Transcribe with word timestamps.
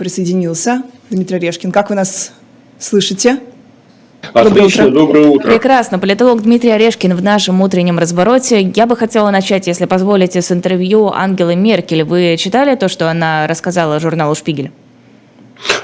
присоединился. 0.00 0.82
Дмитрий 1.10 1.36
Орешкин, 1.36 1.72
как 1.72 1.90
вы 1.90 1.94
нас 1.94 2.32
слышите? 2.78 3.38
Отлично, 4.32 4.84
доброе 4.84 4.94
утро. 4.94 5.00
доброе 5.00 5.26
утро. 5.26 5.50
Прекрасно. 5.50 5.98
Политолог 5.98 6.42
Дмитрий 6.42 6.70
Орешкин 6.70 7.14
в 7.14 7.22
нашем 7.22 7.60
утреннем 7.60 7.98
разброте. 7.98 8.62
Я 8.74 8.86
бы 8.86 8.96
хотела 8.96 9.30
начать, 9.30 9.66
если 9.66 9.84
позволите, 9.84 10.40
с 10.40 10.50
интервью 10.52 11.12
Ангелы 11.12 11.54
Меркель. 11.54 12.02
Вы 12.04 12.36
читали 12.38 12.76
то, 12.76 12.88
что 12.88 13.10
она 13.10 13.46
рассказала 13.46 14.00
журналу 14.00 14.34
«Шпигель»? 14.34 14.70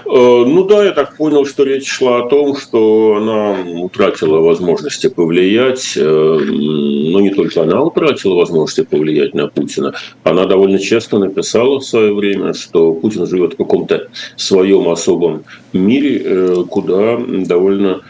Э, 0.07 0.45
ну 0.47 0.65
да, 0.65 0.85
я 0.85 0.93
так 0.93 1.17
понял, 1.17 1.45
что 1.45 1.65
речь 1.65 1.89
шла 1.89 2.19
о 2.23 2.29
том, 2.29 2.57
что 2.57 3.17
она 3.17 3.57
утратила 3.81 4.39
возможности 4.39 5.09
повлиять, 5.09 5.95
э, 5.97 6.01
но 6.03 7.21
не 7.21 7.31
только 7.31 7.63
она 7.63 7.83
утратила 7.83 8.35
возможности 8.35 8.83
повлиять 8.83 9.35
на 9.35 9.49
Путина. 9.49 9.95
Она 10.23 10.47
довольно 10.47 10.79
часто 10.79 11.19
написала 11.19 11.81
в 11.81 11.85
свое 11.85 12.15
время, 12.15 12.55
что 12.55 12.95
Путин 12.95 13.27
живет 13.27 13.55
в 13.55 13.57
каком-то 13.57 14.09
своем 14.37 14.89
особом 14.89 15.45
мире, 15.73 16.23
э, 16.25 16.65
куда 16.69 17.19
довольно 17.19 18.03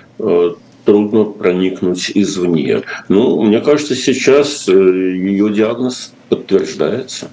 трудно 0.87 1.25
проникнуть 1.25 2.11
извне. 2.15 2.83
Ну, 3.09 3.43
мне 3.43 3.61
кажется, 3.61 3.95
сейчас 3.95 4.67
ее 4.69 5.51
диагноз 5.51 6.15
подтверждается. 6.31 7.29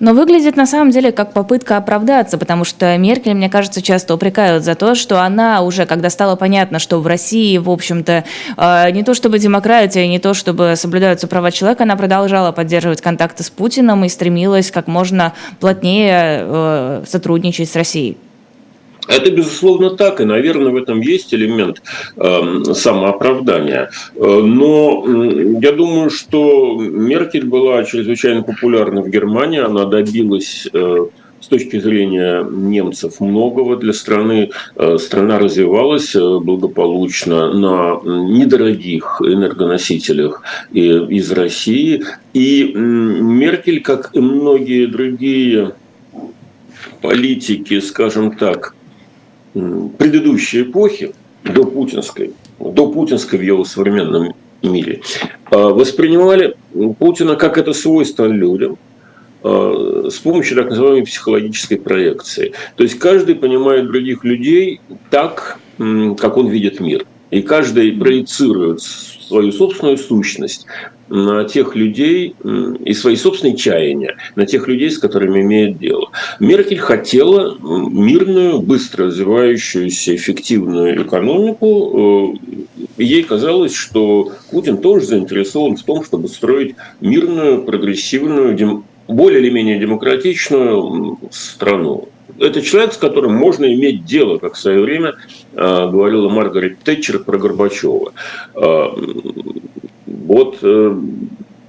Но 0.00 0.14
выглядит 0.14 0.56
на 0.56 0.66
самом 0.66 0.90
деле 0.90 1.12
как 1.12 1.32
попытка 1.32 1.76
оправдаться, 1.76 2.38
потому 2.38 2.64
что 2.64 2.96
Меркель, 2.96 3.34
мне 3.34 3.48
кажется, 3.48 3.82
часто 3.82 4.14
упрекают 4.14 4.64
за 4.64 4.74
то, 4.74 4.94
что 4.94 5.22
она 5.22 5.62
уже, 5.62 5.86
когда 5.86 6.10
стало 6.10 6.36
понятно, 6.36 6.78
что 6.78 7.00
в 7.00 7.06
России, 7.06 7.58
в 7.58 7.70
общем-то, 7.70 8.24
э, 8.56 8.90
не 8.90 9.02
то 9.02 9.14
чтобы 9.14 9.38
демократия, 9.38 10.06
не 10.08 10.18
то 10.18 10.34
чтобы 10.34 10.74
соблюдаются 10.76 11.26
права 11.26 11.50
человека, 11.50 11.84
она 11.84 11.96
продолжала 11.96 12.52
поддерживать 12.52 13.00
контакты 13.00 13.42
с 13.42 13.50
Путиным 13.50 14.04
и 14.04 14.08
стремилась 14.08 14.70
как 14.70 14.86
можно 14.86 15.32
плотнее 15.60 16.40
э, 16.42 17.04
сотрудничать 17.06 17.70
с 17.70 17.76
Россией. 17.76 18.16
Это, 19.08 19.30
безусловно, 19.30 19.90
так, 19.90 20.20
и, 20.20 20.24
наверное, 20.24 20.70
в 20.70 20.76
этом 20.76 21.00
есть 21.00 21.32
элемент 21.32 21.82
э, 22.16 22.62
самооправдания. 22.74 23.90
Э, 24.14 24.40
но 24.44 25.04
я 25.62 25.72
думаю, 25.72 26.10
что 26.10 26.76
Меркель 26.78 27.46
была 27.46 27.84
чрезвычайно 27.84 28.42
популярна 28.42 29.00
в 29.00 29.08
Германии, 29.08 29.60
она 29.60 29.86
добилась 29.86 30.68
э, 30.72 31.06
с 31.40 31.46
точки 31.46 31.80
зрения 31.80 32.44
немцев 32.44 33.20
многого 33.20 33.76
для 33.76 33.94
страны. 33.94 34.50
Э, 34.76 34.98
страна 34.98 35.38
развивалась 35.38 36.14
э, 36.14 36.38
благополучно 36.38 37.52
на 37.54 38.00
недорогих 38.04 39.22
энергоносителях 39.24 40.42
из 40.72 41.32
России. 41.32 42.04
И 42.34 42.72
Меркель, 42.74 43.80
как 43.80 44.10
и 44.14 44.20
многие 44.20 44.86
другие 44.86 45.72
политики, 47.00 47.80
скажем 47.80 48.36
так, 48.36 48.74
предыдущей 49.98 50.62
эпохи, 50.62 51.12
до 51.44 51.64
путинской, 51.64 52.32
до 52.58 52.90
путинской 52.90 53.38
в 53.38 53.42
его 53.42 53.64
современном 53.64 54.34
мире, 54.62 55.00
а, 55.50 55.68
воспринимали 55.68 56.56
Путина 56.98 57.36
как 57.36 57.58
это 57.58 57.72
свойство 57.72 58.26
людям, 58.26 58.76
а, 59.42 60.08
с 60.10 60.18
помощью 60.18 60.56
так 60.56 60.70
называемой 60.70 61.04
психологической 61.04 61.78
проекции. 61.78 62.52
То 62.76 62.82
есть 62.82 62.98
каждый 62.98 63.34
понимает 63.34 63.86
других 63.86 64.24
людей 64.24 64.80
так, 65.10 65.58
как 65.78 66.36
он 66.36 66.48
видит 66.48 66.80
мир. 66.80 67.06
И 67.30 67.42
каждый 67.42 67.92
проецирует 67.92 68.80
свою 69.28 69.52
собственную 69.52 69.98
сущность 69.98 70.66
на 71.08 71.44
тех 71.44 71.74
людей 71.76 72.34
и 72.84 72.94
свои 72.94 73.16
собственные 73.16 73.56
чаяния 73.56 74.16
на 74.36 74.46
тех 74.46 74.68
людей, 74.68 74.90
с 74.90 74.98
которыми 74.98 75.40
имеет 75.40 75.78
дело. 75.78 76.10
Меркель 76.40 76.78
хотела 76.78 77.56
мирную, 77.58 78.60
быстро 78.60 79.06
развивающуюся, 79.06 80.16
эффективную 80.16 81.02
экономику. 81.02 82.36
Э, 82.98 83.02
ей 83.02 83.22
казалось, 83.22 83.74
что 83.74 84.32
Путин 84.50 84.78
тоже 84.78 85.06
заинтересован 85.06 85.76
в 85.76 85.82
том, 85.82 86.04
чтобы 86.04 86.28
строить 86.28 86.74
мирную, 87.00 87.62
прогрессивную, 87.62 88.84
более 89.06 89.40
или 89.40 89.50
менее 89.50 89.78
демократичную 89.78 91.18
страну. 91.30 92.08
Это 92.38 92.62
человек, 92.62 92.92
с 92.92 92.96
которым 92.96 93.34
можно 93.34 93.72
иметь 93.74 94.04
дело, 94.04 94.38
как 94.38 94.54
в 94.54 94.58
свое 94.58 94.80
время 94.80 95.14
э, 95.52 95.56
говорила 95.56 96.28
Маргарет 96.28 96.78
Тэтчер 96.80 97.20
про 97.20 97.38
Горбачева. 97.38 98.12
Э, 98.54 98.86
вот 100.06 100.58
э, 100.62 101.00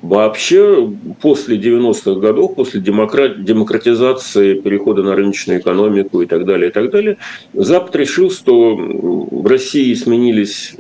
вообще 0.02 0.91
после 1.22 1.57
90-х 1.57 2.19
годов, 2.19 2.56
после 2.56 2.81
демократ, 2.81 3.44
демократизации, 3.44 4.59
перехода 4.59 5.03
на 5.03 5.16
рыночную 5.16 5.59
экономику 5.59 6.22
и 6.22 6.25
так 6.25 6.46
далее, 6.46 6.69
и 6.69 6.74
так 6.74 6.91
далее, 6.91 7.18
Запад 7.53 7.96
решил, 7.96 8.31
что 8.31 8.75
в 8.75 9.46
России 9.47 9.94
сменились 9.96 10.75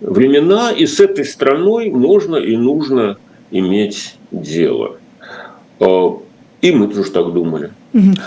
времена, 0.00 0.72
и 0.72 0.86
с 0.86 1.00
этой 1.00 1.24
страной 1.24 1.90
можно 1.90 2.36
и 2.36 2.56
нужно 2.56 3.16
иметь 3.50 4.16
дело. 4.30 4.96
Э, 5.80 6.08
и 6.60 6.72
мы 6.72 6.88
тоже 6.88 7.10
так 7.10 7.32
думали. 7.32 7.72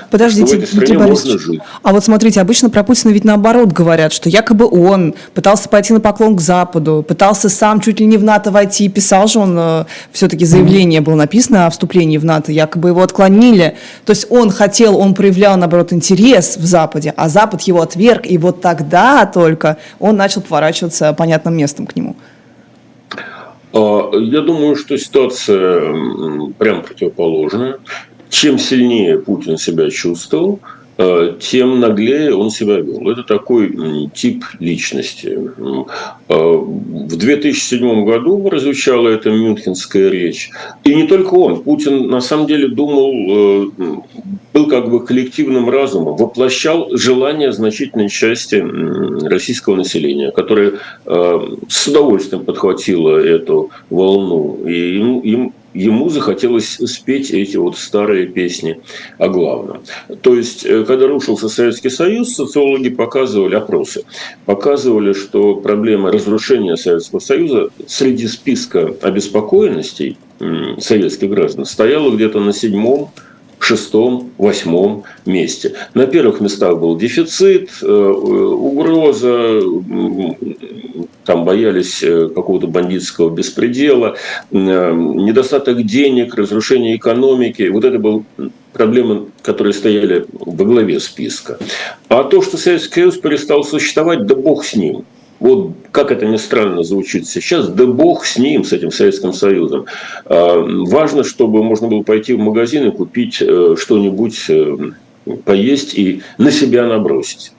Подождите, 0.10 0.66
Дмитрий 0.72 0.96
Борисович, 0.96 1.60
а 1.84 1.92
вот 1.92 2.04
смотрите, 2.04 2.40
обычно 2.40 2.70
про 2.70 2.84
Путина 2.84 3.12
ведь 3.12 3.26
наоборот 3.26 3.74
говорят, 3.74 4.14
что 4.14 4.30
якобы 4.30 4.66
он 4.66 5.14
пытался 5.34 5.68
пойти 5.68 5.92
на 5.92 6.00
поклон 6.00 6.38
к 6.38 6.42
Западу, 6.42 7.04
пытался 7.06 7.50
сам 7.50 7.82
чуть 7.82 8.00
ли 8.00 8.06
не 8.06 8.16
в 8.16 8.24
НАТО 8.24 8.52
войти, 8.52 8.88
писал 8.88 9.28
же 9.28 9.40
он, 9.40 9.58
э, 9.60 9.86
все-таки 10.14 10.46
заявление 10.46 11.02
было 11.02 11.16
написано 11.16 11.66
о 11.68 11.70
вступлении 11.70 12.18
в 12.18 12.24
НАТО, 12.24 12.54
якобы 12.54 12.90
его 12.90 13.02
отклонили. 13.02 13.76
То 14.06 14.12
есть 14.12 14.28
он 14.30 14.52
хотел, 14.52 14.98
он 14.98 15.14
проявлял, 15.14 15.58
наоборот, 15.58 15.92
интерес 15.92 16.56
в 16.56 16.66
Западе, 16.66 17.14
а 17.18 17.28
Запад 17.28 17.62
его 17.64 17.82
отверг, 17.82 18.22
и 18.26 18.38
вот 18.38 18.62
тогда 18.62 19.26
только 19.26 19.78
он 20.00 20.16
начал 20.16 20.40
поворачиваться 20.40 21.12
понятным 21.12 21.58
местом 21.58 21.88
к 21.88 21.96
нему. 21.98 22.16
А, 23.74 24.12
я 24.14 24.42
думаю, 24.42 24.76
что 24.76 24.98
ситуация 24.98 25.94
прям 26.58 26.84
противоположная 26.84 27.80
чем 28.30 28.60
сильнее 28.60 29.20
Путин 29.20 29.58
себя 29.58 29.90
чувствовал, 29.90 30.60
э, 30.98 31.36
тем 31.40 31.80
наглее 31.80 32.36
он 32.36 32.50
себя 32.50 32.78
вел. 32.78 33.10
Это 33.10 33.24
такой 33.24 34.10
тип 34.14 34.44
личности. 34.60 35.38
Э, 36.30 36.34
в 36.34 37.16
2007 37.16 38.06
году 38.06 38.40
прозвучала 38.44 39.10
эта 39.10 39.30
мюнхенская 39.30 40.10
речь. 40.10 40.50
И 40.84 40.94
не 40.94 41.08
только 41.08 41.36
он. 41.36 41.64
Путин 41.64 42.08
на 42.08 42.20
самом 42.20 42.48
деле 42.48 42.68
думал, 42.68 43.12
э, 43.14 43.96
был 44.54 44.68
как 44.68 44.90
бы 44.90 45.06
коллективным 45.06 45.70
разумом, 45.70 46.18
воплощал 46.18 46.90
желание 46.92 47.52
значительной 47.52 48.10
части 48.10 48.56
российского 49.26 49.76
населения, 49.76 50.32
которое 50.32 50.80
с 51.06 51.88
удовольствием 51.88 52.44
подхватило 52.44 53.18
эту 53.18 53.70
волну. 53.92 54.64
И 54.66 54.98
им, 54.98 55.20
им 55.20 55.54
ему 55.78 56.10
захотелось 56.10 56.80
спеть 56.86 57.32
эти 57.32 57.58
вот 57.58 57.78
старые 57.78 58.28
песни 58.28 58.80
о 59.18 59.28
главном. 59.28 59.82
То 60.22 60.36
есть, 60.36 60.66
э, 60.66 60.84
когда 60.86 61.08
рушился 61.08 61.50
Советский 61.50 61.90
Союз, 61.90 62.34
социологи 62.34 62.90
показывали 62.90 63.56
опросы, 63.56 64.04
показывали, 64.46 65.14
что 65.14 65.56
проблема 65.56 66.12
разрушения 66.12 66.76
Советского 66.76 67.20
Союза 67.20 67.70
среди 67.88 68.28
списка 68.28 68.94
обеспокоенностей 69.02 70.18
советских 70.80 71.30
граждан 71.30 71.66
стояла 71.66 72.16
где-то 72.16 72.40
на 72.40 72.54
седьмом 72.54 73.10
шестом, 73.60 74.32
восьмом 74.38 75.04
месте. 75.26 75.74
На 75.94 76.06
первых 76.06 76.42
местах 76.42 76.80
был 76.80 76.96
дефицит, 76.96 77.70
э, 77.82 77.88
угроза, 77.88 79.62
там 81.28 81.44
боялись 81.44 82.02
э, 82.02 82.30
какого-то 82.34 82.68
бандитского 82.68 83.30
беспредела, 83.30 84.16
э, 84.50 84.56
недостаток 84.56 85.86
денег, 85.86 86.34
разрушение 86.36 86.96
экономики. 86.96 87.68
Вот 87.68 87.84
это 87.84 88.00
был 88.00 88.24
проблемы, 88.72 89.26
которые 89.42 89.74
стояли 89.74 90.26
во 90.32 90.64
главе 90.64 91.02
списка. 91.02 91.60
А 92.08 92.24
то, 92.24 92.42
что 92.42 92.58
Советский 92.58 93.02
Союз 93.02 93.18
перестал 93.18 93.66
существовать, 93.66 94.26
да 94.26 94.36
бог 94.36 94.64
с 94.64 94.74
ним. 94.74 95.04
Вот 95.42 95.74
как 95.92 96.12
это 96.12 96.26
ни 96.26 96.38
странно 96.38 96.84
звучит 96.84 97.28
сейчас, 97.28 97.68
да 97.68 97.86
бог 97.86 98.26
с 98.26 98.38
ним, 98.38 98.64
с 98.64 98.72
этим 98.72 98.92
Советским 98.92 99.34
Союзом. 99.34 99.86
А, 100.26 100.64
важно, 100.88 101.26
чтобы 101.26 101.62
можно 101.62 101.90
было 101.90 102.04
пойти 102.04 102.34
в 102.34 102.40
магазин 102.40 102.88
и 102.88 102.92
купить 102.92 103.42
э, 103.42 103.76
что-нибудь 103.78 104.50
поесть 105.46 105.94
и 105.96 106.22
на 106.38 106.52
себя 106.52 106.86
набросить. 106.86 107.52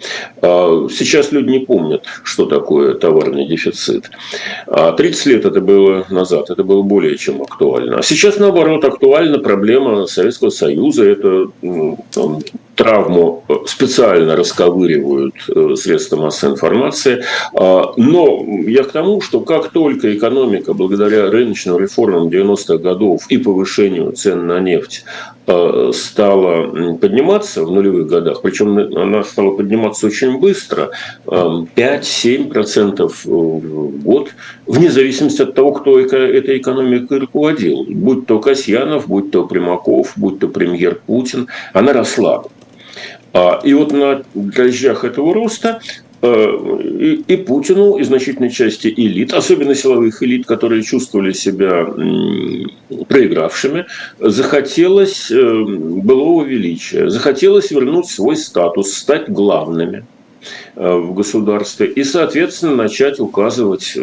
А, 0.43 0.87
сейчас 0.91 1.33
люди 1.33 1.51
не 1.51 1.61
помнят, 1.61 2.05
что 2.25 2.47
такое 2.47 2.95
товарный 2.95 3.47
дефицит. 3.47 4.11
А 4.67 4.93
30 4.93 5.27
лет 5.27 5.45
это 5.45 5.61
было 5.61 6.07
назад, 6.11 6.51
это 6.51 6.65
было 6.65 6.83
более 6.83 7.17
чем 7.17 7.43
актуально. 7.43 7.99
А 7.99 8.03
сейчас, 8.03 8.39
наоборот, 8.39 8.85
актуальна 8.85 9.39
проблема 9.39 10.07
Советского 10.07 10.51
Союза. 10.51 11.05
Это 11.05 11.49
травму 12.79 13.45
специально 13.67 14.37
расковыривают 14.37 15.35
средства 15.79 16.17
массовой 16.17 16.55
информации. 16.55 17.25
А, 17.53 17.93
но 17.97 18.45
я 18.67 18.85
к 18.85 18.93
тому, 18.93 19.21
что 19.21 19.41
как 19.41 19.71
только 19.71 20.17
экономика, 20.17 20.73
благодаря 20.73 21.29
рыночным 21.31 21.79
реформам 21.79 22.29
90-х 22.29 22.79
годов 22.79 23.27
и 23.29 23.39
повышению 23.39 24.13
цен 24.13 24.47
на 24.47 24.61
нефть, 24.61 25.05
стала 25.93 26.67
подниматься 27.01 27.65
в 27.65 27.71
нулевых 27.71 28.07
годах, 28.07 28.43
причем 28.43 28.79
она 28.79 29.25
стала 29.25 29.57
подниматься 29.57 30.07
очень 30.07 30.39
быстро, 30.39 30.91
5-7% 31.27 33.13
в 33.25 34.03
год, 34.03 34.29
вне 34.67 34.91
зависимости 34.91 35.41
от 35.41 35.55
того, 35.55 35.73
кто 35.73 35.99
этой 35.99 36.59
экономикой 36.59 37.21
руководил. 37.21 37.87
Будь 37.89 38.27
то 38.27 38.41
Касьянов, 38.41 39.09
будь 39.09 39.31
то 39.31 39.47
Примаков, 39.47 40.13
будь 40.17 40.39
то 40.39 40.49
премьер 40.49 41.01
Путин, 41.07 41.49
она 41.73 41.95
росла. 41.95 42.45
А, 43.33 43.61
и 43.63 43.75
вот 43.75 43.93
на 43.93 44.23
дрожжах 44.35 45.05
этого 45.05 45.35
роста 45.35 45.81
э, 46.23 46.79
и, 46.83 47.25
и 47.27 47.37
Путину, 47.37 47.99
и 47.99 48.03
значительной 48.03 48.51
части 48.51 48.93
элит, 48.97 49.35
особенно 49.35 49.75
силовых 49.75 50.23
элит, 50.23 50.47
которые 50.47 50.83
чувствовали 50.83 51.33
себя 51.33 51.87
проигравшими, 53.09 53.87
захотелось 54.19 55.31
э, 55.31 55.65
былого 55.65 56.45
величия, 56.45 57.11
захотелось 57.11 57.71
вернуть 57.71 58.07
свой 58.07 58.37
статус, 58.37 58.95
стать 58.95 59.29
главными 59.29 60.07
э, 60.75 60.97
в 60.97 61.13
государстве 61.13 61.87
и, 61.87 62.05
соответственно, 62.05 62.77
начать 62.77 63.21
указывать 63.21 63.95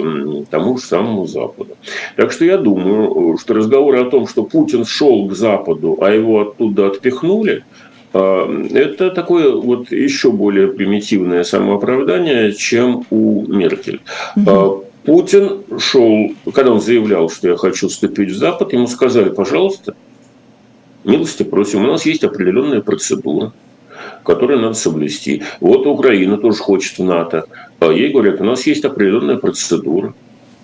тому 0.51 0.77
же 0.77 0.83
самому 0.83 1.25
Западу. 1.25 1.75
Так 2.15 2.31
что 2.31 2.45
я 2.45 2.57
думаю, 2.57 3.39
что 3.39 3.55
разговоры 3.55 4.01
о 4.01 4.09
том, 4.09 4.27
что 4.27 4.43
Путин 4.43 4.85
шел 4.85 5.27
к 5.27 5.33
Западу, 5.33 5.97
а 5.99 6.11
его 6.11 6.41
оттуда 6.41 6.87
отпихнули– 6.87 7.63
это 8.15 9.11
такое 9.11 9.53
вот 9.53 9.91
еще 9.91 10.31
более 10.31 10.69
примитивное 10.69 11.43
самооправдание, 11.43 12.53
чем 12.53 13.05
у 13.09 13.45
Меркель. 13.47 14.01
Угу. 14.37 14.85
Путин 15.05 15.63
шел, 15.77 16.31
когда 16.53 16.71
он 16.71 16.81
заявлял, 16.81 17.29
что 17.29 17.49
я 17.49 17.57
хочу 17.57 17.89
вступить 17.89 18.31
в 18.31 18.37
Запад, 18.37 18.73
ему 18.73 18.87
сказали, 18.87 19.29
пожалуйста, 19.29 19.95
милости 21.03 21.43
просим, 21.43 21.83
у 21.83 21.87
нас 21.87 22.05
есть 22.05 22.23
определенная 22.23 22.81
процедура, 22.81 23.53
которую 24.23 24.61
надо 24.61 24.73
соблюсти. 24.73 25.43
Вот 25.59 25.85
Украина 25.85 26.37
тоже 26.37 26.57
хочет 26.57 26.97
в 26.97 27.03
НАТО. 27.03 27.45
А 27.79 27.91
ей 27.91 28.11
говорят, 28.11 28.41
у 28.41 28.45
нас 28.45 28.65
есть 28.65 28.85
определенная 28.85 29.37
процедура. 29.37 30.13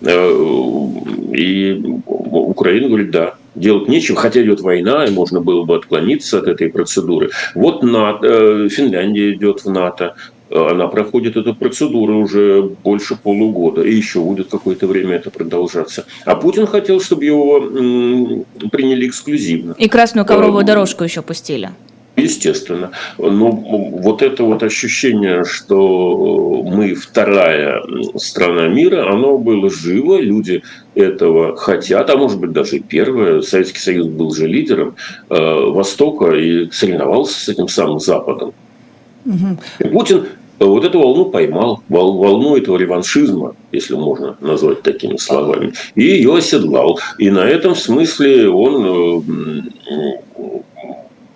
Э, 0.04 0.88
и 1.32 1.82
Украина 2.06 2.88
говорит, 2.88 3.10
да, 3.10 3.34
делать 3.54 3.88
нечего, 3.88 4.18
хотя 4.18 4.42
идет 4.42 4.60
война, 4.60 5.04
и 5.06 5.10
можно 5.10 5.40
было 5.40 5.64
бы 5.64 5.76
отклониться 5.76 6.38
от 6.38 6.48
этой 6.48 6.68
процедуры. 6.68 7.30
Вот 7.54 7.82
НАТО, 7.82 8.26
э, 8.26 8.68
Финляндия 8.68 9.32
идет 9.32 9.64
в 9.64 9.70
НАТО, 9.70 10.14
она 10.54 10.86
проходит 10.88 11.36
эту 11.36 11.54
процедуру 11.54 12.18
уже 12.18 12.62
больше 12.62 13.16
полугода, 13.16 13.82
и 13.82 13.94
еще 13.94 14.20
будет 14.20 14.50
какое-то 14.50 14.86
время 14.86 15.16
это 15.16 15.30
продолжаться. 15.30 16.04
А 16.26 16.34
Путин 16.34 16.66
хотел, 16.66 17.00
чтобы 17.00 17.24
его 17.24 17.60
приняли 18.70 19.08
эксклюзивно. 19.08 19.74
И 19.78 19.88
красную 19.88 20.26
ковровую 20.26 20.62
э, 20.62 20.66
дорожку 20.66 21.04
еще 21.04 21.22
пустили. 21.22 21.70
Естественно. 22.16 22.90
Но 23.18 23.50
вот 23.50 24.20
это 24.20 24.44
вот 24.44 24.62
ощущение, 24.62 25.44
что 25.44 26.62
мы 26.62 26.94
вторая 26.94 27.82
страна 28.16 28.68
мира, 28.68 29.10
оно 29.10 29.38
было 29.38 29.70
живо, 29.70 30.20
люди 30.20 30.62
этого 30.94 31.56
хотят, 31.56 32.10
а 32.10 32.16
может 32.16 32.38
быть 32.38 32.52
даже 32.52 32.80
первое. 32.80 33.40
Советский 33.40 33.80
Союз 33.80 34.08
был 34.08 34.34
же 34.34 34.46
лидером 34.46 34.94
э, 35.30 35.34
Востока 35.34 36.32
и 36.32 36.70
соревновался 36.70 37.40
с 37.40 37.48
этим 37.48 37.68
самым 37.68 37.98
Западом. 37.98 38.52
Угу. 39.24 39.90
Путин 39.90 40.26
вот 40.58 40.84
эту 40.84 40.98
волну 40.98 41.26
поймал, 41.26 41.82
волну 41.88 42.56
этого 42.56 42.76
реваншизма, 42.76 43.56
если 43.72 43.94
можно 43.94 44.36
назвать 44.40 44.82
такими 44.82 45.16
словами, 45.16 45.72
и 45.94 46.02
ее 46.02 46.36
оседлал. 46.36 46.98
И 47.18 47.30
на 47.30 47.48
этом 47.48 47.74
смысле 47.74 48.48
он 48.50 49.22
э, 49.88 50.12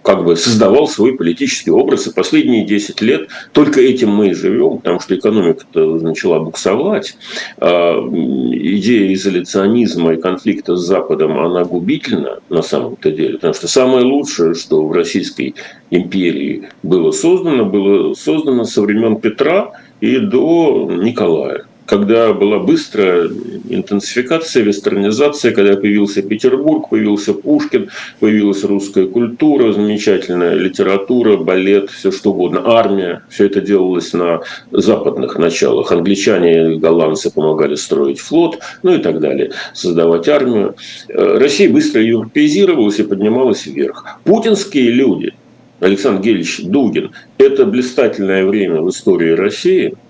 как 0.06 0.24
бы 0.24 0.36
создавал 0.36 0.86
свой 0.86 1.16
политический 1.16 1.72
образ. 1.72 2.06
И 2.06 2.14
последние 2.14 2.64
10 2.64 3.00
лет 3.02 3.28
только 3.52 3.80
этим 3.80 4.10
мы 4.10 4.28
и 4.28 4.34
живем, 4.34 4.78
потому 4.78 5.00
что 5.00 5.16
экономика-то 5.16 5.96
начала 5.96 6.38
буксовать. 6.38 7.16
А 7.58 7.98
идея 7.98 9.12
изоляционизма 9.12 10.14
и 10.14 10.20
конфликта 10.20 10.76
с 10.76 10.86
Западом, 10.86 11.36
она 11.40 11.64
губительна 11.64 12.38
на 12.48 12.62
самом-то 12.62 13.10
деле. 13.10 13.34
Потому 13.34 13.54
что 13.54 13.66
самое 13.66 14.04
лучшее, 14.04 14.54
что 14.54 14.86
в 14.86 14.92
Российской 14.92 15.56
империи 15.90 16.68
было 16.84 17.10
создано, 17.10 17.64
было 17.64 18.14
создано 18.14 18.64
со 18.64 18.82
времен 18.82 19.16
Петра 19.16 19.72
и 20.00 20.18
до 20.18 20.88
Николая 21.02 21.64
когда 21.86 22.32
была 22.32 22.58
быстрая 22.58 23.30
интенсификация, 23.68 24.62
вестернизация, 24.64 25.52
когда 25.52 25.76
появился 25.76 26.20
Петербург, 26.20 26.88
появился 26.88 27.32
Пушкин, 27.32 27.90
появилась 28.20 28.64
русская 28.64 29.06
культура, 29.06 29.72
замечательная 29.72 30.54
литература, 30.54 31.36
балет, 31.36 31.90
все 31.90 32.10
что 32.10 32.32
угодно, 32.32 32.62
армия. 32.64 33.22
Все 33.28 33.46
это 33.46 33.60
делалось 33.60 34.12
на 34.12 34.40
западных 34.72 35.38
началах. 35.38 35.92
Англичане 35.92 36.74
и 36.74 36.78
голландцы 36.78 37.32
помогали 37.32 37.76
строить 37.76 38.18
флот, 38.18 38.58
ну 38.82 38.94
и 38.94 38.98
так 38.98 39.20
далее, 39.20 39.52
создавать 39.72 40.28
армию. 40.28 40.74
Э, 41.08 41.38
Россия 41.38 41.70
быстро 41.70 42.02
европеизировалась 42.02 42.98
и 42.98 43.04
поднималась 43.04 43.66
вверх. 43.66 44.04
Путинские 44.24 44.90
люди, 44.90 45.34
Александр 45.78 46.22
Гельевич 46.22 46.62
Дугин, 46.64 47.12
это 47.38 47.64
блистательное 47.64 48.44
время 48.44 48.80
в 48.80 48.90
истории 48.90 49.30
России– 49.30 49.94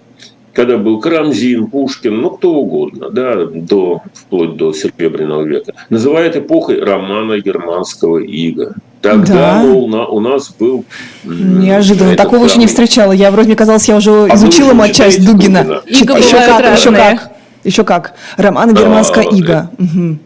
когда 0.57 0.79
был 0.79 1.01
Карамзин, 1.01 1.67
Пушкин, 1.67 2.19
ну 2.19 2.31
кто 2.31 2.55
угодно, 2.55 3.11
да, 3.11 3.45
до, 3.45 4.01
вплоть 4.15 4.57
до 4.57 4.73
Серебряного 4.73 5.43
века, 5.43 5.75
называют 5.91 6.35
эпохой 6.35 6.83
романа 6.83 7.39
германского 7.39 8.19
ига. 8.19 8.75
Тогда, 9.03 9.35
да. 9.35 9.63
мол, 9.63 9.87
на, 9.87 10.07
у 10.07 10.19
нас 10.19 10.51
был... 10.59 10.87
Неожиданно, 11.25 12.17
такого 12.17 12.39
самый... 12.39 12.49
еще 12.49 12.59
не 12.59 12.67
встречала. 12.67 13.13
Я 13.13 13.31
вроде 13.31 13.49
мне 13.49 13.57
казалось, 13.57 13.87
я 13.87 13.97
уже 13.97 14.25
а 14.25 14.35
изучила 14.35 14.89
часть 14.89 15.25
Дугина. 15.25 15.63
Дугина. 15.63 15.83
Иго 15.87 16.17
еще, 16.17 16.37
как, 16.37 16.79
еще 16.79 16.91
как, 16.91 17.33
еще 17.63 17.85
как. 17.85 18.15
Романа 18.39 18.73
германская 18.73 19.27
а, 19.31 19.37
ига. 19.37 19.71
Угу. 19.79 20.19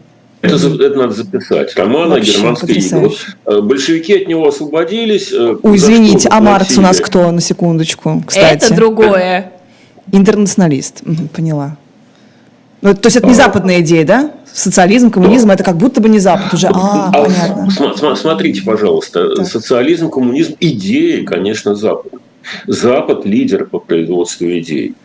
Это, 0.43 0.55
это 0.55 0.97
надо 0.97 1.13
записать. 1.13 1.75
Романа 1.75 2.21
германская 2.21 2.73
ига. 2.73 2.95
Вот, 2.95 3.17
э, 3.47 3.59
большевики 3.59 4.13
от 4.13 4.29
него 4.29 4.47
освободились. 4.47 5.33
Э, 5.33 5.57
Ой, 5.61 5.75
извините, 5.75 6.29
а 6.31 6.39
Маркс 6.39 6.77
у 6.77 6.81
нас 6.81 7.01
кто, 7.01 7.29
на 7.31 7.41
секундочку, 7.41 8.23
кстати? 8.25 8.65
Это 8.65 8.75
другое. 8.75 9.51
Интернационалист, 10.11 11.03
поняла. 11.33 11.77
Ну, 12.81 12.93
то 12.93 13.07
есть 13.07 13.17
это 13.17 13.27
не 13.27 13.33
западная 13.33 13.81
идея, 13.81 14.05
да? 14.05 14.31
Социализм, 14.51 15.11
коммунизм, 15.11 15.51
это 15.51 15.63
как 15.63 15.77
будто 15.77 16.01
бы 16.01 16.09
не 16.09 16.19
Запад 16.19 16.53
уже. 16.53 16.67
А, 16.67 17.09
а 17.13 17.23
понятно. 17.23 18.15
Смотрите, 18.15 18.63
пожалуйста, 18.63 19.35
так. 19.35 19.47
социализм, 19.47 20.09
коммунизм, 20.09 20.55
идеи, 20.59 21.23
конечно, 21.23 21.75
Запад. 21.75 22.13
Запад 22.67 23.25
лидер 23.25 23.65
по 23.65 23.79
производству 23.79 24.47
идей. 24.47 24.95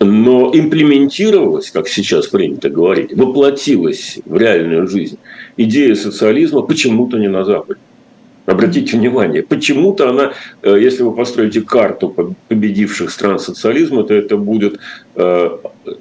Но 0.00 0.50
имплементировалась, 0.54 1.70
как 1.70 1.88
сейчас 1.88 2.26
принято 2.26 2.68
говорить, 2.68 3.16
воплотилась 3.16 4.18
в 4.24 4.36
реальную 4.36 4.88
жизнь 4.88 5.18
идея 5.56 5.94
социализма 5.94 6.62
почему-то 6.62 7.18
не 7.18 7.28
на 7.28 7.44
Западе. 7.44 7.80
Обратите 8.46 8.98
внимание, 8.98 9.42
почему-то 9.42 10.10
она, 10.10 10.32
э, 10.62 10.76
если 10.78 11.02
вы 11.02 11.14
построите 11.14 11.62
карту 11.62 12.34
победивших 12.48 13.10
стран 13.10 13.38
социализма, 13.38 14.04
то 14.04 14.12
это 14.12 14.36
будет 14.36 14.78
э, 15.16 15.50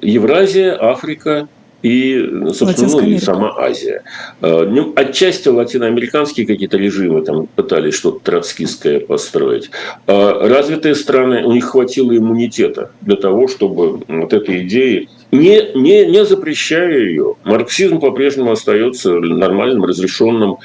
Евразия, 0.02 0.78
Африка 0.78 1.48
и, 1.84 2.22
собственно, 2.54 2.92
ну, 2.92 3.00
и 3.08 3.18
сама 3.18 3.54
Азия. 3.58 4.04
Э, 4.42 4.66
ну, 4.70 4.92
отчасти 4.94 5.48
латиноамериканские 5.48 6.46
какие-то 6.46 6.76
режимы 6.78 7.22
там 7.22 7.48
пытались 7.48 7.94
что-то 7.94 8.20
троцкистское 8.20 9.00
построить. 9.00 9.72
Развитые 10.06 10.96
страны, 10.96 11.46
у 11.46 11.54
них 11.54 11.64
хватило 11.64 12.16
иммунитета 12.16 12.92
для 13.00 13.16
того, 13.16 13.48
чтобы 13.48 14.02
вот 14.06 14.34
этой 14.34 14.64
идеи 14.64 15.08
не, 15.32 15.72
не, 15.76 16.06
не 16.08 16.26
запрещая 16.26 17.00
ее. 17.00 17.36
Марксизм 17.46 18.02
по-прежнему 18.02 18.52
остается 18.52 19.14
нормальным, 19.14 19.86
разрешенным 19.86 20.58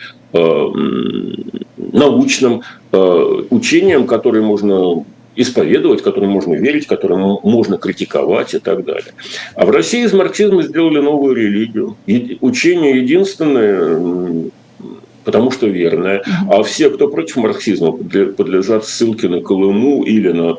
научным 1.93 2.63
э, 2.93 3.43
учениям, 3.51 4.07
которые 4.07 4.43
можно 4.43 5.05
исповедовать, 5.39 6.03
которым 6.03 6.31
можно 6.31 6.55
верить, 6.55 6.87
которым 6.87 7.39
можно 7.45 7.79
критиковать 7.79 8.55
и 8.55 8.59
так 8.59 8.85
далее. 8.85 9.13
А 9.55 9.65
в 9.67 9.71
России 9.71 10.05
из 10.05 10.13
марксизма 10.13 10.63
сделали 10.63 10.99
новую 10.99 11.37
религию. 11.37 11.97
Учение 12.41 12.99
единственное, 12.99 14.51
потому 15.25 15.53
что 15.53 15.69
верное. 15.69 16.25
А 16.51 16.63
все, 16.65 16.91
кто 16.91 17.07
против 17.07 17.37
марксизма, 17.37 17.93
подлежат 17.93 18.85
ссылке 18.85 19.29
на 19.29 19.41
Колыму 19.41 20.03
или 20.03 20.33
на 20.33 20.57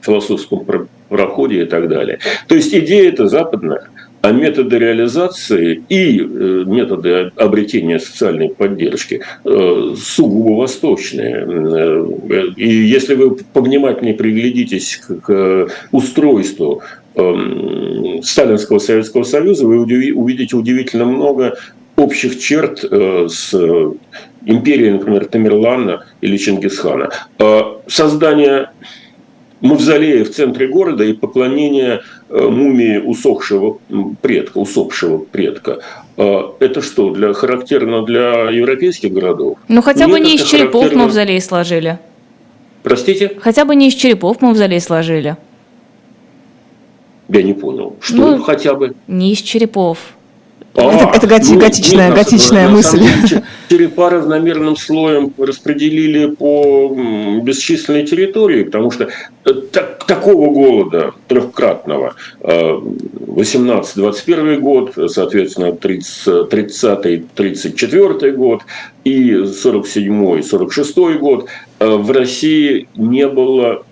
философском 0.00 0.64
проходе 1.10 1.62
и 1.62 1.66
так 1.66 1.88
далее. 1.88 2.18
То 2.48 2.54
есть 2.54 2.74
идея 2.74 3.10
эта 3.10 3.28
западная, 3.28 3.88
а 4.22 4.32
методы 4.32 4.78
реализации 4.78 5.82
и 5.88 6.20
э, 6.20 6.24
методы 6.66 7.32
обретения 7.36 7.98
социальной 7.98 8.50
поддержки 8.50 9.22
э, 9.44 9.94
сугубо 9.96 10.60
восточные. 10.60 11.46
Э, 11.46 12.44
и 12.56 12.68
если 12.68 13.14
вы 13.14 13.36
повнимательнее 13.36 14.14
приглядитесь 14.14 15.00
к 15.22 15.68
устройству 15.90 16.82
эм, 17.14 18.22
Сталинского 18.22 18.78
Советского 18.78 19.22
Союза, 19.22 19.66
вы 19.66 19.78
увидите 19.80 20.54
удивительно 20.54 21.06
много 21.06 21.56
общих 21.96 22.38
черт 22.38 22.80
с 22.82 23.54
империей, 24.46 24.92
например, 24.92 25.26
Тамерлана 25.26 26.06
или 26.20 26.36
Чингисхана. 26.36 27.10
Создание 27.86 28.70
мавзолея 29.60 30.24
в 30.24 30.30
центре 30.30 30.68
города 30.68 31.04
и 31.04 31.12
поклонение 31.12 32.00
мумии 32.30 32.98
усохшего 32.98 33.78
предка, 34.22 34.58
усопшего 34.58 35.18
предка. 35.18 35.80
А 36.16 36.54
это 36.60 36.82
что, 36.82 37.10
для, 37.10 37.32
характерно 37.32 38.04
для 38.04 38.50
европейских 38.50 39.12
городов? 39.12 39.58
Ну, 39.68 39.82
хотя 39.82 40.06
Нет, 40.06 40.10
бы 40.10 40.20
не 40.20 40.36
из 40.36 40.42
черепов 40.42 40.82
характерно... 40.82 41.04
мавзолей 41.04 41.40
сложили. 41.40 41.98
Простите? 42.82 43.32
Хотя 43.40 43.64
бы 43.64 43.74
не 43.74 43.88
из 43.88 43.94
черепов 43.94 44.40
мавзолей 44.40 44.80
сложили. 44.80 45.36
Я 47.28 47.42
не 47.42 47.54
понял. 47.54 47.96
Что 48.00 48.16
ну, 48.16 48.42
хотя 48.42 48.74
бы? 48.74 48.94
Не 49.06 49.32
из 49.32 49.38
черепов. 49.38 49.98
А, 50.74 50.92
это, 50.92 51.16
это 51.16 51.26
готи, 51.26 51.54
ну, 51.54 51.60
готичная, 51.60 52.08
нет, 52.08 52.16
готичная 52.16 52.68
на, 52.68 52.74
мысль. 52.74 53.00
Деле, 53.00 53.42
черепа 53.68 54.10
равномерным 54.10 54.76
слоем 54.76 55.32
распределили 55.36 56.26
по 56.26 56.96
бесчисленной 57.42 58.06
территории, 58.06 58.64
потому 58.64 58.90
что 58.92 59.08
э, 59.44 59.52
так, 59.72 59.89
такого 60.10 60.50
голода 60.50 61.14
трехкратного 61.28 62.16
18-21 62.42 64.26
э, 64.26 64.58
год, 64.58 64.92
соответственно, 65.06 65.66
30-34 65.66 68.32
год 68.32 68.62
и 69.04 69.34
47-46 69.34 71.18
год 71.18 71.46
э, 71.78 71.88
в 71.88 72.10
России 72.10 72.88
не 72.96 73.28
было 73.28 73.84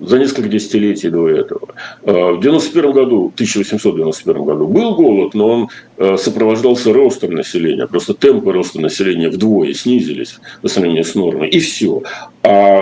за 0.00 0.18
несколько 0.18 0.48
десятилетий 0.48 1.08
до 1.08 1.28
этого. 1.28 1.68
А, 2.04 2.32
в 2.32 2.40
91 2.40 2.92
году, 2.92 3.32
1891 3.34 4.44
году 4.44 4.66
был 4.66 4.94
голод, 4.94 5.34
но 5.34 5.48
он 5.48 5.68
а, 5.98 6.16
сопровождался 6.16 6.92
ростом 6.92 7.32
населения. 7.32 7.86
Просто 7.86 8.14
темпы 8.14 8.52
роста 8.52 8.80
населения 8.80 9.28
вдвое 9.28 9.72
снизились 9.74 10.38
по 10.62 10.68
сравнению 10.68 11.04
с 11.04 11.14
нормой. 11.14 11.48
И 11.48 11.60
все. 11.60 12.02
А 12.42 12.80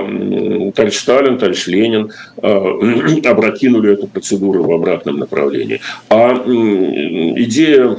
товарищ 0.74 0.96
Сталин, 0.96 1.38
товарищ 1.38 1.66
Ленин 1.66 2.10
а, 2.42 2.78
опрокинули 3.24 3.92
эту 3.92 4.06
процедуру 4.06 4.64
в 4.64 4.72
обратном 4.72 5.18
направлении. 5.18 5.80
А 6.08 6.34
идея 6.46 7.96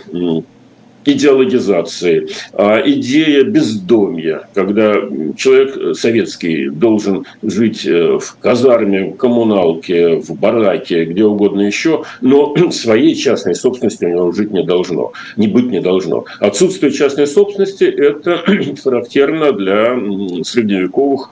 идеологизации, 1.05 2.27
а 2.53 2.81
идея 2.85 3.43
бездомья, 3.43 4.47
когда 4.53 4.95
человек 5.37 5.95
советский 5.95 6.69
должен 6.69 7.25
жить 7.43 7.85
э, 7.85 8.17
в 8.19 8.37
казарме, 8.41 9.11
в 9.11 9.15
коммуналке, 9.15 10.15
в 10.15 10.37
бараке, 10.37 11.05
где 11.05 11.23
угодно 11.23 11.61
еще, 11.61 12.03
но 12.21 12.55
своей 12.71 13.15
частной 13.15 13.55
собственности 13.55 14.05
у 14.05 14.09
него 14.09 14.31
жить 14.31 14.51
не 14.51 14.63
должно, 14.63 15.13
не 15.37 15.47
быть 15.47 15.67
не 15.67 15.79
должно. 15.79 16.25
Отсутствие 16.39 16.91
частной 16.91 17.27
собственности– 17.27 17.83
это 17.83 18.43
характерно 18.83 19.51
для 19.51 19.95
средневековых 20.43 21.29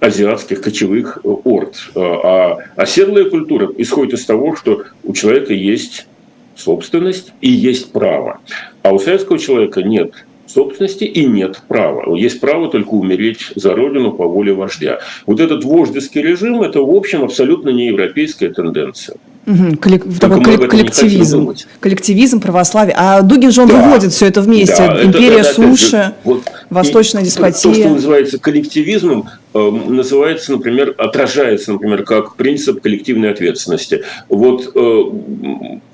азиатских 0.00 0.60
кочевых 0.60 1.18
орд. 1.24 1.74
А 1.96 2.58
оседлая 2.76 3.24
культура 3.24 3.68
исходит 3.78 4.14
из 4.14 4.24
того, 4.24 4.54
что 4.54 4.84
у 5.02 5.12
человека 5.12 5.52
есть 5.54 6.06
собственность 6.58 7.32
и 7.40 7.50
есть 7.50 7.92
право. 7.92 8.40
А 8.82 8.92
у 8.92 8.98
советского 8.98 9.38
человека 9.38 9.82
нет 9.82 10.12
собственности 10.48 11.04
и 11.04 11.26
нет 11.26 11.62
права. 11.68 12.16
Есть 12.16 12.40
право 12.40 12.70
только 12.70 12.90
умереть 12.90 13.52
за 13.54 13.74
родину 13.74 14.12
по 14.12 14.26
воле 14.26 14.52
вождя. 14.52 14.98
Вот 15.26 15.40
этот 15.40 15.64
вождеский 15.64 16.22
режим– 16.22 16.62
это, 16.62 16.80
в 16.80 16.94
общем, 16.94 17.22
абсолютно 17.22 17.68
не 17.68 17.88
европейская 17.88 18.48
тенденция. 18.48 19.16
Угу, 19.46 19.78
коллек... 19.80 20.04
такой 20.18 20.68
коллективизм. 20.68 21.54
Коллективизм, 21.80 22.40
православие. 22.40 22.94
А 22.98 23.22
Дугин 23.22 23.50
же 23.50 23.62
он 23.62 23.68
да. 23.68 23.80
выводит 23.80 24.12
все 24.12 24.26
это 24.26 24.42
вместе. 24.42 24.76
Да, 24.76 25.02
Империя 25.02 25.38
это, 25.38 25.54
суши, 25.54 25.90
же, 25.90 26.14
вот, 26.24 26.42
восточная 26.70 27.22
деспотия. 27.22 27.72
То, 27.72 27.74
что 27.74 27.88
называется 27.88 28.38
коллективизмом, 28.38 29.28
э, 29.54 29.58
называется, 29.58 30.52
например, 30.52 30.94
отражается, 30.98 31.72
например, 31.72 32.04
как 32.04 32.36
принцип 32.36 32.80
коллективной 32.82 33.30
ответственности. 33.30 34.04
Вот 34.28 34.72
э, 34.74 35.02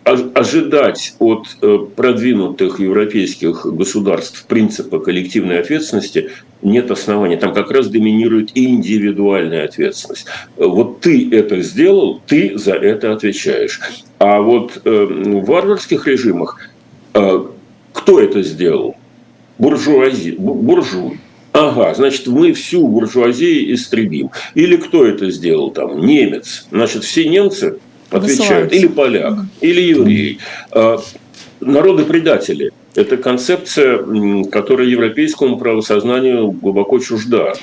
ожидать 0.05 1.15
от 1.19 1.47
э, 1.63 1.79
продвинутых 1.97 2.81
европейских 2.81 3.67
государств 3.67 4.45
принципа 4.47 4.99
коллективной 4.99 5.61
ответственности 5.61 6.31
нет 6.63 6.91
оснований. 6.91 7.37
Там 7.37 7.55
как 7.55 7.71
раз 7.71 7.89
доминирует 7.89 8.51
индивидуальная 8.55 9.65
ответственность. 9.65 10.27
Вот 10.57 11.01
ты 11.01 11.29
это 11.31 11.61
сделал, 11.61 12.21
ты 12.27 12.59
за 12.59 12.75
это 12.75 13.13
отвечаешь. 13.13 13.81
А 14.19 14.41
вот 14.41 14.81
э, 14.85 14.91
в 14.91 15.45
варварских 15.45 16.07
режимах 16.07 16.59
э, 17.15 17.45
кто 17.93 18.21
это 18.21 18.43
сделал? 18.43 18.97
Буржуази, 19.59 20.33
буржуй. 20.39 21.21
Ага, 21.53 21.95
значит, 21.95 22.27
мы 22.27 22.53
всю 22.53 22.87
буржуазию 22.89 23.75
истребим. 23.75 24.31
Или 24.55 24.77
кто 24.77 25.07
это 25.07 25.31
сделал 25.31 25.71
там? 25.71 26.05
Немец. 26.05 26.67
Значит, 26.71 27.05
все 27.05 27.29
немцы 27.29 27.79
отвечают. 28.11 28.73
Или 28.73 28.89
поляк, 28.89 29.39
или 29.61 29.81
еврей. 29.81 30.39
А, 30.73 30.99
народы 31.61 32.05
предатели– 32.05 32.73
это 32.95 33.17
концепция, 33.17 34.45
которая 34.51 34.87
европейскому 34.87 35.59
правосознанию 35.59 36.51
глубоко 36.51 36.99
чужда. 36.99 37.55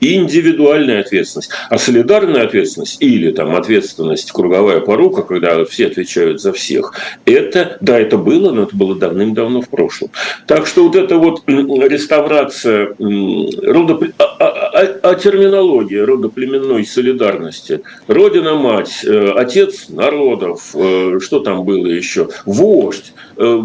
И 0.00 0.14
индивидуальная 0.14 1.00
ответственность. 1.00 1.50
А 1.68 1.78
солидарная 1.78 2.44
ответственность 2.44 2.96
или 3.00 3.30
там 3.30 3.54
ответственность 3.54 4.32
круговая 4.32 4.80
порука, 4.80 5.22
когда 5.22 5.64
все 5.64 5.86
отвечают 5.86 6.40
за 6.40 6.52
всех, 6.52 6.92
это, 7.24 7.78
да, 7.80 7.98
это 7.98 8.16
было, 8.16 8.52
но 8.52 8.64
это 8.64 8.76
было 8.76 8.94
давным-давно 8.94 9.62
в 9.62 9.68
прошлом. 9.68 10.10
Так 10.46 10.66
что 10.66 10.84
вот 10.84 10.96
эта 10.96 11.16
вот 11.16 11.42
реставрация 11.46 12.94
рода, 12.98 13.98
а, 14.18 14.24
а, 14.24 14.70
а, 14.72 15.10
а 15.10 15.14
терминология 15.14 16.04
родоплеменной 16.04 16.84
солидарности, 16.84 17.82
Родина-мать, 18.06 19.04
э, 19.04 19.32
отец 19.36 19.88
народов, 19.88 20.70
э, 20.74 21.18
что 21.20 21.40
там 21.40 21.64
было 21.64 21.86
еще, 21.86 22.28
вождь, 22.44 23.12
э, 23.40 23.62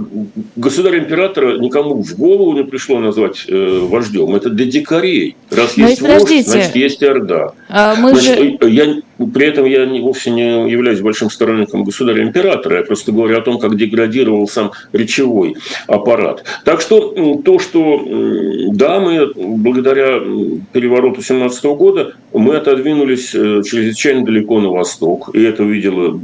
государь-император 0.56 1.26
императора 1.26 1.58
никому 1.58 2.02
в 2.02 2.16
голову 2.18 2.54
не 2.54 2.64
пришло 2.64 3.00
назвать 3.00 3.46
э, 3.48 3.80
вождем. 3.90 4.36
Это 4.36 4.50
для 4.50 4.66
дикарей. 4.66 5.36
Раз 5.52 5.78
Но 5.78 5.88
есть 5.88 6.02
вождь, 6.02 6.46
значит, 6.46 6.76
есть 6.76 7.04
орда. 7.04 7.54
А 7.70 7.96
мы 7.96 8.12
значит, 8.12 8.38
же... 8.38 8.58
Э, 8.62 8.70
я, 8.70 9.02
при 9.34 9.46
этом 9.46 9.66
я 9.66 9.86
не, 9.86 10.02
вовсе 10.02 10.32
не 10.32 10.70
являюсь 10.70 11.02
большим 11.02 11.30
сторонником 11.30 11.84
государя-императора. 11.84 12.78
Я 12.78 12.84
просто 12.84 13.12
говорю 13.12 13.38
о 13.38 13.42
том, 13.42 13.60
как 13.60 13.78
деградировал 13.78 14.48
сам 14.48 14.72
речевой 14.94 15.56
аппарат. 15.88 16.44
Так 16.64 16.82
что 16.82 17.42
то, 17.44 17.60
что 17.60 18.06
да, 18.72 19.00
мы 19.00 19.32
благодаря 19.36 20.20
перевороту 20.74 21.22
17 21.22 21.66
года 21.66 22.14
мы 22.34 22.56
отодвинулись 22.56 23.30
чрезвычайно 23.30 24.26
далеко 24.26 24.60
на 24.60 24.70
восток. 24.70 25.30
И 25.34 25.42
это 25.42 25.64
увидело, 25.64 26.20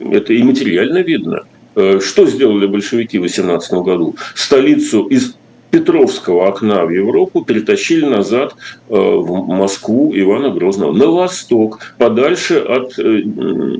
это 0.00 0.32
и 0.32 0.42
материально 0.42 0.98
видно. 0.98 1.44
Э, 1.78 2.00
что 2.00 2.26
сделали 2.26 2.66
большевики 2.66 3.18
в 3.18 3.22
18 3.22 3.72
году? 3.74 4.16
Столицу 4.34 5.04
из 5.04 5.36
Петровского 5.70 6.48
окна 6.48 6.84
в 6.84 6.90
Европу 6.90 7.44
перетащили 7.44 8.04
назад 8.04 8.56
э, 8.88 8.94
в 8.94 9.46
Москву 9.46 10.12
Ивана 10.12 10.50
Грозного, 10.50 10.92
на 10.92 11.06
восток, 11.06 11.94
подальше 11.98 12.58
от 12.58 12.98
э, 12.98 13.22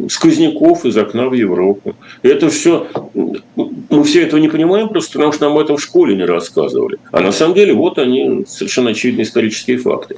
сквозняков 0.09 0.85
из 0.85 0.97
окна 0.97 1.29
в 1.29 1.33
Европу. 1.33 1.97
Это 2.23 2.51
все, 2.51 2.87
мы 3.15 4.05
все 4.05 4.23
этого 4.23 4.39
не 4.39 4.49
понимаем 4.49 4.91
просто 4.91 5.15
потому, 5.15 5.33
что 5.33 5.45
нам 5.47 5.57
об 5.57 5.65
этом 5.65 5.77
в 5.77 5.83
школе 5.83 6.15
не 6.15 6.25
рассказывали. 6.25 6.99
А 7.11 7.21
на 7.21 7.33
самом 7.33 7.55
деле 7.55 7.73
вот 7.73 7.99
они 7.99 8.45
совершенно 8.47 8.91
очевидные 8.91 9.25
исторические 9.25 9.79
факты. 9.79 10.17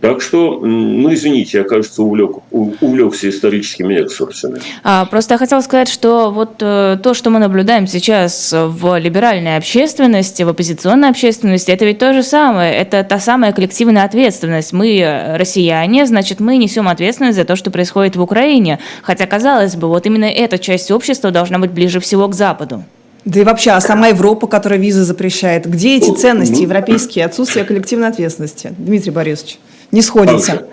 Так 0.00 0.22
что, 0.22 0.60
ну 0.60 1.12
извините, 1.12 1.58
я, 1.58 1.64
кажется, 1.64 2.02
увлек, 2.04 2.36
увлекся 2.52 3.28
историческими 3.28 4.00
экскурсами. 4.00 4.60
А, 4.84 5.06
просто 5.06 5.34
я 5.34 5.38
хотела 5.38 5.60
сказать, 5.60 5.88
что 5.88 6.30
вот 6.30 6.56
э, 6.60 6.98
то, 7.02 7.14
что 7.14 7.30
мы 7.30 7.40
наблюдаем 7.40 7.88
сейчас 7.88 8.54
в 8.54 8.96
либеральной 8.96 9.56
общественности, 9.56 10.44
в 10.44 10.50
оппозиционной 10.50 11.08
общественности, 11.08 11.72
это 11.72 11.84
ведь 11.84 11.98
то 11.98 12.12
же 12.12 12.22
самое, 12.22 12.72
это 12.74 13.02
та 13.02 13.18
самая 13.18 13.52
коллективная 13.52 14.04
ответственность. 14.04 14.72
Мы 14.72 14.98
э, 15.00 15.36
россияне, 15.36 16.06
значит, 16.06 16.38
мы 16.38 16.58
несем 16.58 16.86
ответственность 16.86 17.36
за 17.36 17.44
то, 17.44 17.56
что 17.56 17.72
происходит 17.72 18.14
в 18.14 18.22
Украине. 18.22 18.78
Хотя, 19.02 19.26
казалось 19.26 19.74
бы, 19.74 19.88
вот 19.88 20.06
именно 20.06 20.26
эта 20.26 20.58
часть 20.58 20.92
общества 20.92 21.32
должна 21.32 21.58
быть 21.58 21.72
ближе 21.72 21.98
всего 21.98 22.28
к 22.28 22.34
Западу. 22.34 22.84
Да 23.24 23.40
и 23.40 23.44
вообще, 23.44 23.72
а 23.72 23.80
сама 23.80 24.08
Европа, 24.08 24.46
которая 24.46 24.78
визы 24.78 25.02
запрещает, 25.02 25.66
где 25.66 25.96
эти 25.96 26.14
ценности 26.14 26.62
европейские, 26.62 27.24
отсутствие 27.24 27.64
коллективной 27.64 28.08
ответственности? 28.08 28.72
Дмитрий 28.78 29.10
Борисович, 29.10 29.58
не 29.92 30.02
сходится. 30.02 30.66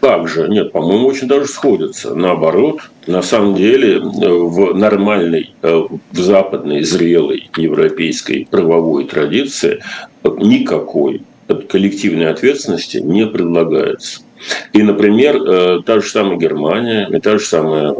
Как 0.00 0.28
же? 0.28 0.48
Нет, 0.48 0.70
по-моему, 0.72 1.08
очень 1.08 1.26
даже 1.26 1.46
сходятся. 1.46 2.14
Наоборот, 2.14 2.80
на 3.06 3.20
самом 3.20 3.56
деле 3.56 3.96
э, 3.96 3.98
в 4.00 4.72
нормальной, 4.74 5.54
э, 5.60 5.82
в 6.12 6.18
западной, 6.18 6.84
зрелой 6.84 7.50
европейской 7.56 8.46
правовой 8.48 9.06
традиции 9.06 9.82
никакой 10.22 11.22
коллективной 11.68 12.28
ответственности 12.28 12.98
не 12.98 13.26
предлагается. 13.26 14.20
И, 14.72 14.82
например, 14.82 15.82
та 15.82 16.00
же 16.00 16.08
самая 16.08 16.36
Германия, 16.36 17.08
и 17.10 17.18
та 17.18 17.38
же 17.38 17.44
самая 17.44 17.92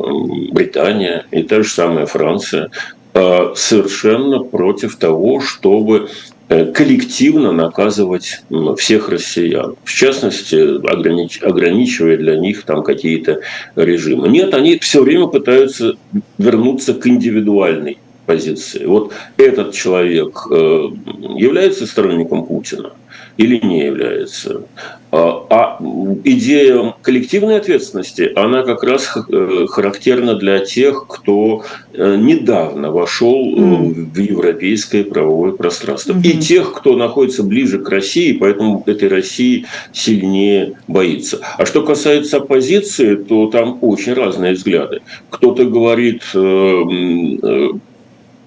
Британия, 0.52 1.26
и 1.32 1.42
та 1.42 1.62
же 1.62 1.68
самая 1.68 2.06
Франция 2.06 2.70
совершенно 3.14 4.40
против 4.44 4.96
того, 4.96 5.40
чтобы 5.40 6.10
Э, 6.10 6.37
коллективно 6.48 7.52
наказывать 7.52 8.42
всех 8.78 9.08
россиян, 9.08 9.76
в 9.84 9.92
частности, 9.92 10.56
огранич, 10.86 11.42
ограничивая 11.42 12.16
для 12.16 12.36
них 12.36 12.62
там 12.62 12.82
какие-то 12.82 13.40
режимы. 13.76 14.28
Нет, 14.28 14.54
они 14.54 14.78
все 14.78 15.02
время 15.02 15.26
пытаются 15.26 15.96
вернуться 16.38 16.94
к 16.94 17.06
индивидуальной 17.06 17.98
позиции. 18.24 18.84
Вот 18.84 19.12
этот 19.36 19.72
человек 19.72 20.46
э, 20.50 20.54
является 20.54 21.86
сторонником 21.86 22.46
Путина 22.46 22.92
или 23.38 23.64
не 23.64 23.86
является. 23.86 24.64
А, 25.10 25.46
а 25.48 25.78
идея 26.24 26.94
коллективной 27.00 27.56
ответственности, 27.56 28.30
она 28.36 28.62
как 28.62 28.82
раз 28.82 29.16
э, 29.16 29.66
характерна 29.68 30.34
для 30.34 30.58
тех, 30.58 31.06
кто 31.06 31.64
э, 31.94 32.16
недавно 32.16 32.90
вошел 32.90 33.56
mm. 33.56 34.12
в 34.12 34.18
европейское 34.18 35.04
правовое 35.04 35.52
пространство. 35.52 36.12
Mm-hmm. 36.12 36.28
И 36.28 36.38
тех, 36.40 36.74
кто 36.74 36.96
находится 36.96 37.42
ближе 37.42 37.78
к 37.78 37.88
России, 37.88 38.32
поэтому 38.32 38.82
этой 38.86 39.08
России 39.08 39.64
сильнее 39.92 40.74
боится. 40.88 41.38
А 41.56 41.64
что 41.64 41.82
касается 41.82 42.38
оппозиции, 42.38 43.14
то 43.14 43.46
там 43.46 43.78
очень 43.80 44.12
разные 44.12 44.52
взгляды. 44.54 45.00
Кто-то 45.30 45.64
говорит 45.64 46.22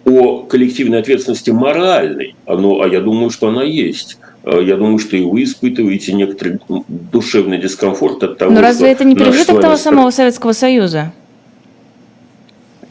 о 0.05 0.39
коллективной 0.43 0.99
ответственности 0.99 1.51
моральной, 1.51 2.35
ну, 2.47 2.81
а 2.81 2.87
я 2.87 3.01
думаю, 3.01 3.29
что 3.29 3.47
она 3.49 3.63
есть. 3.63 4.17
Э, 4.43 4.59
я 4.63 4.75
думаю, 4.75 4.99
что 4.99 5.15
и 5.17 5.23
вы 5.23 5.43
испытываете 5.43 6.13
некоторый 6.13 6.59
душевный 6.87 7.57
дискомфорт 7.59 8.23
от 8.23 8.37
того, 8.37 8.51
Но 8.51 8.61
разве 8.61 8.91
это 8.91 9.03
не 9.03 9.15
пережиток 9.15 9.61
того 9.61 9.77
самого 9.77 10.09
Советского 10.09 10.53
Союза? 10.53 11.13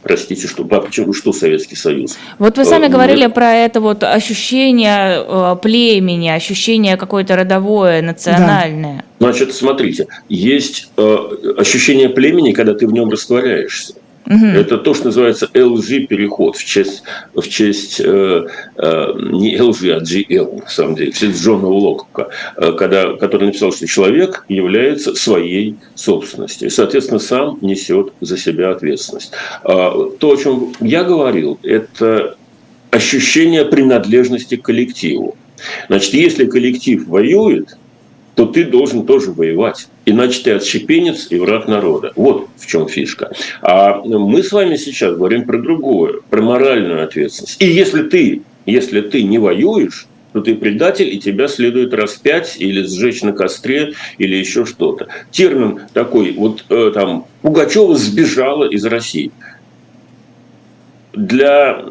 Простите, 0.03 0.47
что, 0.47 0.65
а 0.71 0.81
почему, 0.81 1.13
что 1.13 1.31
Советский 1.31 1.75
Союз? 1.75 2.17
Вот 2.39 2.57
вы 2.57 2.65
сами 2.65 2.85
э, 2.85 2.89
говорили 2.89 3.27
Мы... 3.27 3.33
про 3.33 3.53
это 3.53 3.81
вот 3.81 4.03
ощущение 4.03 5.23
э, 5.27 5.55
племени, 5.61 6.29
ощущение 6.29 6.97
какое-то 6.97 7.35
родовое, 7.35 8.01
национальное. 8.01 9.05
Да. 9.19 9.27
Значит, 9.27 9.53
смотрите, 9.53 10.07
есть 10.27 10.89
ощущение 11.55 12.09
племени, 12.09 12.51
когда 12.51 12.73
ты 12.73 12.87
в 12.87 12.93
нем 12.93 13.09
растворяешься. 13.11 13.93
Угу. 14.31 14.45
Это 14.45 14.77
то, 14.77 14.93
что 14.93 15.05
называется 15.07 15.49
LG-переход 15.53 16.55
в 16.55 16.63
честь, 16.63 17.03
в 17.33 17.45
честь 17.49 17.99
э, 17.99 18.47
э, 18.77 19.13
не 19.19 19.57
LG, 19.57 19.91
а 19.91 19.99
GL, 19.99 20.63
на 20.63 20.69
самом 20.69 20.95
деле, 20.95 21.11
в 21.11 21.17
честь 21.17 21.43
Джона 21.43 21.67
Локка, 21.67 22.29
э, 22.55 22.71
когда, 22.71 23.17
который 23.17 23.47
написал, 23.47 23.73
что 23.73 23.85
человек 23.87 24.45
является 24.47 25.15
своей 25.15 25.75
собственностью 25.95 26.69
и, 26.69 26.71
соответственно, 26.71 27.19
сам 27.19 27.57
несет 27.61 28.13
за 28.21 28.37
себя 28.37 28.71
ответственность. 28.71 29.33
А, 29.63 30.09
то, 30.17 30.31
о 30.31 30.37
чем 30.37 30.73
я 30.79 31.03
говорил, 31.03 31.59
это 31.61 32.37
ощущение 32.89 33.65
принадлежности 33.65 34.55
к 34.55 34.61
коллективу. 34.61 35.35
Значит, 35.89 36.13
если 36.13 36.45
коллектив 36.45 37.05
воюет, 37.05 37.77
то 38.35 38.45
ты 38.45 38.63
должен 38.63 39.05
тоже 39.05 39.31
воевать. 39.31 39.87
Иначе 40.05 40.41
ты 40.43 40.51
отщепенец 40.51 41.27
и 41.29 41.37
враг 41.37 41.67
народа. 41.67 42.11
Вот 42.15 42.47
в 42.57 42.67
чем 42.67 42.87
фишка. 42.87 43.31
А 43.61 44.01
мы 44.03 44.43
с 44.43 44.51
вами 44.51 44.75
сейчас 44.77 45.15
говорим 45.15 45.45
про 45.45 45.57
другое, 45.57 46.21
про 46.29 46.41
моральную 46.41 47.03
ответственность. 47.03 47.61
И 47.61 47.67
если 47.67 48.03
ты, 48.03 48.41
если 48.65 49.01
ты 49.01 49.23
не 49.23 49.37
воюешь, 49.37 50.07
то 50.33 50.41
ты 50.41 50.55
предатель, 50.55 51.13
и 51.13 51.19
тебя 51.19 51.47
следует 51.47 51.93
распять 51.93 52.55
или 52.57 52.83
сжечь 52.83 53.21
на 53.21 53.33
костре, 53.33 53.93
или 54.17 54.35
еще 54.35 54.65
что-то. 54.65 55.07
Термин 55.29 55.81
такой, 55.93 56.31
вот 56.31 56.63
э, 56.69 56.91
там, 56.93 57.25
Пугачева 57.41 57.95
сбежала 57.95 58.69
из 58.69 58.85
России 58.85 59.31
для 61.13 61.83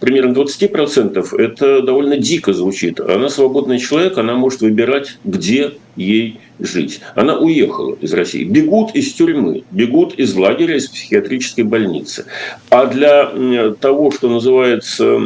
примерно 0.00 0.32
20% 0.32 1.36
это 1.38 1.82
довольно 1.82 2.16
дико 2.16 2.52
звучит. 2.52 3.00
Она 3.00 3.28
свободный 3.28 3.78
человек, 3.78 4.18
она 4.18 4.34
может 4.34 4.60
выбирать, 4.60 5.18
где 5.24 5.72
ей 5.96 6.40
жить. 6.58 7.00
Она 7.14 7.38
уехала 7.38 7.96
из 8.00 8.12
России. 8.12 8.44
Бегут 8.44 8.94
из 8.94 9.12
тюрьмы, 9.14 9.64
бегут 9.70 10.14
из 10.14 10.34
лагеря, 10.34 10.76
из 10.76 10.88
психиатрической 10.88 11.64
больницы. 11.64 12.26
А 12.70 12.86
для 12.86 13.74
того, 13.80 14.10
что 14.10 14.28
называется 14.28 15.20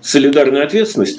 солидарная 0.00 0.64
ответственность, 0.64 1.18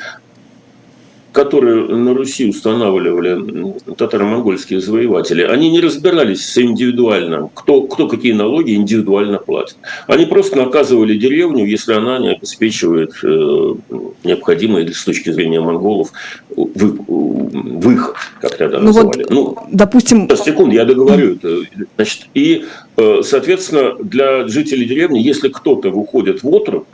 которые 1.35 1.85
на 1.89 2.13
Руси 2.13 2.47
устанавливали 2.47 3.73
татаро-монгольские 3.97 4.79
завоеватели, 4.79 5.43
они 5.43 5.69
не 5.69 5.81
разбирались 5.81 6.45
с 6.45 6.57
индивидуальным, 6.57 7.49
кто, 7.53 7.81
кто 7.81 8.07
какие 8.07 8.31
налоги 8.31 8.73
индивидуально 8.73 9.37
платит. 9.37 9.75
Они 10.07 10.25
просто 10.25 10.55
наказывали 10.55 11.17
деревню, 11.17 11.65
если 11.65 11.91
она 11.91 12.19
не 12.19 12.35
обеспечивает 12.35 13.11
э, 13.21 13.75
необходимые 14.23 14.93
с 14.93 15.03
точки 15.03 15.29
зрения 15.31 15.59
монголов 15.59 16.13
вы, 16.55 16.99
выход, 17.09 18.15
как 18.39 18.55
тогда 18.55 18.79
ну 18.79 18.85
называли. 18.85 19.23
Вот, 19.23 19.29
ну, 19.29 19.57
допустим... 19.73 20.29
Сейчас, 20.29 20.45
секунду, 20.45 20.73
я 20.73 20.85
договорю 20.85 21.35
это. 21.35 21.63
Значит, 21.97 22.27
и, 22.33 22.63
э, 22.95 23.21
соответственно, 23.23 23.95
для 24.01 24.47
жителей 24.47 24.85
деревни, 24.85 25.19
если 25.19 25.49
кто-то 25.49 25.89
выходит 25.89 26.43
в 26.43 26.55
отруб, 26.55 26.87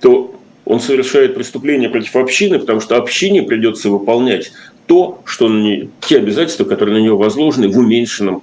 то 0.00 0.34
он 0.70 0.78
совершает 0.78 1.34
преступление 1.34 1.90
против 1.90 2.14
общины, 2.14 2.60
потому 2.60 2.80
что 2.80 2.96
общине 2.96 3.42
придется 3.42 3.90
выполнять 3.90 4.52
то, 4.86 5.20
что 5.24 5.48
не, 5.48 5.90
те 6.00 6.18
обязательства, 6.18 6.64
которые 6.64 7.00
на 7.00 7.04
него 7.04 7.18
возложены 7.18 7.68
в 7.68 7.76
уменьшенном 7.76 8.40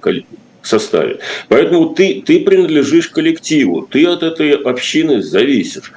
составе. 0.60 1.20
Поэтому 1.48 1.94
ты, 1.94 2.22
ты 2.24 2.40
принадлежишь 2.40 3.08
коллективу, 3.08 3.88
ты 3.90 4.04
от 4.04 4.22
этой 4.22 4.52
общины 4.52 5.22
зависишь. 5.22 5.90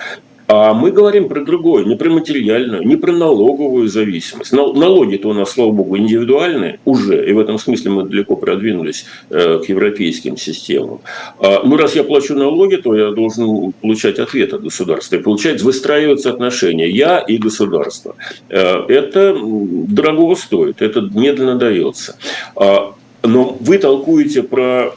А 0.53 0.73
мы 0.73 0.91
говорим 0.91 1.29
про 1.29 1.45
другое, 1.45 1.85
не 1.85 1.95
про 1.95 2.09
материальную, 2.09 2.85
не 2.85 2.97
про 2.97 3.13
налоговую 3.13 3.87
зависимость. 3.87 4.51
Налоги-то 4.51 5.29
у 5.29 5.33
нас, 5.33 5.51
слава 5.51 5.71
богу, 5.71 5.97
индивидуальные 5.97 6.81
уже, 6.83 7.25
и 7.25 7.31
в 7.31 7.39
этом 7.39 7.57
смысле 7.57 7.91
мы 7.91 8.03
далеко 8.03 8.35
продвинулись 8.35 9.05
э, 9.29 9.59
к 9.59 9.69
европейским 9.69 10.35
системам. 10.35 10.99
А, 11.39 11.61
ну, 11.63 11.77
раз 11.77 11.95
я 11.95 12.03
плачу 12.03 12.35
налоги, 12.35 12.75
то 12.75 12.93
я 12.93 13.11
должен 13.11 13.71
получать 13.81 14.19
ответ 14.19 14.53
от 14.53 14.63
государства. 14.63 15.15
И 15.15 15.19
получается, 15.19 15.63
выстраиваются 15.63 16.29
отношения 16.29 16.89
я 16.89 17.19
и 17.19 17.37
государство. 17.37 18.17
Э, 18.49 18.83
это 18.89 19.33
дорого 19.41 20.35
стоит, 20.35 20.81
это 20.81 20.99
медленно 20.99 21.55
дается. 21.55 22.17
А, 22.57 22.93
но 23.23 23.57
вы 23.61 23.77
толкуете 23.77 24.43
про, 24.43 24.95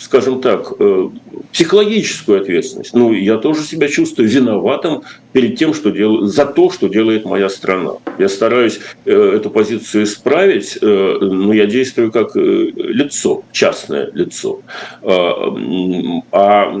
скажем 0.00 0.40
так, 0.40 0.72
э, 0.78 1.08
психологическую 1.52 2.40
ответственность. 2.40 2.94
Ну, 2.94 3.12
я 3.12 3.36
тоже 3.36 3.62
себя 3.62 3.88
чувствую 3.88 4.28
виноватым 4.28 5.02
перед 5.32 5.58
тем, 5.58 5.74
что 5.74 5.90
дел... 5.90 6.26
за 6.26 6.46
то, 6.46 6.70
что 6.70 6.88
делает 6.88 7.24
моя 7.24 7.48
страна. 7.48 7.92
Я 8.18 8.28
стараюсь 8.28 8.80
э, 9.04 9.32
эту 9.36 9.50
позицию 9.50 10.04
исправить, 10.04 10.78
э, 10.80 11.18
но 11.20 11.52
я 11.52 11.66
действую 11.66 12.10
как 12.12 12.34
лицо, 12.34 13.42
частное 13.52 14.10
лицо. 14.12 14.60
А, 15.02 15.54
а 16.32 16.80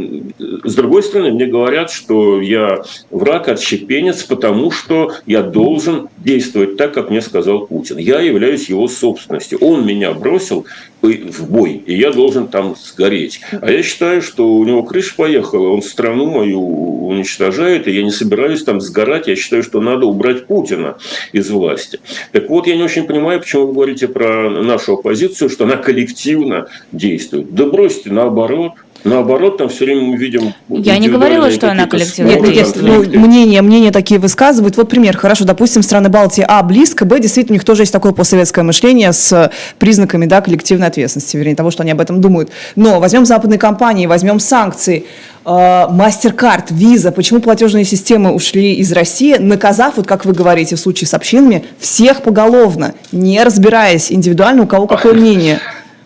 с 0.64 0.74
другой 0.74 1.02
стороны, 1.02 1.32
мне 1.32 1.46
говорят, 1.46 1.90
что 1.90 2.40
я 2.40 2.82
враг, 3.10 3.48
отщепенец, 3.48 4.22
потому 4.24 4.70
что 4.70 5.12
я 5.26 5.42
должен 5.42 6.08
действовать 6.18 6.76
так, 6.76 6.94
как 6.94 7.10
мне 7.10 7.20
сказал 7.20 7.66
Путин. 7.66 7.98
Я 7.98 8.20
являюсь 8.20 8.68
его 8.68 8.88
собственностью. 8.88 9.58
Он 9.58 9.86
меня 9.86 10.12
бросил 10.12 10.66
в 11.02 11.50
бой, 11.50 11.82
и 11.86 11.96
я 11.96 12.10
должен 12.10 12.48
там 12.48 12.74
сгореть. 12.76 13.40
А 13.60 13.70
я 13.70 13.82
считаю, 13.82 14.20
что 14.20 14.52
у 14.52 14.64
него 14.64 14.82
крыша 14.82 15.14
поехала, 15.16 15.68
он 15.68 15.82
страну 15.82 16.26
мою 16.26 16.60
уничтожает, 17.08 17.86
и 17.86 17.92
я 17.92 18.02
не 18.02 18.10
собираюсь 18.10 18.64
там 18.64 18.80
сгорать. 18.80 19.28
Я 19.28 19.36
считаю, 19.36 19.62
что 19.62 19.80
надо 19.80 20.06
убрать 20.06 20.46
Путина 20.46 20.98
из 21.32 21.50
власти. 21.50 22.00
Так 22.32 22.48
вот, 22.48 22.66
я 22.66 22.76
не 22.76 22.82
очень 22.82 23.04
понимаю, 23.04 23.40
почему 23.40 23.66
вы 23.66 23.72
говорите 23.74 24.08
про 24.08 24.50
нашу 24.50 24.94
оппозицию, 24.94 25.50
что 25.50 25.64
она 25.64 25.76
коллективно 25.76 26.68
действует. 26.92 27.54
Да 27.54 27.66
бросьте, 27.66 28.10
наоборот. 28.10 28.72
Наоборот, 29.04 29.58
там 29.58 29.68
все 29.68 29.84
время 29.84 30.02
мы 30.02 30.16
видим... 30.16 30.52
Я 30.68 30.98
не 30.98 31.08
говорила, 31.08 31.50
что 31.50 31.70
она 31.70 31.86
коллективная. 31.86 32.40
Нет, 32.40 32.54
нет, 32.54 32.76
ну, 32.76 33.02
мнения, 33.20 33.62
мнения 33.62 33.90
такие 33.90 34.18
высказывают. 34.18 34.76
Вот 34.76 34.88
пример. 34.88 35.16
Хорошо, 35.16 35.44
допустим, 35.44 35.82
страны 35.82 36.08
Балтии, 36.08 36.44
а, 36.46 36.62
близко, 36.62 37.04
б, 37.04 37.20
действительно, 37.20 37.54
у 37.54 37.56
них 37.56 37.64
тоже 37.64 37.82
есть 37.82 37.92
такое 37.92 38.12
постсоветское 38.12 38.64
мышление 38.64 39.12
с 39.12 39.52
признаками, 39.78 40.26
да, 40.26 40.40
коллективной 40.40 40.88
ответственности, 40.88 41.36
вернее, 41.36 41.54
того, 41.54 41.70
что 41.70 41.82
они 41.82 41.92
об 41.92 42.00
этом 42.00 42.20
думают. 42.20 42.50
Но 42.76 42.98
возьмем 42.98 43.24
западные 43.24 43.58
компании, 43.58 44.06
возьмем 44.06 44.40
санкции, 44.40 45.06
MasterCard, 45.44 46.68
Visa, 46.70 47.10
почему 47.10 47.40
платежные 47.40 47.84
системы 47.84 48.32
ушли 48.32 48.74
из 48.74 48.92
России, 48.92 49.36
наказав, 49.38 49.96
вот 49.96 50.06
как 50.06 50.26
вы 50.26 50.34
говорите 50.34 50.76
в 50.76 50.80
случае 50.80 51.08
с 51.08 51.14
общинами, 51.14 51.64
всех 51.78 52.22
поголовно, 52.22 52.94
не 53.12 53.42
разбираясь 53.42 54.12
индивидуально, 54.12 54.64
у 54.64 54.66
кого 54.66 54.86
какое 54.86 55.14
мнение. 55.14 55.60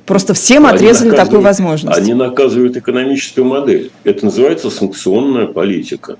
Просто 0.06 0.34
всем 0.34 0.66
отрезали 0.66 1.10
такую 1.14 1.42
возможность. 1.42 1.96
Они 1.96 2.12
наказывают 2.14 2.76
экономическую 2.76 3.44
модель. 3.44 3.90
Это 4.04 4.24
называется 4.24 4.68
санкционная 4.68 5.46
политика. 5.46 6.16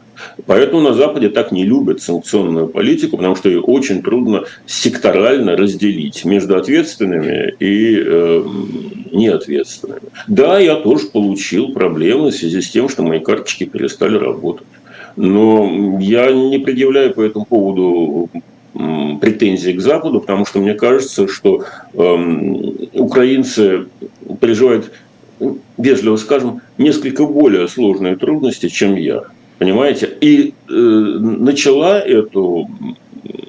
Поэтому 0.46 0.82
на 0.82 0.94
Западе 0.94 1.28
так 1.28 1.50
не 1.50 1.64
любят 1.64 2.00
санкционную 2.00 2.68
политику, 2.68 3.16
потому 3.16 3.34
что 3.34 3.48
ее 3.48 3.60
очень 3.60 4.02
трудно 4.02 4.44
секторально 4.66 5.56
разделить 5.56 6.24
между 6.24 6.56
ответственными 6.56 7.54
и 7.58 8.00
э, 8.04 8.44
неответственными. 9.10 10.10
Да, 10.28 10.60
я 10.60 10.76
тоже 10.76 11.06
получил 11.06 11.72
проблемы 11.72 12.30
в 12.30 12.34
связи 12.34 12.60
с 12.60 12.70
тем, 12.70 12.88
что 12.88 13.02
мои 13.02 13.18
карточки 13.18 13.64
перестали 13.64 14.16
работать. 14.16 14.66
Но 15.16 15.98
я 16.00 16.30
не 16.30 16.58
предъявляю 16.58 17.12
по 17.12 17.20
этому 17.20 17.44
поводу 17.44 18.30
претензии 18.74 19.72
к 19.72 19.80
Западу, 19.80 20.20
потому 20.20 20.46
что 20.46 20.58
мне 20.58 20.74
кажется, 20.74 21.28
что 21.28 21.64
э, 21.92 21.98
украинцы 22.94 23.86
переживают, 24.40 24.90
вежливо 25.76 26.16
скажем, 26.16 26.60
несколько 26.78 27.26
более 27.26 27.68
сложные 27.68 28.16
трудности, 28.16 28.68
чем 28.68 28.96
я. 28.96 29.24
Понимаете? 29.58 30.10
И 30.20 30.54
э, 30.68 30.72
начала 30.72 32.00
эту 32.00 32.68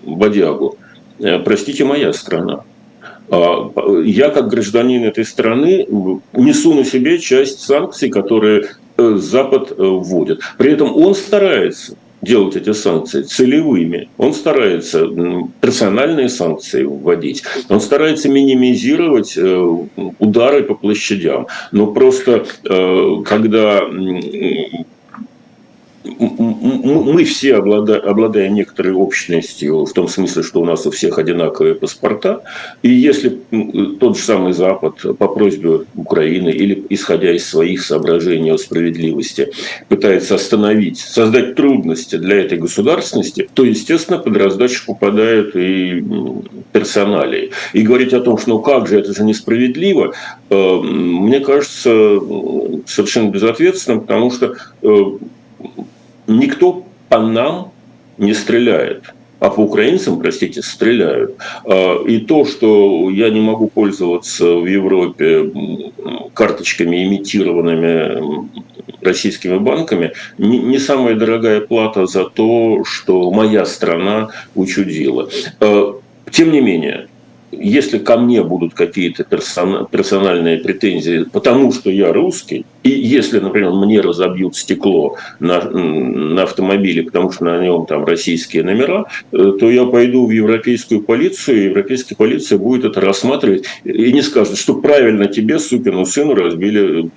бодягу, 0.03 0.77
э, 1.19 1.39
простите, 1.39 1.85
моя 1.85 2.13
страна. 2.13 2.63
А, 3.29 3.71
я, 4.03 4.29
как 4.29 4.49
гражданин 4.49 5.05
этой 5.05 5.25
страны, 5.25 5.87
несу 6.33 6.73
на 6.73 6.83
себе 6.83 7.17
часть 7.19 7.61
санкций, 7.61 8.09
которые 8.09 8.69
э, 8.97 9.15
Запад 9.15 9.73
вводит. 9.77 10.41
При 10.57 10.73
этом 10.73 10.95
он 10.95 11.15
старается 11.15 11.95
делать 12.23 12.55
эти 12.55 12.73
санкции 12.73 13.21
целевыми. 13.21 14.09
Он 14.17 14.33
старается 14.33 15.07
персональные 15.61 16.29
санкции 16.29 16.83
вводить. 16.83 17.43
Он 17.69 17.79
старается 17.79 18.29
минимизировать 18.29 19.37
э, 19.37 19.77
удары 20.19 20.63
по 20.63 20.75
площадям. 20.75 21.47
Но 21.71 21.87
просто 21.87 22.45
э, 22.63 23.15
когда 23.25 23.81
мы 26.03 27.23
все, 27.23 27.55
обладая 27.55 28.49
некоторой 28.49 28.93
общностью, 28.93 29.85
в 29.85 29.93
том 29.93 30.07
смысле, 30.07 30.43
что 30.43 30.61
у 30.61 30.65
нас 30.65 30.85
у 30.85 30.91
всех 30.91 31.17
одинаковые 31.17 31.75
паспорта, 31.75 32.43
и 32.81 32.89
если 32.89 33.39
тот 33.99 34.17
же 34.17 34.23
самый 34.23 34.53
Запад 34.53 34.95
по 35.17 35.27
просьбе 35.27 35.81
Украины 35.95 36.49
или 36.49 36.85
исходя 36.89 37.33
из 37.33 37.47
своих 37.47 37.83
соображений 37.83 38.51
о 38.51 38.57
справедливости 38.57 39.51
пытается 39.87 40.35
остановить, 40.35 40.99
создать 40.99 41.55
трудности 41.55 42.17
для 42.17 42.41
этой 42.41 42.57
государственности, 42.57 43.49
то, 43.53 43.63
естественно, 43.63 44.19
под 44.19 44.35
раздачу 44.35 44.85
попадают 44.85 45.55
и 45.55 46.03
персоналии. 46.73 47.51
И 47.71 47.81
говорить 47.81 48.13
о 48.13 48.19
том, 48.19 48.37
что 48.37 48.49
ну 48.49 48.59
как 48.59 48.87
же, 48.87 48.99
это 48.99 49.13
же 49.13 49.23
несправедливо, 49.23 50.13
э, 50.49 50.79
мне 50.81 51.39
кажется 51.39 52.19
совершенно 52.85 53.29
безответственным, 53.29 54.01
потому 54.01 54.31
что 54.31 54.55
э, 54.81 55.03
никто 56.39 56.85
по 57.09 57.19
нам 57.19 57.71
не 58.17 58.33
стреляет. 58.33 59.03
А 59.39 59.49
по 59.49 59.59
украинцам, 59.59 60.19
простите, 60.19 60.61
стреляют. 60.61 61.35
А, 61.65 62.01
и 62.05 62.19
то, 62.19 62.45
что 62.45 63.09
я 63.09 63.29
не 63.29 63.41
могу 63.41 63.67
пользоваться 63.67 64.55
в 64.55 64.65
Европе 64.65 65.51
карточками, 66.33 67.03
имитированными 67.03 68.47
российскими 69.01 69.57
банками, 69.57 70.13
не 70.37 70.79
самая 70.79 71.15
дорогая 71.15 71.59
плата 71.59 72.05
за 72.05 72.23
то, 72.23 72.85
что 72.85 73.31
моя 73.31 73.65
страна 73.65 74.29
учудила. 74.55 75.29
А, 75.59 75.99
тем 76.31 76.51
не 76.51 76.61
менее, 76.61 77.09
если 77.59 77.99
ко 77.99 78.17
мне 78.17 78.43
будут 78.43 78.73
какие-то 78.73 79.23
персональные 79.23 80.57
претензии, 80.59 81.25
потому 81.31 81.71
что 81.71 81.89
я 81.89 82.11
русский, 82.13 82.65
и 82.83 82.89
если, 82.89 83.39
например, 83.39 83.71
мне 83.71 84.01
разобьют 84.01 84.55
стекло 84.55 85.15
на, 85.39 85.61
на 85.61 86.43
автомобиле, 86.43 87.03
потому 87.03 87.31
что 87.31 87.45
на 87.45 87.63
нем 87.63 87.85
там 87.85 88.05
российские 88.05 88.63
номера, 88.63 89.05
э, 89.31 89.53
то 89.59 89.69
я 89.69 89.85
пойду 89.85 90.25
в 90.25 90.31
европейскую 90.31 91.01
полицию, 91.01 91.61
и 91.61 91.65
европейская 91.65 92.15
полиция 92.15 92.57
будет 92.57 92.85
это 92.85 93.01
рассматривать 93.01 93.65
и 93.83 94.11
не 94.11 94.21
скажет, 94.21 94.57
что 94.57 94.75
правильно 94.75 95.27
тебе, 95.27 95.59
сукину 95.59 96.05
сыну, 96.05 96.35
разбили 96.35 97.09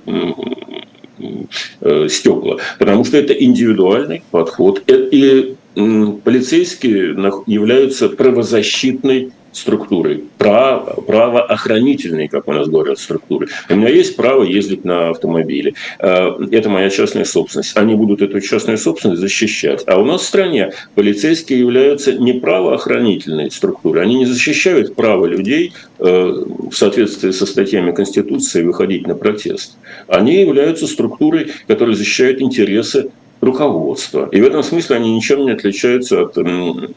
э, 1.80 2.08
стекла. 2.08 2.56
Потому 2.78 3.04
что 3.04 3.16
это 3.16 3.32
индивидуальный 3.32 4.22
подход. 4.30 4.82
Э, 4.86 5.08
и 5.10 5.56
полицейские 5.76 7.14
являются 7.46 8.08
правозащитной 8.08 9.32
структурой, 9.52 10.24
право, 10.36 11.00
правоохранительной, 11.00 12.28
как 12.28 12.46
у 12.48 12.52
нас 12.52 12.68
говорят, 12.68 12.98
структуры. 12.98 13.48
У 13.70 13.74
меня 13.74 13.88
есть 13.88 14.14
право 14.16 14.42
ездить 14.42 14.84
на 14.84 15.10
автомобиле. 15.10 15.74
Э, 15.98 16.30
это 16.50 16.68
моя 16.68 16.90
частная 16.90 17.24
собственность. 17.24 17.76
Они 17.76 17.94
будут 17.94 18.20
эту 18.20 18.40
частную 18.40 18.76
собственность 18.76 19.20
защищать. 19.20 19.82
А 19.86 19.98
у 19.98 20.04
нас 20.04 20.22
в 20.22 20.24
стране 20.24 20.72
полицейские 20.94 21.60
являются 21.60 22.12
не 22.12 22.34
правоохранительной 22.34 23.50
структурой. 23.50 24.02
Они 24.02 24.16
не 24.16 24.26
защищают 24.26 24.94
право 24.94 25.24
людей 25.24 25.72
э, 25.98 26.04
в 26.04 26.72
соответствии 26.72 27.30
со 27.30 27.46
статьями 27.46 27.92
Конституции 27.92 28.62
выходить 28.62 29.06
на 29.06 29.14
протест. 29.14 29.76
Они 30.06 30.34
являются 30.34 30.86
структурой, 30.86 31.52
которая 31.66 31.96
защищает 31.96 32.42
интересы 32.42 33.10
руководства. 33.46 34.28
И 34.32 34.40
в 34.40 34.44
этом 34.44 34.62
смысле 34.62 34.96
они 34.96 35.16
ничем 35.16 35.46
не 35.46 35.52
отличаются 35.52 36.22
от 36.22 36.36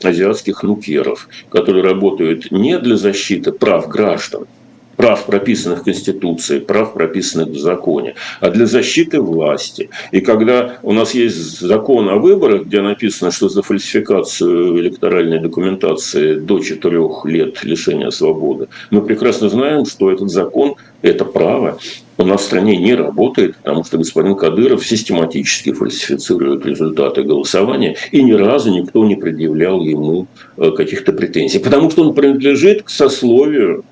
азиатских 0.04 0.64
нукеров, 0.64 1.30
которые 1.50 1.84
работают 1.84 2.52
не 2.52 2.78
для 2.80 2.98
защиты 2.98 3.52
прав 3.52 3.88
граждан, 3.88 4.46
прав, 4.98 5.26
прописанных 5.26 5.80
в 5.80 5.84
Конституции, 5.84 6.60
прав, 6.60 6.94
прописанных 6.94 7.48
в 7.50 7.58
законе, 7.58 8.16
а 8.42 8.50
для 8.50 8.66
защиты 8.66 9.22
власти. 9.22 9.90
И 10.12 10.20
когда 10.20 10.80
у 10.84 10.92
нас 10.92 11.14
есть 11.14 11.62
закон 11.62 12.10
о 12.10 12.18
выборах, 12.18 12.66
где 12.66 12.82
написано, 12.82 13.32
что 13.32 13.48
за 13.48 13.62
фальсификацию 13.62 14.78
электоральной 14.80 15.40
документации 15.40 16.36
до 16.36 16.60
четырех 16.60 17.26
лет 17.26 17.64
лишения 17.64 18.10
свободы, 18.10 18.68
мы 18.92 19.02
прекрасно 19.02 19.48
знаем, 19.48 19.86
что 19.86 20.12
этот 20.12 20.30
закон– 20.30 20.76
это 21.02 21.24
право, 21.24 21.78
у 22.20 22.26
нас 22.26 22.42
в 22.42 22.46
стране 22.46 22.76
не 22.78 22.94
работает, 22.96 23.56
потому 23.58 23.84
что 23.84 23.98
господин 23.98 24.36
Кадыров 24.36 24.86
систематически 24.86 25.72
фальсифицирует 25.72 26.66
результаты 26.66 27.24
голосования, 27.24 27.96
и 28.12 28.22
ни 28.22 28.34
разу 28.34 28.72
никто 28.72 29.06
не 29.06 29.16
предъявлял 29.16 29.82
ему 29.82 30.28
э, 30.58 30.72
каких-то 30.72 31.14
претензий, 31.14 31.60
потому 31.60 31.90
что 31.90 32.04
он 32.04 32.14
принадлежит 32.14 32.84
к 32.84 32.90
сословию 32.90 33.84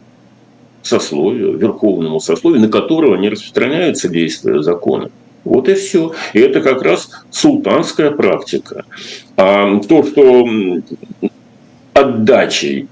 сословию, 0.83 1.57
верховному 1.57 2.19
сословию, 2.19 2.61
на 2.61 2.69
которого 2.69 3.15
не 3.15 3.29
распространяются 3.29 4.07
действия 4.07 4.61
закона. 4.61 5.09
Вот 5.43 5.67
и 5.69 5.73
все. 5.75 6.13
И 6.33 6.39
это 6.39 6.61
как 6.61 6.81
раз 6.81 7.09
султанская 7.29 8.11
практика. 8.11 8.85
А 9.35 9.79
то, 9.79 10.03
что 10.03 10.47
отдачей 11.97 12.87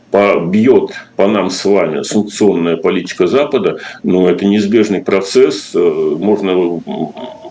бьет 0.47 0.91
по 1.15 1.27
нам 1.27 1.49
с 1.49 1.65
вами 1.65 2.03
санкционная 2.03 2.77
политика 2.77 3.27
Запада, 3.27 3.79
ну, 4.03 4.27
это 4.27 4.45
неизбежный 4.45 5.01
процесс. 5.01 5.71
Э, 5.73 5.79
можно 5.79 6.81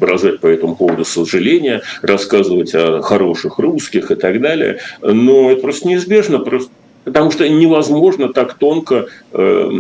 выражать 0.01 0.41
по 0.41 0.47
этому 0.47 0.77
поводу 0.77 1.05
сожаление, 1.05 1.83
рассказывать 2.03 2.75
о 2.75 3.03
хороших 3.03 3.59
русских 3.59 4.11
и 4.11 4.15
так 4.15 4.41
далее. 4.41 4.79
Но 5.03 5.51
это 5.51 5.61
просто 5.61 5.89
неизбежно. 5.89 6.39
Просто 6.39 6.71
Потому 7.05 7.31
что 7.31 7.49
невозможно 7.49 8.33
так 8.33 8.55
тонко 8.55 9.07
э, 9.33 9.71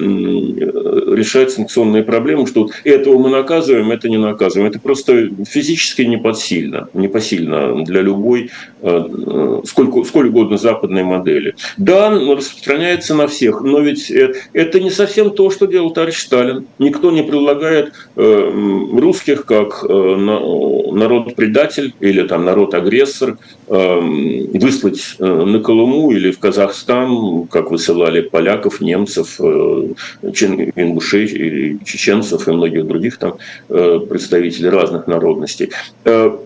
решать 1.12 1.52
санкционные 1.52 2.02
проблемы, 2.02 2.46
что 2.46 2.68
этого 2.84 3.18
мы 3.18 3.30
наказываем, 3.30 3.90
это 3.90 4.08
не 4.08 4.18
наказываем. 4.18 4.70
Это 4.70 4.78
просто 4.78 5.30
физически 5.48 6.02
непосильно, 6.02 6.88
непосильно 6.92 7.84
для 7.84 8.02
любой, 8.02 8.50
э, 8.82 9.60
сколько, 9.64 10.04
сколь 10.04 10.28
угодно 10.28 10.58
западной 10.58 11.02
модели. 11.02 11.54
Да, 11.78 12.10
распространяется 12.10 13.14
на 13.14 13.26
всех, 13.26 13.62
но 13.62 13.80
ведь 13.80 14.10
это 14.10 14.80
не 14.80 14.90
совсем 14.90 15.30
то, 15.30 15.50
что 15.50 15.66
делал 15.66 15.90
товарищ 15.90 16.18
Сталин. 16.18 16.66
Никто 16.78 17.10
не 17.10 17.22
предлагает 17.22 17.92
э, 18.16 18.98
русских 18.98 19.46
как 19.46 19.82
народ-предатель 19.84 21.94
или 22.00 22.26
там 22.26 22.44
народ-агрессор 22.44 23.38
выслать 23.66 25.16
на 25.18 25.58
Колыму 25.60 26.10
или 26.10 26.30
в 26.30 26.38
Казахстан 26.38 27.13
как 27.50 27.70
высылали 27.70 28.20
поляков, 28.20 28.80
немцев, 28.80 29.36
э, 29.40 29.88
ингушей, 30.76 31.78
чеченцев 31.84 32.48
и 32.48 32.52
многих 32.52 32.86
других 32.86 33.18
там 33.18 33.34
э, 33.68 34.00
представителей 34.08 34.70
разных 34.70 35.06
народностей, 35.06 35.70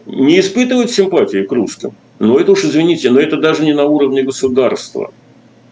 не 0.06 0.40
испытывать 0.40 0.90
симпатии 0.90 1.44
к 1.44 1.52
русским. 1.52 1.92
Но 2.18 2.38
это 2.38 2.52
уж, 2.52 2.64
извините, 2.64 3.10
но 3.10 3.20
это 3.20 3.36
даже 3.36 3.64
не 3.64 3.74
на 3.74 3.84
уровне 3.84 4.22
государства 4.22 5.10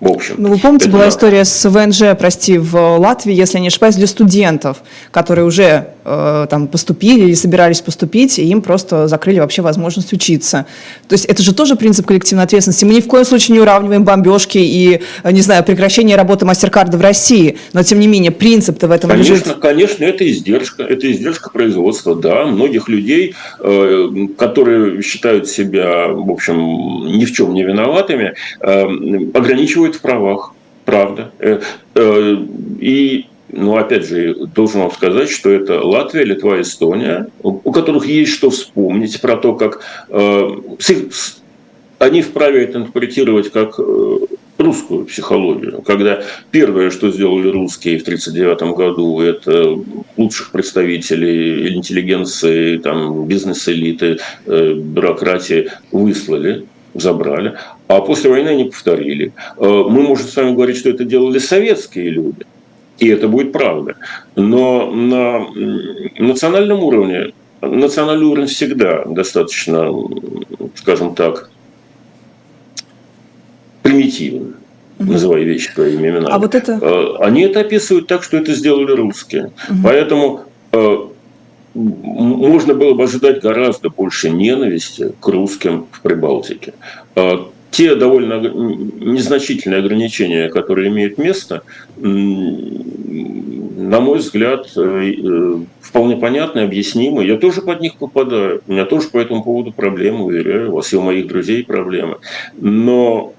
в 0.00 0.12
общем. 0.12 0.35
Ну, 0.38 0.50
вы 0.50 0.59
помните, 0.59 0.87
это... 0.88 0.96
была 0.96 1.09
история 1.09 1.44
с 1.44 1.68
ВНЖ, 1.68 2.16
прости, 2.18 2.59
в 2.59 2.98
Латвии, 2.98 3.35
если 3.35 3.59
я 3.59 3.62
не 3.62 3.68
ошибаюсь, 3.68 3.96
для 3.96 4.06
студентов, 4.06 4.82
которые 5.11 5.44
уже 5.44 5.94
э, 6.07 6.47
там 6.49 6.69
поступили 6.69 7.25
или 7.25 7.35
собирались 7.35 7.81
поступить, 7.81 8.38
и 8.38 8.45
им 8.45 8.62
просто 8.62 9.09
закрыли 9.09 9.40
вообще 9.40 9.62
возможность 9.62 10.12
учиться. 10.12 10.66
То 11.09 11.14
есть 11.14 11.25
это 11.25 11.42
же 11.42 11.55
тоже 11.55 11.77
принцип 11.77 12.07
коллективной 12.07 12.45
ответственности. 12.45 12.85
Мы 12.85 12.95
ни 12.95 13.01
в 13.01 13.07
коем 13.07 13.25
случае 13.25 13.55
не 13.55 13.61
уравниваем 13.61 14.05
бомбежки 14.05 14.59
и, 14.59 15.03
э, 15.23 15.33
не 15.33 15.40
знаю, 15.40 15.64
прекращение 15.64 16.16
работы 16.16 16.47
мастер-карда 16.47 16.97
в 16.97 17.01
России, 17.01 17.59
но 17.73 17.83
тем 17.83 17.99
не 17.99 18.07
менее 18.07 18.31
принцип-то 18.31 18.88
в 18.88 18.92
этом 18.92 19.11
конечно, 19.11 19.33
лежит. 19.33 19.55
Конечно, 19.61 20.05
это 20.05 20.31
издержка, 20.31 20.83
это 20.85 21.11
издержка 21.11 21.51
производства, 21.51 22.14
да, 22.14 22.47
многих 22.47 22.88
людей, 22.88 23.35
э, 23.61 24.09
которые 24.38 25.03
считают 25.03 25.49
себя, 25.49 26.09
в 26.09 26.31
общем, 26.31 26.57
ни 27.19 27.25
в 27.25 27.33
чем 27.33 27.53
не 27.55 27.64
виноватыми, 27.64 28.35
ограничивают 28.61 29.97
в 29.97 30.01
правах, 30.01 30.53
правда. 30.85 31.33
И 32.81 33.27
ну, 33.57 33.77
опять 33.77 34.07
же, 34.07 34.35
должен 34.35 34.81
вам 34.81 34.92
сказать, 34.92 35.31
что 35.31 35.51
это 35.51 35.81
Латвия, 35.81 36.25
Литва, 36.25 36.61
Эстония, 36.61 37.29
у 37.42 37.73
которых 37.73 38.07
есть 38.07 38.33
что 38.33 38.51
вспомнить 38.51 39.21
про 39.21 39.37
то, 39.37 39.55
как 39.55 39.81
э, 40.09 40.51
они 41.99 42.23
вправе 42.23 42.64
это 42.64 42.79
интерпретировать 42.79 43.51
как 43.51 43.81
русскую 44.59 45.05
психологию, 45.05 45.83
когда 45.83 46.23
первое, 46.51 46.90
что 46.90 47.11
сделали 47.11 47.49
русские 47.49 47.99
в 47.99 48.03
1939 48.03 48.77
году, 48.77 49.21
это 49.21 49.79
лучших 50.16 50.51
представителей 50.51 51.75
интеллигенции, 51.75 52.79
там, 52.79 53.27
бизнес-элиты, 53.27 54.19
бюрократии 54.47 55.71
выслали 55.92 56.66
забрали, 57.01 57.55
а 57.88 58.01
после 58.01 58.31
войны 58.31 58.49
они 58.49 58.64
повторили. 58.64 59.33
Э, 59.59 59.64
мы 59.64 60.03
можем 60.03 60.27
с 60.27 60.37
вами 60.37 60.55
говорить, 60.55 60.77
что 60.77 60.90
это 60.90 61.05
делали 61.05 61.38
советские 61.38 62.11
люди, 62.11 62.47
и 62.98 63.09
это 63.09 63.28
будет 63.28 63.52
правда. 63.52 63.96
Но 64.35 64.90
на 64.90 65.46
национальном 66.18 66.82
уровне, 66.82 67.32
национальный 67.61 68.26
уровень 68.26 68.48
всегда 68.48 69.04
достаточно, 69.04 69.90
скажем 70.74 71.14
так, 71.14 71.50
примитивен 73.82 74.54
угу. 74.98 75.12
называя 75.12 75.42
вещи 75.42 75.70
своими 75.72 76.09
именами. 76.09 76.26
А 76.30 76.38
вот 76.38 76.54
это... 76.54 76.78
Э, 76.80 77.24
они 77.24 77.42
это 77.42 77.61
описывают 77.61 78.06
так, 78.06 78.22
что 78.22 78.37
это 78.37 78.52
сделали 78.54 78.92
русские. 78.92 79.52
Угу. 79.68 79.78
Поэтому 79.82 80.40
э, 80.72 80.96
можно 81.74 82.74
было 82.74 82.94
бы 82.94 83.04
ожидать 83.04 83.42
гораздо 83.42 83.90
больше 83.90 84.30
ненависти 84.30 85.12
к 85.20 85.28
русским 85.28 85.87
в 85.90 86.00
Прибалтике. 86.00 86.74
А 87.14 87.48
те 87.76 87.94
довольно 87.94 88.40
незначительные 88.40 89.80
ограничения, 89.80 90.48
которые 90.48 90.88
имеют 90.88 91.18
место, 91.18 91.62
на 91.98 94.00
мой 94.00 94.18
взгляд, 94.18 94.66
э, 94.74 95.12
э, 95.18 95.58
вполне 95.82 96.16
понятны, 96.16 96.60
объяснимы. 96.60 97.26
Я 97.26 97.36
тоже 97.36 97.60
под 97.60 97.82
них 97.82 97.96
попадаю. 97.96 98.62
У 98.66 98.72
меня 98.72 98.86
тоже 98.86 99.08
по 99.08 99.18
этому 99.18 99.44
поводу 99.44 99.72
проблемы, 99.72 100.24
уверяю 100.24 100.72
вас, 100.72 100.90
и 100.94 100.96
у 100.96 101.02
моих 101.02 101.26
друзей 101.26 101.64
проблемы. 101.64 102.16
Но 102.58 103.34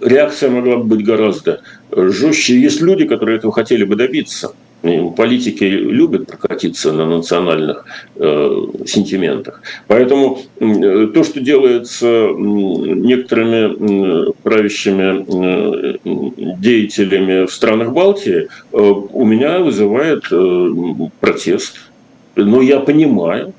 реакция 0.00 0.50
могла 0.50 0.78
бы 0.78 0.96
быть 0.96 1.06
гораздо 1.06 1.60
жестче. 1.92 2.58
Есть 2.58 2.80
люди, 2.80 3.06
которые 3.06 3.38
этого 3.38 3.52
хотели 3.52 3.84
бы 3.84 3.94
добиться– 3.94 4.56
Политики 5.16 5.64
любят 5.64 6.26
прокатиться 6.26 6.92
на 6.92 7.06
национальных 7.06 7.84
э, 8.16 8.50
сентиментах. 8.86 9.62
Поэтому 9.86 10.40
э, 10.60 11.08
то, 11.12 11.24
что 11.24 11.40
делается 11.40 12.28
некоторыми 12.36 14.28
э, 14.28 14.32
правящими 14.42 15.24
э, 15.24 16.56
деятелями 16.58 17.46
в 17.46 17.52
странах 17.52 17.92
Балтии, 17.92 18.48
э, 18.72 18.76
у 18.78 19.24
меня 19.24 19.58
вызывает 19.60 20.24
э, 20.30 20.68
протест. 21.20 21.76
Но 22.36 22.60
я 22.60 22.80
понимаю, 22.80 23.54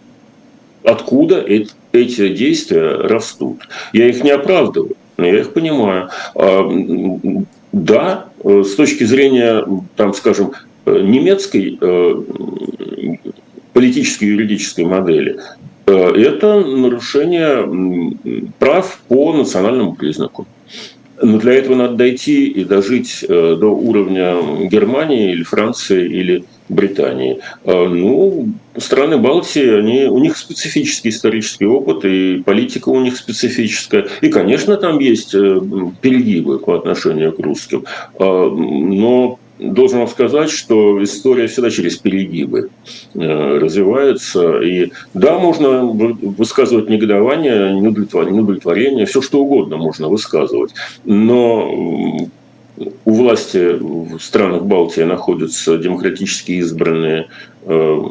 откуда 0.84 1.44
эти 1.92 2.30
действия 2.30 3.08
растут. 3.08 3.68
Я 3.94 4.08
их 4.08 4.24
не 4.24 4.32
оправдываю, 4.32 4.96
но 5.18 5.26
я 5.26 5.40
их 5.40 5.54
понимаю. 5.54 6.10
А, 6.36 7.42
да, 7.72 8.26
э, 8.44 8.64
с 8.64 8.76
точки 8.76 9.04
зрения, 9.04 9.66
там, 9.96 10.14
скажем, 10.14 10.52
Э, 10.52 10.67
немецкой 10.88 11.78
э, 11.80 12.22
политической 13.74 14.26
и 14.26 14.28
юридической 14.28 14.86
модели, 14.86 15.38
э, 15.86 15.92
это 15.92 16.62
нарушение 16.62 18.14
прав 18.60 19.00
по 19.08 19.34
национальному 19.34 19.96
признаку. 19.96 20.48
Но 21.20 21.40
для 21.40 21.54
этого 21.54 21.76
надо 21.76 21.96
дойти 21.96 22.46
и 22.46 22.64
дожить 22.64 23.26
до 23.28 23.68
уровня 23.72 24.36
Германии 24.70 25.32
или 25.32 25.42
Франции 25.42 26.06
или 26.06 26.44
Британии. 26.70 27.40
Ну, 27.66 28.50
страны 28.78 29.18
Балтии, 29.18 29.80
они, 29.80 30.06
у 30.06 30.20
них 30.20 30.38
специфический 30.38 31.10
исторический 31.10 31.66
опыт, 31.66 32.06
и 32.06 32.44
политика 32.46 32.90
у 32.90 33.00
них 33.02 33.18
специфическая. 33.18 34.06
И, 34.22 34.30
конечно, 34.30 34.78
там 34.78 35.00
есть 35.00 35.32
перегибы 35.32 36.60
по 36.60 36.76
отношению 36.76 37.32
к 37.32 37.40
русским. 37.40 37.86
Но 38.20 39.40
должен 39.60 40.00
вам 40.00 40.08
сказать, 40.08 40.50
что 40.50 41.04
история 41.04 41.48
всегда 41.48 41.70
через 41.70 41.98
перегибы 41.98 42.70
э, 43.14 43.58
развивается. 43.58 44.62
И 44.62 44.92
да, 45.14 45.38
можно 45.40 45.86
высказывать 45.86 46.90
негодование, 46.90 47.74
неудовлетворение, 47.74 49.06
все 49.06 49.22
что 49.22 49.40
угодно 49.40 49.78
можно 49.78 50.08
высказывать. 50.10 50.74
Но 51.06 52.30
у 53.06 53.12
власти 53.12 53.78
в 53.80 54.20
странах 54.20 54.64
Балтии 54.64 55.02
находятся 55.02 55.78
демократически 55.78 56.52
избранные 56.54 57.28
э, 57.64 58.02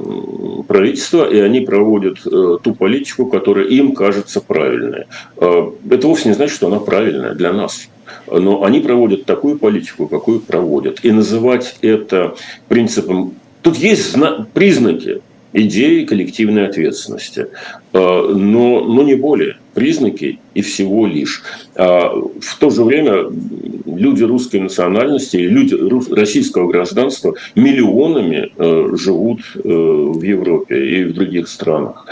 правительства, 0.66 1.30
и 1.30 1.38
они 1.38 1.60
проводят 1.60 2.18
э, 2.26 2.58
ту 2.62 2.74
политику, 2.74 3.26
которая 3.26 3.66
им 3.66 3.94
кажется 3.94 4.40
правильной. 4.40 5.04
Это 5.36 6.08
вовсе 6.08 6.30
не 6.30 6.34
значит, 6.34 6.56
что 6.56 6.66
она 6.66 6.80
правильная 6.80 7.34
для 7.34 7.52
нас 7.52 7.88
но 8.30 8.64
они 8.64 8.80
проводят 8.80 9.24
такую 9.24 9.58
политику, 9.58 10.08
какую 10.08 10.40
проводят. 10.40 11.04
И 11.04 11.12
называть 11.12 11.76
это 11.82 12.34
принципом... 12.68 13.34
Тут 13.62 13.76
есть 13.76 14.16
признаки 14.54 15.22
идеи 15.52 16.04
коллективной 16.04 16.66
ответственности, 16.66 17.48
а, 17.92 18.32
но, 18.32 18.80
но 18.80 19.02
не 19.02 19.14
более. 19.14 19.56
Признаки 19.74 20.38
и 20.54 20.62
всего 20.62 21.06
лишь. 21.06 21.42
А 21.74 22.10
в 22.10 22.58
то 22.58 22.70
же 22.70 22.82
время 22.82 23.26
люди 23.84 24.22
русской 24.22 24.60
национальности, 24.60 25.36
люди 25.36 25.74
российского 26.14 26.70
гражданства 26.70 27.34
миллионами 27.54 28.52
э, 28.56 28.96
живут 28.96 29.40
э, 29.54 29.58
в 29.62 30.22
Европе 30.22 31.00
и 31.00 31.04
в 31.04 31.14
других 31.14 31.48
странах. 31.48 32.06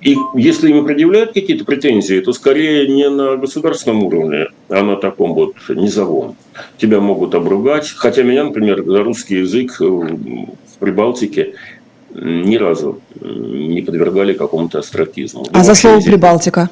И 0.00 0.16
если 0.34 0.70
им 0.70 0.84
предъявляют 0.84 1.32
какие-то 1.32 1.64
претензии, 1.64 2.20
то 2.20 2.32
скорее 2.32 2.86
не 2.86 3.08
на 3.08 3.36
государственном 3.36 4.04
уровне, 4.04 4.46
а 4.68 4.82
на 4.82 4.96
таком 4.96 5.34
вот 5.34 5.54
низовом. 5.68 6.36
Тебя 6.76 7.00
могут 7.00 7.34
обругать. 7.34 7.88
Хотя 7.96 8.22
меня, 8.22 8.44
например, 8.44 8.84
за 8.84 9.02
русский 9.02 9.36
язык 9.38 9.80
в 9.80 10.78
Прибалтике 10.78 11.54
ни 12.14 12.56
разу 12.56 13.00
не 13.20 13.82
подвергали 13.82 14.32
какому-то 14.34 14.78
астракизму. 14.78 15.46
А 15.52 15.64
за 15.64 15.74
слово 15.74 16.00
«Прибалтика»? 16.00 16.70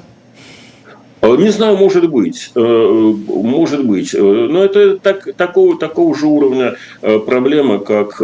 А, 1.27 1.37
не 1.37 1.51
знаю, 1.51 1.77
может 1.77 2.09
быть, 2.09 2.51
э, 2.55 2.61
может 2.61 3.85
быть, 3.85 4.15
э, 4.15 4.21
но 4.21 4.65
это 4.65 4.99
так, 4.99 5.35
такого, 5.35 5.77
такого 5.77 6.15
же 6.15 6.27
уровня 6.27 6.77
э, 7.03 7.19
проблема, 7.19 7.79
как, 7.79 8.23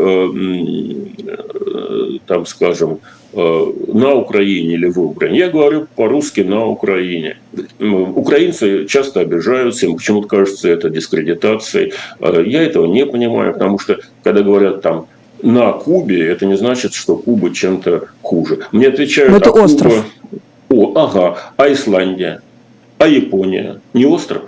там, 2.26 2.46
скажем, 2.46 2.98
на 3.34 4.14
Украине 4.14 4.74
или 4.74 4.88
в 4.88 5.00
Украине. 5.00 5.38
Я 5.38 5.48
говорю 5.48 5.86
по-русски 5.96 6.42
на 6.42 6.66
Украине. 6.66 7.38
Украинцы 7.80 8.86
часто 8.86 9.20
обижаются, 9.20 9.86
им 9.86 9.96
почему-то 9.96 10.28
кажется 10.28 10.68
это 10.68 10.90
дискредитацией. 10.90 11.92
Я 12.20 12.62
этого 12.62 12.86
не 12.86 13.06
понимаю, 13.06 13.54
потому 13.54 13.78
что 13.78 13.98
когда 14.22 14.42
говорят 14.42 14.82
там 14.82 15.06
на 15.42 15.72
Кубе, 15.72 16.26
это 16.28 16.46
не 16.46 16.56
значит, 16.56 16.94
что 16.94 17.16
Куба 17.16 17.50
чем-то 17.50 18.08
хуже. 18.22 18.58
Мне 18.70 18.88
отвечают, 18.88 19.32
Но 19.32 19.38
это 19.38 19.50
а 19.50 19.64
остров. 19.64 20.04
Куба... 20.68 21.00
О, 21.00 21.04
ага, 21.04 21.38
а 21.56 21.72
Исландия? 21.72 22.42
А 23.02 23.08
Япония 23.08 23.80
не 23.94 24.06
остров? 24.06 24.42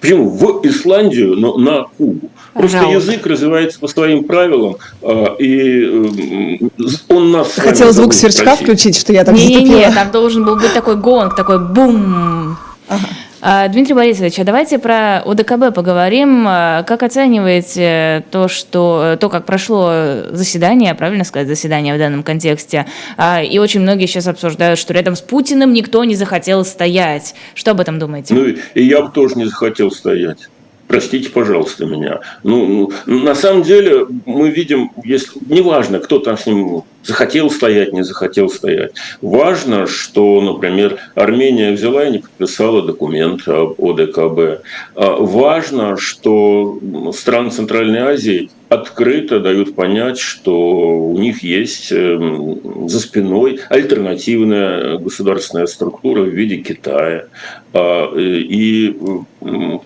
Почему? 0.00 0.28
В 0.28 0.64
Исландию, 0.64 1.34
но 1.34 1.56
на 1.58 1.86
Кубу. 1.98 2.30
Просто 2.54 2.78
Пожалуйста. 2.78 3.10
язык 3.10 3.26
развивается 3.26 3.80
по 3.80 3.88
своим 3.88 4.22
правилам, 4.22 4.76
а, 5.02 5.34
и 5.40 6.60
э, 6.60 6.68
он 7.08 7.32
нас... 7.32 7.50
Ты 7.52 7.62
хотел 7.62 7.92
звук 7.92 8.14
сверчка 8.14 8.54
включить, 8.54 8.96
что 8.96 9.12
я 9.12 9.24
там 9.24 9.34
Не-не-не, 9.34 9.90
там 9.90 10.12
должен 10.12 10.44
был 10.44 10.54
быть 10.54 10.72
такой 10.72 10.94
гонг, 10.94 11.34
такой 11.34 11.58
бум. 11.58 12.56
Ага. 12.88 13.08
А, 13.44 13.66
Дмитрий 13.66 13.94
Борисович, 13.94 14.38
а 14.38 14.44
давайте 14.44 14.78
про 14.78 15.20
ОДКБ 15.24 15.74
поговорим. 15.74 16.44
А, 16.46 16.84
как 16.84 17.02
оцениваете 17.02 18.24
то, 18.30 18.46
что, 18.46 19.16
то, 19.18 19.28
как 19.28 19.46
прошло 19.46 19.90
заседание, 20.30 20.94
правильно 20.94 21.24
сказать, 21.24 21.48
заседание 21.48 21.92
в 21.96 21.98
данном 21.98 22.22
контексте? 22.22 22.86
А, 23.16 23.42
и 23.42 23.58
очень 23.58 23.80
многие 23.80 24.06
сейчас 24.06 24.28
обсуждают, 24.28 24.78
что 24.78 24.94
рядом 24.94 25.16
с 25.16 25.20
Путиным 25.20 25.72
никто 25.72 26.04
не 26.04 26.14
захотел 26.14 26.64
стоять. 26.64 27.34
Что 27.54 27.72
об 27.72 27.80
этом 27.80 27.98
думаете? 27.98 28.32
Ну, 28.32 28.44
и 28.46 28.84
я 28.84 29.02
бы 29.02 29.10
тоже 29.10 29.34
не 29.34 29.46
захотел 29.46 29.90
стоять 29.90 30.48
простите, 30.92 31.30
пожалуйста, 31.30 31.86
меня. 31.86 32.20
Ну, 32.42 32.90
ну, 33.06 33.18
на 33.18 33.34
самом 33.34 33.62
деле 33.62 34.06
мы 34.26 34.50
видим, 34.50 34.90
если 35.04 35.40
неважно, 35.46 36.00
кто 36.00 36.18
там 36.18 36.36
с 36.36 36.44
ним 36.44 36.82
захотел 37.02 37.50
стоять, 37.50 37.94
не 37.94 38.02
захотел 38.04 38.50
стоять. 38.50 38.92
Важно, 39.22 39.86
что, 39.86 40.42
например, 40.42 40.98
Армения 41.14 41.72
взяла 41.72 42.04
и 42.04 42.12
не 42.12 42.18
подписала 42.18 42.82
документ 42.82 43.48
об 43.48 43.82
ОДКБ. 43.82 44.62
А 44.94 45.16
важно, 45.16 45.96
что 45.96 46.78
страны 47.16 47.50
Центральной 47.50 48.00
Азии 48.00 48.50
открыто 48.72 49.40
дают 49.40 49.74
понять, 49.74 50.18
что 50.18 51.08
у 51.08 51.18
них 51.18 51.42
есть 51.42 51.92
эм, 51.92 52.88
за 52.88 53.00
спиной 53.00 53.60
альтернативная 53.68 54.98
государственная 54.98 55.66
структура 55.66 56.22
в 56.22 56.28
виде 56.28 56.56
Китая. 56.56 57.26
А, 57.74 58.12
и 58.16 58.96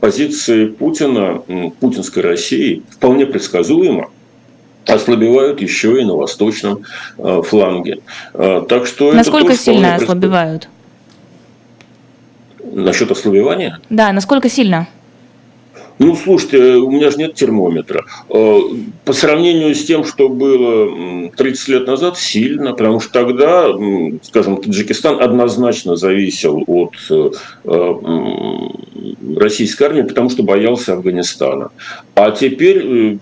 позиции 0.01 0.66
Путина, 0.66 1.42
путинской 1.81 2.22
России 2.22 2.83
вполне 2.90 3.27
предсказуемо 3.27 4.11
ослабевают 4.87 5.61
еще 5.61 6.01
и 6.01 6.05
на 6.05 6.14
восточном 6.14 6.85
э, 7.18 7.42
фланге. 7.44 7.99
Э, 8.35 8.62
так 8.68 8.87
что 8.87 9.12
насколько 9.12 9.53
это 9.53 9.61
сильно 9.61 9.96
ослабевают? 9.96 10.68
Насчет 12.72 13.11
ослабевания? 13.11 13.81
Да, 13.90 14.12
насколько 14.12 14.49
сильно? 14.49 14.87
Ну, 15.98 16.14
слушайте, 16.14 16.59
у 16.76 16.90
меня 16.90 17.11
же 17.11 17.18
нет 17.18 17.35
термометра. 17.35 18.04
Э, 18.28 18.61
по 19.04 19.12
сравнению 19.12 19.74
с 19.74 19.85
тем, 19.85 20.04
что 20.04 20.28
было 20.28 21.30
30 21.30 21.68
лет 21.68 21.87
назад, 21.87 22.18
сильно, 22.18 22.72
потому 22.72 23.00
что 23.00 23.12
тогда, 23.12 23.68
скажем, 24.22 24.59
Таджикистан 24.59 25.22
однозначно 25.22 25.96
зависел 25.96 26.62
от 26.66 26.92
российской 29.37 29.85
армии, 29.85 30.02
потому 30.02 30.30
что 30.30 30.42
боялся 30.42 30.94
Афганистана. 30.94 31.70
А 32.14 32.30
теперь, 32.30 32.78
э, 32.78 33.18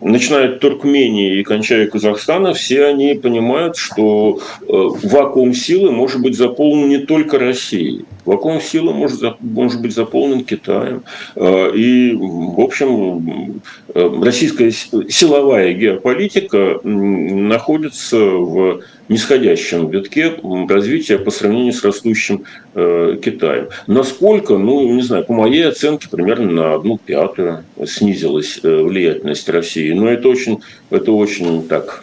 начиная 0.00 0.48
от 0.48 0.60
Туркмении 0.60 1.38
и 1.38 1.42
кончая 1.42 1.86
Казахстана, 1.86 2.54
все 2.54 2.86
они 2.86 3.14
понимают, 3.14 3.76
что 3.76 4.40
э, 4.60 4.64
вакуум 4.68 5.54
силы 5.54 5.90
может 5.92 6.20
быть 6.20 6.36
заполнен 6.36 6.88
не 6.88 6.98
только 6.98 7.38
Россией. 7.38 8.04
Вакуум 8.26 8.60
силы 8.60 8.92
может, 8.92 9.40
может 9.40 9.80
быть 9.80 9.94
заполнен 9.94 10.44
Китаем. 10.44 11.04
Э, 11.36 11.70
и, 11.74 12.14
в 12.14 12.60
общем, 12.60 13.62
российская 13.94 14.70
силовая 14.70 15.72
геополитика 15.72 16.80
находится 16.82 18.18
в 18.18 18.82
нисходящем 19.08 19.88
витке 19.88 20.34
развития 20.68 21.18
по 21.18 21.30
сравнению 21.30 21.72
с 21.72 21.84
растущим 21.84 22.44
э, 22.74 23.18
Китаем. 23.24 23.68
Насколько, 23.86 24.58
ну, 24.58 24.92
не 24.92 25.02
знаю, 25.02 25.24
по 25.24 25.32
моей 25.32 25.68
оценке, 25.68 26.08
примерно 26.10 26.50
на 26.50 26.74
одну 26.74 26.98
пятую 26.98 27.64
снизилась 27.86 28.58
э, 28.62 28.82
влиятельность 28.82 29.48
России. 29.48 29.92
Но 29.92 30.08
это 30.08 30.28
очень, 30.28 30.60
это 30.90 31.12
очень 31.12 31.66
так 31.68 32.02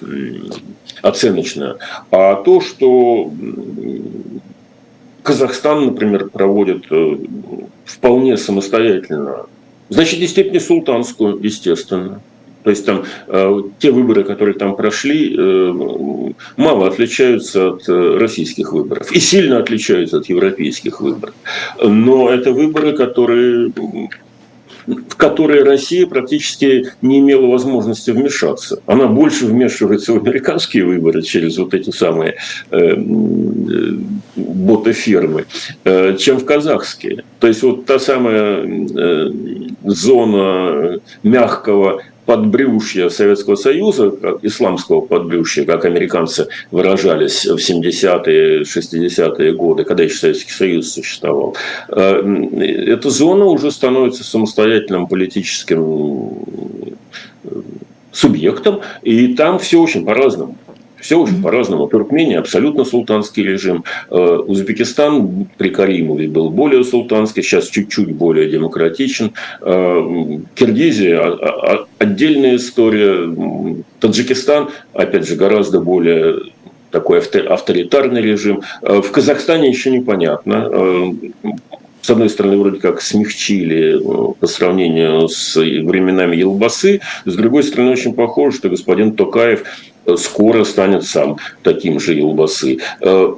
оценочно. 1.02 1.78
А 2.12 2.36
то, 2.36 2.62
что 2.62 3.32
Казахстан, 5.24 5.86
например, 5.86 6.30
проводит 6.30 6.86
э, 6.92 7.18
вполне 7.86 8.38
самостоятельно, 8.38 9.46
значит, 9.90 10.20
и 10.20 10.28
степени 10.28 10.60
султанскую, 10.60 11.40
естественно. 11.42 12.22
То 12.64 12.70
есть 12.70 12.86
там 12.86 13.04
э, 13.28 13.62
те 13.80 13.92
выборы, 13.92 14.24
которые 14.24 14.56
там 14.56 14.76
прошли, 14.76 15.36
э, 15.38 15.74
мало 16.58 16.88
отличаются 16.88 17.70
от 17.70 17.88
российских 17.88 18.74
выборов 18.74 19.12
и 19.12 19.20
сильно 19.20 19.58
отличаются 19.60 20.18
от 20.18 20.28
европейских 20.28 21.00
выборов. 21.00 21.36
Но 21.82 22.30
это 22.30 22.52
выборы, 22.52 22.94
которые 22.94 23.72
в 24.86 25.16
которые 25.16 25.64
Россия 25.64 26.06
практически 26.06 26.88
не 27.02 27.20
имела 27.20 27.48
возможности 27.48 28.12
вмешаться. 28.12 28.82
Она 28.86 29.08
больше 29.08 29.46
вмешивается 29.46 30.14
в 30.14 30.18
американские 30.18 30.86
выборы 30.86 31.22
через 31.22 31.58
вот 31.58 31.74
эти 31.74 31.90
самые 31.92 32.36
боты-фермы, 34.36 35.46
э, 35.84 36.16
чем 36.18 36.38
в 36.40 36.46
казахские. 36.46 37.24
То 37.40 37.48
есть 37.48 37.64
вот 37.64 37.86
та 37.86 38.00
самая 38.00 38.66
э, 38.66 39.30
зона 39.84 41.00
мягкого 41.24 42.02
подбрюшья 42.26 43.10
Советского 43.10 43.56
Союза, 43.56 44.14
исламского 44.44 45.02
подбрюшья, 45.02 45.66
как 45.66 45.86
американцы 45.86 46.48
выражались 46.72 47.46
в 47.46 47.58
70-е, 47.58 48.62
60-е 48.62 49.54
годы, 49.54 49.84
когда 49.84 50.04
еще 50.04 50.16
Советский 50.16 50.52
Союз 50.52 50.94
существовал, 50.94 51.56
э, 51.90 52.48
эта 52.88 53.10
зона 53.10 53.46
уже 53.46 53.72
становится 53.72 54.24
самостоятельным 54.24 55.08
политическим 55.08 56.32
субъектом, 58.14 58.82
и 59.02 59.34
там 59.34 59.60
все 59.60 59.82
очень 59.82 60.06
по-разному. 60.06 60.58
Все 61.04 61.20
очень 61.20 61.44
по-разному. 61.44 61.88
Туркмения 61.88 62.40
абсолютно 62.40 62.86
султанский 62.86 63.44
режим. 63.44 63.84
Э, 64.10 64.16
Узбекистан 64.48 65.50
при 65.58 65.70
Каримове 65.70 66.30
был 66.30 66.50
более 66.50 66.86
султанский, 66.86 67.44
сейчас 67.44 67.68
чуть-чуть 67.68 68.16
более 68.16 68.50
демократичен. 68.50 69.34
Э, 69.62 70.40
Киргизия 70.56 71.38
отдельная 72.00 72.56
история. 72.56 73.30
Таджикистан, 74.00 74.70
опять 74.94 75.28
же, 75.28 75.36
гораздо 75.36 75.82
более 75.82 76.38
такой 76.90 77.20
авторитарный 77.20 78.22
режим. 78.22 78.62
Э, 78.82 79.02
в 79.02 79.12
Казахстане 79.12 79.68
еще 79.68 79.92
непонятно 79.92 81.14
с 82.02 82.10
одной 82.10 82.30
стороны, 82.30 82.58
вроде 82.58 82.80
как 82.80 83.02
смягчили 83.02 83.98
по 84.38 84.46
сравнению 84.46 85.30
с 85.30 85.56
временами 85.56 86.36
Елбасы, 86.36 87.00
с 87.24 87.34
другой 87.34 87.64
стороны, 87.64 87.92
очень 87.92 88.14
похоже, 88.14 88.58
что 88.58 88.70
господин 88.70 89.14
Токаев 89.14 89.64
скоро 90.18 90.64
станет 90.64 91.04
сам 91.04 91.38
таким 91.64 92.00
же 92.00 92.14
Елбасы. 92.14 92.80
Э, 93.02 93.34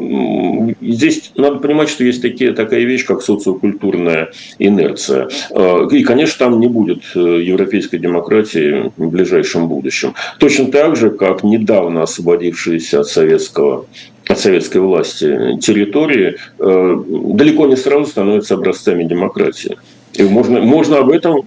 здесь 0.81 1.31
надо 1.35 1.57
понимать, 1.57 1.89
что 1.89 2.03
есть 2.03 2.21
такие, 2.21 2.53
такая 2.53 2.81
вещь, 2.81 3.05
как 3.05 3.21
социокультурная 3.21 4.31
инерция. 4.59 5.29
Э, 5.51 5.87
и, 5.91 6.03
конечно, 6.03 6.45
там 6.45 6.59
не 6.59 6.67
будет 6.67 7.03
э, 7.15 7.19
европейской 7.19 7.97
демократии 7.97 8.91
в 8.97 9.09
ближайшем 9.09 9.67
будущем. 9.67 10.13
Точно 10.39 10.71
так 10.71 10.95
же, 10.95 11.09
как 11.11 11.43
недавно 11.43 12.03
освободившиеся 12.03 13.01
от 13.01 13.07
советского 13.07 13.85
от 14.27 14.39
советской 14.39 14.79
власти 14.79 15.59
территории 15.61 16.37
далеко 16.57 17.67
не 17.67 17.75
сразу 17.75 18.07
становятся 18.07 18.55
образцами 18.55 19.03
демократии. 19.03 19.77
И 20.13 20.23
можно, 20.23 20.61
можно 20.61 20.97
об 20.97 21.11
этом 21.11 21.43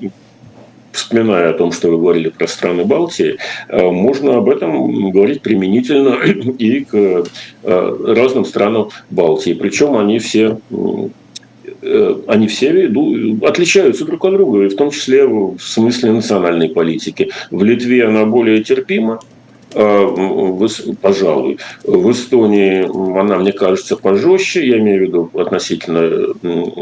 вспоминая 0.98 1.50
о 1.50 1.54
том, 1.54 1.72
что 1.72 1.88
вы 1.88 1.98
говорили 1.98 2.28
про 2.28 2.46
страны 2.46 2.84
Балтии, 2.84 3.38
э, 3.68 3.90
можно 3.90 4.36
об 4.36 4.48
этом 4.48 5.10
говорить 5.10 5.42
применительно 5.42 6.16
и 6.58 6.84
к 6.84 6.94
э, 6.94 7.24
разным 7.62 8.44
странам 8.44 8.90
Балтии. 9.10 9.54
Причем 9.54 9.96
они 9.96 10.18
все 10.18 10.58
э, 10.70 11.08
они 12.26 12.48
все 12.48 12.90
отличаются 13.42 14.04
друг 14.04 14.24
от 14.24 14.32
друга, 14.32 14.64
и 14.64 14.68
в 14.68 14.76
том 14.76 14.90
числе 14.90 15.26
в 15.26 15.58
смысле 15.60 16.12
национальной 16.12 16.68
политики. 16.68 17.30
В 17.50 17.62
Литве 17.62 18.04
она 18.04 18.24
более 18.24 18.64
терпима, 18.64 19.20
пожалуй. 19.70 21.58
В 21.84 22.10
Эстонии 22.10 22.84
она, 23.20 23.36
мне 23.36 23.52
кажется, 23.52 23.96
пожестче, 23.96 24.66
я 24.66 24.78
имею 24.78 24.98
в 24.98 25.02
виду 25.02 25.30
относительно 25.34 26.34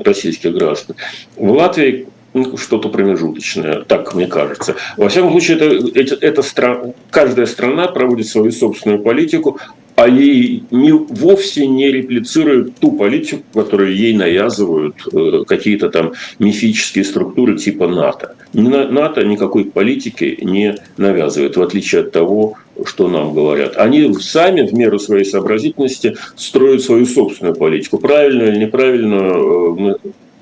российских 0.05 0.55
граждан. 0.55 0.97
В 1.37 1.51
Латвии 1.51 2.07
ну, 2.37 2.57
что-то 2.57 2.89
промежуточное, 2.91 3.83
так 3.83 4.15
мне 4.15 4.27
кажется. 4.27 4.77
Во 4.97 5.09
всяком 5.09 5.31
случае, 5.31 5.57
это, 5.57 5.99
это, 5.99 6.15
это 6.27 6.43
страна, 6.43 6.93
каждая 7.11 7.47
страна 7.47 7.89
проводит 7.89 8.27
свою 8.27 8.53
собственную 8.53 9.03
политику, 9.03 9.59
а 9.95 10.07
ей 10.07 10.65
не, 10.71 10.93
вовсе 10.93 11.67
не 11.67 11.91
реплицирует 11.91 12.77
ту 12.77 12.93
политику, 12.93 13.43
которую 13.55 13.97
ей 13.97 14.15
навязывают 14.15 14.97
э, 15.11 15.45
какие-то 15.49 15.89
там 15.89 16.13
мифические 16.39 17.05
структуры 17.05 17.57
типа 17.57 17.89
НАТО. 17.89 18.37
НАТО 18.53 19.25
никакой 19.25 19.65
политики 19.65 20.39
не 20.43 20.77
навязывает, 20.99 21.57
в 21.57 21.63
отличие 21.63 22.03
от 22.03 22.13
того, 22.13 22.55
что 22.85 23.09
нам 23.09 23.33
говорят. 23.33 23.79
Они 23.79 24.13
сами 24.21 24.67
в 24.67 24.75
меру 24.75 24.99
своей 24.99 25.25
сообразительности 25.25 26.17
строят 26.37 26.83
свою 26.83 27.07
собственную 27.07 27.57
политику. 27.57 27.97
Правильно 27.97 28.43
или 28.43 28.59
неправильно, 28.59 29.95
э, 29.95 29.95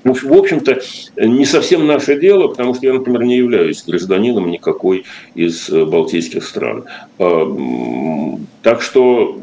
ну, 0.05 0.13
в 0.13 0.33
общем-то, 0.33 0.79
не 1.17 1.45
совсем 1.45 1.87
наше 1.87 2.19
дело, 2.19 2.47
потому 2.47 2.75
что 2.75 2.85
я, 2.85 2.93
например, 2.93 3.23
не 3.23 3.37
являюсь 3.37 3.83
гражданином 3.83 4.51
никакой 4.51 5.03
из 5.33 5.67
э, 5.67 5.83
балтийских 5.83 6.45
стран. 6.45 6.85
А, 7.17 8.37
так 8.61 8.83
что 8.83 9.35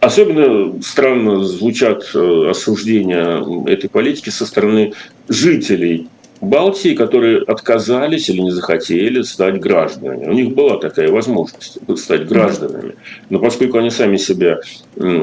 особенно 0.00 0.80
странно 0.82 1.44
звучат 1.44 2.10
э, 2.14 2.46
осуждения 2.50 3.44
этой 3.70 3.90
политики 3.90 4.30
со 4.30 4.46
стороны 4.46 4.94
жителей 5.28 6.08
Балтии, 6.40 6.94
которые 6.94 7.42
отказались 7.42 8.30
или 8.30 8.40
не 8.40 8.52
захотели 8.52 9.20
стать 9.20 9.60
гражданами. 9.60 10.24
У 10.24 10.32
них 10.32 10.54
была 10.54 10.78
такая 10.78 11.10
возможность 11.10 11.78
стать 11.96 12.26
гражданами. 12.26 12.94
Но 13.28 13.38
поскольку 13.38 13.76
они 13.76 13.90
сами 13.90 14.16
себя 14.16 14.60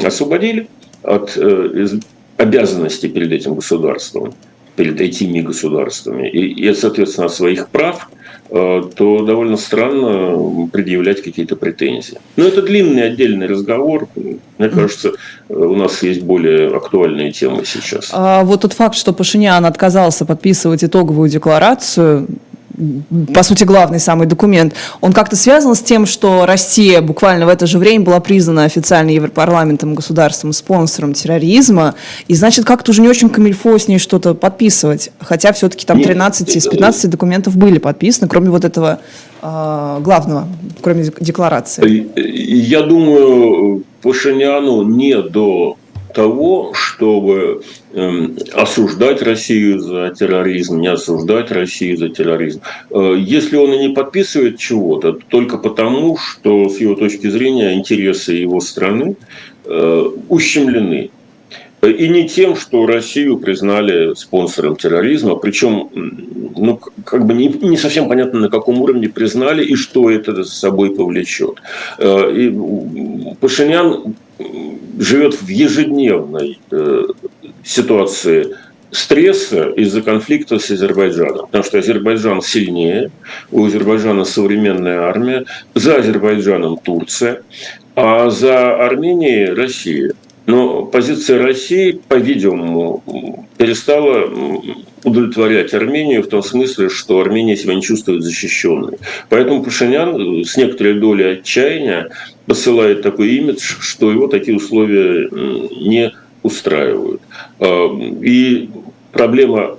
освободили 0.03 0.67
от 1.01 1.35
э, 1.35 1.87
обязанностей 2.37 3.07
перед 3.07 3.31
этим 3.31 3.55
государством, 3.55 4.35
перед 4.75 5.01
этими 5.01 5.41
государствами, 5.41 6.29
и, 6.29 6.73
соответственно, 6.73 7.27
от 7.27 7.33
своих 7.33 7.67
прав, 7.67 8.09
э, 8.49 8.83
то 8.95 9.25
довольно 9.25 9.57
странно 9.57 10.67
предъявлять 10.71 11.21
какие-то 11.21 11.55
претензии. 11.55 12.17
Но 12.37 12.45
это 12.45 12.61
длинный 12.61 13.03
отдельный 13.03 13.47
разговор. 13.47 14.07
Мне 14.57 14.69
кажется, 14.69 15.11
у 15.49 15.75
нас 15.75 16.03
есть 16.03 16.21
более 16.21 16.75
актуальные 16.75 17.31
темы 17.31 17.63
сейчас. 17.65 18.09
А 18.11 18.43
вот 18.43 18.61
тот 18.61 18.73
факт, 18.73 18.95
что 18.95 19.13
Пашинян 19.13 19.65
отказался 19.65 20.25
подписывать 20.25 20.83
итоговую 20.83 21.29
декларацию, 21.29 22.27
по 23.33 23.43
сути, 23.43 23.63
главный 23.63 23.99
самый 23.99 24.27
документ, 24.27 24.73
он 25.01 25.13
как-то 25.13 25.35
связан 25.35 25.75
с 25.75 25.81
тем, 25.81 26.05
что 26.05 26.45
Россия 26.45 27.01
буквально 27.01 27.45
в 27.45 27.49
это 27.49 27.67
же 27.67 27.77
время 27.77 28.05
была 28.05 28.19
признана 28.19 28.63
официально 28.63 29.09
Европарламентом 29.09 29.95
государством 29.95 30.53
спонсором 30.53 31.13
терроризма, 31.13 31.95
и 32.27 32.35
значит, 32.35 32.65
как-то 32.65 32.91
уже 32.91 33.01
не 33.01 33.09
очень 33.09 33.29
камильфо 33.29 33.77
с 33.77 33.87
ней 33.87 33.99
что-то 33.99 34.33
подписывать, 34.33 35.11
хотя 35.19 35.53
все-таки 35.53 35.85
там 35.85 36.01
13 36.01 36.55
из 36.55 36.67
15 36.67 37.09
документов 37.09 37.57
были 37.57 37.77
подписаны, 37.77 38.27
кроме 38.27 38.49
вот 38.49 38.65
этого 38.65 38.99
э, 39.41 39.97
главного, 40.01 40.47
кроме 40.81 41.03
декларации. 41.19 42.09
Я 42.15 42.81
думаю, 42.81 43.83
Пашиняну 44.01 44.83
не 44.83 45.21
до 45.21 45.77
того, 46.13 46.73
чтобы 46.73 47.63
эм, 47.93 48.37
осуждать 48.53 49.21
Россию 49.21 49.79
за 49.79 50.13
терроризм, 50.17 50.79
не 50.79 50.87
осуждать 50.87 51.51
Россию 51.51 51.97
за 51.97 52.09
терроризм. 52.09 52.61
Э, 52.89 53.15
если 53.17 53.57
он 53.57 53.73
и 53.73 53.87
не 53.87 53.93
подписывает 53.93 54.57
чего-то, 54.57 55.13
только 55.13 55.57
потому, 55.57 56.17
что 56.17 56.69
с 56.69 56.79
его 56.79 56.95
точки 56.95 57.29
зрения 57.29 57.73
интересы 57.73 58.33
его 58.33 58.59
страны 58.59 59.15
э, 59.65 60.09
ущемлены. 60.29 61.11
И 61.81 62.09
не 62.09 62.29
тем, 62.29 62.55
что 62.55 62.85
Россию 62.85 63.39
признали 63.39 64.13
спонсором 64.13 64.75
терроризма, 64.75 65.35
причем 65.35 65.89
ну, 66.55 66.79
как 67.03 67.25
бы 67.25 67.33
не, 67.33 67.47
не 67.47 67.75
совсем 67.75 68.07
понятно, 68.07 68.39
на 68.39 68.49
каком 68.49 68.81
уровне 68.81 69.09
признали 69.09 69.65
и 69.65 69.75
что 69.75 70.11
это 70.11 70.35
за 70.35 70.51
собой 70.51 70.95
повлечет. 70.95 71.61
Э, 71.97 72.31
и 72.31 73.35
Пашинян 73.39 74.15
живет 74.99 75.33
в 75.41 75.47
ежедневной 75.47 76.59
э, 76.71 77.05
ситуации 77.63 78.55
стресса 78.91 79.69
из-за 79.69 80.01
конфликта 80.01 80.59
с 80.59 80.69
Азербайджаном. 80.69 81.45
Потому 81.47 81.63
что 81.63 81.79
Азербайджан 81.79 82.41
сильнее, 82.41 83.11
у 83.51 83.65
Азербайджана 83.65 84.25
современная 84.25 85.01
армия, 85.01 85.45
за 85.73 85.97
Азербайджаном 85.97 86.77
Турция, 86.77 87.41
а 87.95 88.29
за 88.29 88.75
Арменией 88.85 89.53
Россия. 89.53 90.13
Но 90.45 90.85
позиция 90.85 91.41
России, 91.41 91.99
по-видимому, 92.07 93.47
перестала 93.57 94.29
удовлетворять 95.03 95.73
Армению 95.73 96.23
в 96.23 96.27
том 96.27 96.43
смысле, 96.43 96.89
что 96.89 97.19
Армения 97.19 97.57
себя 97.57 97.75
не 97.75 97.81
чувствует 97.81 98.23
защищенной. 98.23 98.97
Поэтому 99.29 99.63
Пашинян 99.63 100.43
с 100.43 100.57
некоторой 100.57 100.95
долей 100.95 101.33
отчаяния 101.33 102.09
посылает 102.45 103.01
такой 103.01 103.29
имидж, 103.35 103.75
что 103.79 104.11
его 104.11 104.27
такие 104.27 104.55
условия 104.55 105.29
не 105.31 106.11
устраивают. 106.43 107.21
А, 107.59 107.87
и 108.21 108.69
проблема 109.11 109.75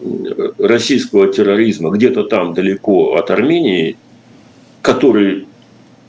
российского 0.58 1.32
терроризма 1.32 1.90
где-то 1.90 2.24
там 2.24 2.54
далеко 2.54 3.14
от 3.16 3.30
Армении, 3.30 3.96
который 4.80 5.46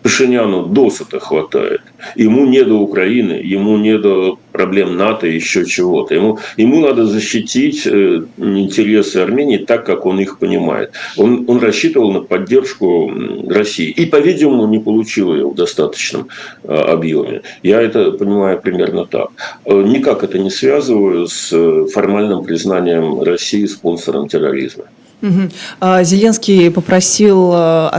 Пашиняну 0.03 0.65
досыта 0.65 1.19
хватает. 1.19 1.81
Ему 2.15 2.45
не 2.45 2.63
до 2.63 2.75
Украины, 2.75 3.39
ему 3.41 3.77
не 3.77 3.97
до 3.97 4.37
проблем 4.51 4.97
НАТО 4.97 5.27
и 5.27 5.35
еще 5.35 5.65
чего-то. 5.65 6.13
Ему, 6.13 6.39
ему 6.57 6.81
надо 6.81 7.05
защитить 7.05 7.87
э, 7.87 8.23
интересы 8.37 9.17
Армении 9.17 9.57
так, 9.57 9.85
как 9.85 10.05
он 10.05 10.19
их 10.19 10.39
понимает. 10.39 10.91
Он, 11.17 11.45
он 11.47 11.59
рассчитывал 11.59 12.11
на 12.11 12.19
поддержку 12.19 13.11
России. 13.47 13.89
И, 13.89 14.05
по-видимому, 14.05 14.67
не 14.67 14.79
получил 14.79 15.33
ее 15.33 15.47
в 15.47 15.55
достаточном 15.55 16.27
э, 16.63 16.73
объеме. 16.75 17.41
Я 17.63 17.81
это 17.81 18.11
понимаю 18.11 18.59
примерно 18.61 19.05
так. 19.05 19.29
Э, 19.65 19.81
никак 19.81 20.23
это 20.23 20.37
не 20.37 20.49
связываю 20.49 21.27
с 21.27 21.87
формальным 21.93 22.43
признанием 22.43 23.21
России 23.21 23.65
спонсором 23.65 24.27
терроризма. 24.27 24.83
Угу. 25.21 26.03
Зеленский 26.03 26.69
попросил 26.69 27.51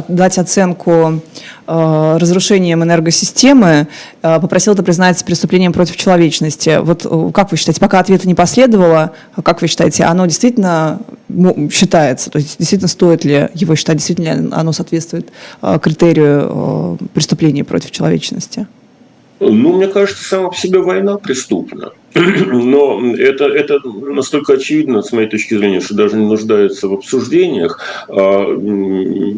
дать 0.08 0.36
оценку 0.36 1.22
разрушением 1.66 2.82
энергосистемы, 2.82 3.88
э, 4.22 4.40
попросил 4.40 4.74
это 4.74 4.82
признать 4.82 5.24
преступлением 5.24 5.72
против 5.72 5.96
человечности. 5.96 6.78
Вот 6.82 7.06
э, 7.06 7.30
как 7.32 7.50
вы 7.50 7.56
считаете, 7.56 7.80
пока 7.80 8.00
ответа 8.00 8.26
не 8.26 8.34
последовало, 8.34 9.12
как 9.42 9.62
вы 9.62 9.68
считаете, 9.68 10.04
оно 10.04 10.26
действительно 10.26 11.00
считается? 11.72 12.30
То 12.30 12.38
есть 12.38 12.58
действительно 12.58 12.88
стоит 12.88 13.24
ли 13.24 13.48
его 13.54 13.74
считать, 13.76 13.96
действительно 13.96 14.56
оно 14.56 14.72
соответствует 14.72 15.30
критерию 15.80 16.98
преступления 17.14 17.64
против 17.64 17.90
человечности? 17.90 18.66
Ну, 19.50 19.76
мне 19.76 19.88
кажется, 19.88 20.24
сама 20.24 20.50
по 20.50 20.56
себе 20.56 20.78
война 20.78 21.18
преступна. 21.18 21.92
Но 22.14 23.14
это, 23.14 23.44
это 23.44 23.80
настолько 23.84 24.54
очевидно, 24.54 25.02
с 25.02 25.12
моей 25.12 25.28
точки 25.28 25.54
зрения, 25.54 25.80
что 25.80 25.94
даже 25.94 26.16
не 26.16 26.26
нуждается 26.26 26.88
в 26.88 26.94
обсуждениях. 26.94 27.78
А, 28.08 28.46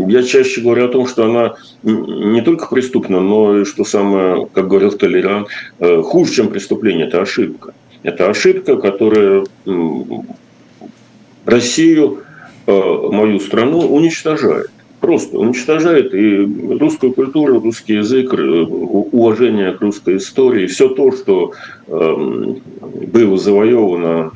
я 0.08 0.22
чаще 0.22 0.60
говорю 0.60 0.86
о 0.86 0.88
том, 0.88 1.06
что 1.06 1.24
она 1.24 1.54
не 1.82 2.40
только 2.42 2.66
преступна, 2.68 3.20
но 3.20 3.60
и, 3.60 3.64
что 3.64 3.84
самое, 3.84 4.46
как 4.52 4.68
говорил 4.68 4.92
Толеран, 4.92 5.46
э, 5.78 6.02
хуже, 6.02 6.32
чем 6.32 6.48
преступление, 6.48 7.06
это 7.06 7.22
ошибка. 7.22 7.74
Это 8.02 8.30
ошибка, 8.30 8.76
которая 8.76 9.44
Россию, 11.44 12.22
э, 12.66 12.72
мою 12.72 13.40
страну 13.40 13.80
уничтожает 13.80 14.70
просто 15.00 15.38
уничтожает 15.38 16.14
и 16.14 16.78
русскую 16.78 17.12
культуру, 17.12 17.60
русский 17.60 17.94
язык, 17.94 18.32
уважение 18.32 19.72
к 19.72 19.80
русской 19.80 20.16
истории, 20.16 20.66
все 20.66 20.88
то, 20.88 21.12
что 21.12 21.52
эм, 21.88 22.60
было 22.80 23.36
завоевано 23.38 24.32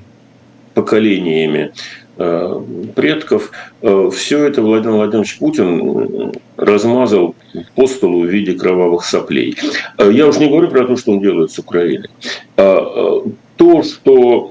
поколениями 0.74 1.72
э, 2.16 2.60
предков, 2.94 3.50
э, 3.82 4.10
все 4.14 4.44
это 4.44 4.62
Владимир 4.62 4.96
Владимирович 4.96 5.38
Путин 5.38 6.32
размазал 6.56 7.34
по 7.74 7.86
столу 7.86 8.22
в 8.22 8.26
виде 8.26 8.54
кровавых 8.54 9.04
соплей. 9.04 9.56
Э, 9.98 10.10
я 10.12 10.26
уже 10.26 10.40
не 10.40 10.48
говорю 10.48 10.68
про 10.68 10.86
то, 10.86 10.96
что 10.96 11.12
он 11.12 11.20
делает 11.20 11.50
с 11.50 11.58
Украиной. 11.58 12.08
А, 12.56 13.22
то, 13.56 13.82
что 13.82 14.50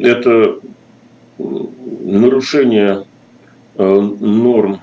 это 0.00 0.58
нарушение 1.38 3.04
норм 3.78 4.80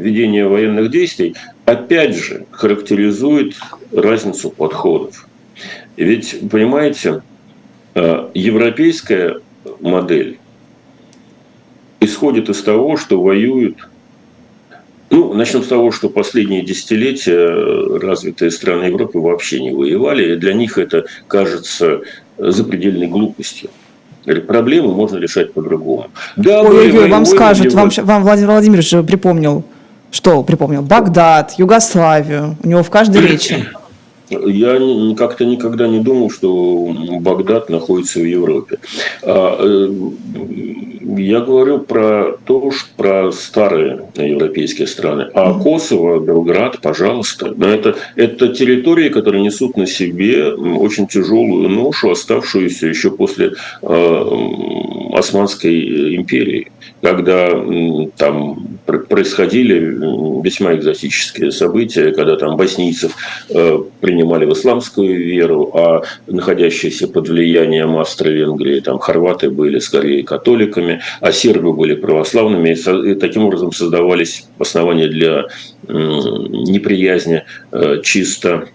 ведения 0.00 0.46
военных 0.46 0.90
действий, 0.90 1.34
опять 1.64 2.16
же, 2.16 2.46
характеризует 2.50 3.54
разницу 3.92 4.50
подходов. 4.50 5.26
Ведь, 5.96 6.36
понимаете, 6.50 7.22
э, 7.94 8.28
европейская 8.34 9.40
модель 9.80 10.38
исходит 12.00 12.48
из 12.48 12.62
того, 12.62 12.96
что 12.96 13.20
воюют 13.22 13.76
ну, 15.10 15.34
начнем 15.34 15.64
с 15.64 15.66
того, 15.66 15.90
что 15.90 16.08
последние 16.08 16.62
десятилетия 16.62 17.98
развитые 17.98 18.52
страны 18.52 18.84
Европы 18.84 19.18
вообще 19.18 19.60
не 19.60 19.72
воевали, 19.72 20.32
и 20.32 20.36
для 20.36 20.54
них 20.54 20.78
это 20.78 21.04
кажется 21.26 22.02
запредельной 22.38 23.08
глупостью. 23.08 23.70
Проблемы 24.46 24.94
можно 24.94 25.16
решать 25.16 25.52
по-другому. 25.52 26.10
Да, 26.36 26.62
Ой-ой-ой, 26.62 27.08
вам 27.08 27.26
скажут, 27.26 27.72
вам, 27.74 27.90
вам 27.90 28.22
Владимир 28.22 28.50
Владимирович 28.50 28.90
припомнил 29.06 29.64
что 30.10 30.42
припомнил? 30.42 30.82
Багдад, 30.82 31.54
Югославию. 31.58 32.56
У 32.62 32.68
него 32.68 32.82
в 32.82 32.90
каждой 32.90 33.22
речи. 33.22 33.68
Я 34.30 34.80
как-то 35.16 35.44
никогда 35.44 35.88
не 35.88 36.00
думал, 36.00 36.30
что 36.30 36.94
Багдад 37.20 37.68
находится 37.68 38.20
в 38.20 38.24
Европе. 38.24 38.78
А, 39.22 39.56
э, 39.58 39.92
я 41.16 41.40
говорю 41.40 41.80
про 41.80 42.36
то, 42.44 42.70
что 42.70 42.88
про 42.96 43.32
старые 43.32 44.02
европейские 44.14 44.86
страны. 44.86 45.28
А 45.34 45.58
Косово, 45.58 46.20
Белград, 46.20 46.80
пожалуйста. 46.80 47.54
Это, 47.60 47.96
это 48.16 48.48
территории, 48.48 49.08
которые 49.08 49.42
несут 49.42 49.76
на 49.76 49.86
себе 49.86 50.52
очень 50.52 51.08
тяжелую 51.08 51.68
ношу, 51.68 52.10
оставшуюся 52.10 52.86
еще 52.86 53.10
после 53.10 53.52
а, 53.82 55.10
Османской 55.12 56.16
империи, 56.16 56.70
когда 57.02 57.50
там 58.16 58.78
происходили 58.86 60.40
весьма 60.42 60.74
экзотические 60.74 61.52
события, 61.52 62.12
когда 62.12 62.36
там 62.36 62.56
боснийцев 62.56 63.16
э, 63.48 63.82
принимали 64.20 64.44
в 64.44 64.52
исламскую 64.52 65.16
веру, 65.16 65.70
а 65.74 66.02
находящиеся 66.26 67.08
под 67.08 67.28
влиянием 67.28 67.96
Австро-Венгрии, 67.96 68.80
там 68.80 68.98
хорваты 68.98 69.50
были 69.50 69.78
скорее 69.78 70.22
католиками, 70.24 71.00
а 71.20 71.32
сербы 71.32 71.72
были 71.72 71.94
православными, 71.94 72.76
и 73.10 73.14
таким 73.14 73.44
образом 73.44 73.72
создавались 73.72 74.46
основания 74.58 75.08
для 75.08 75.46
неприязни 75.88 77.44
э, 77.72 78.00
чисто 78.02 78.68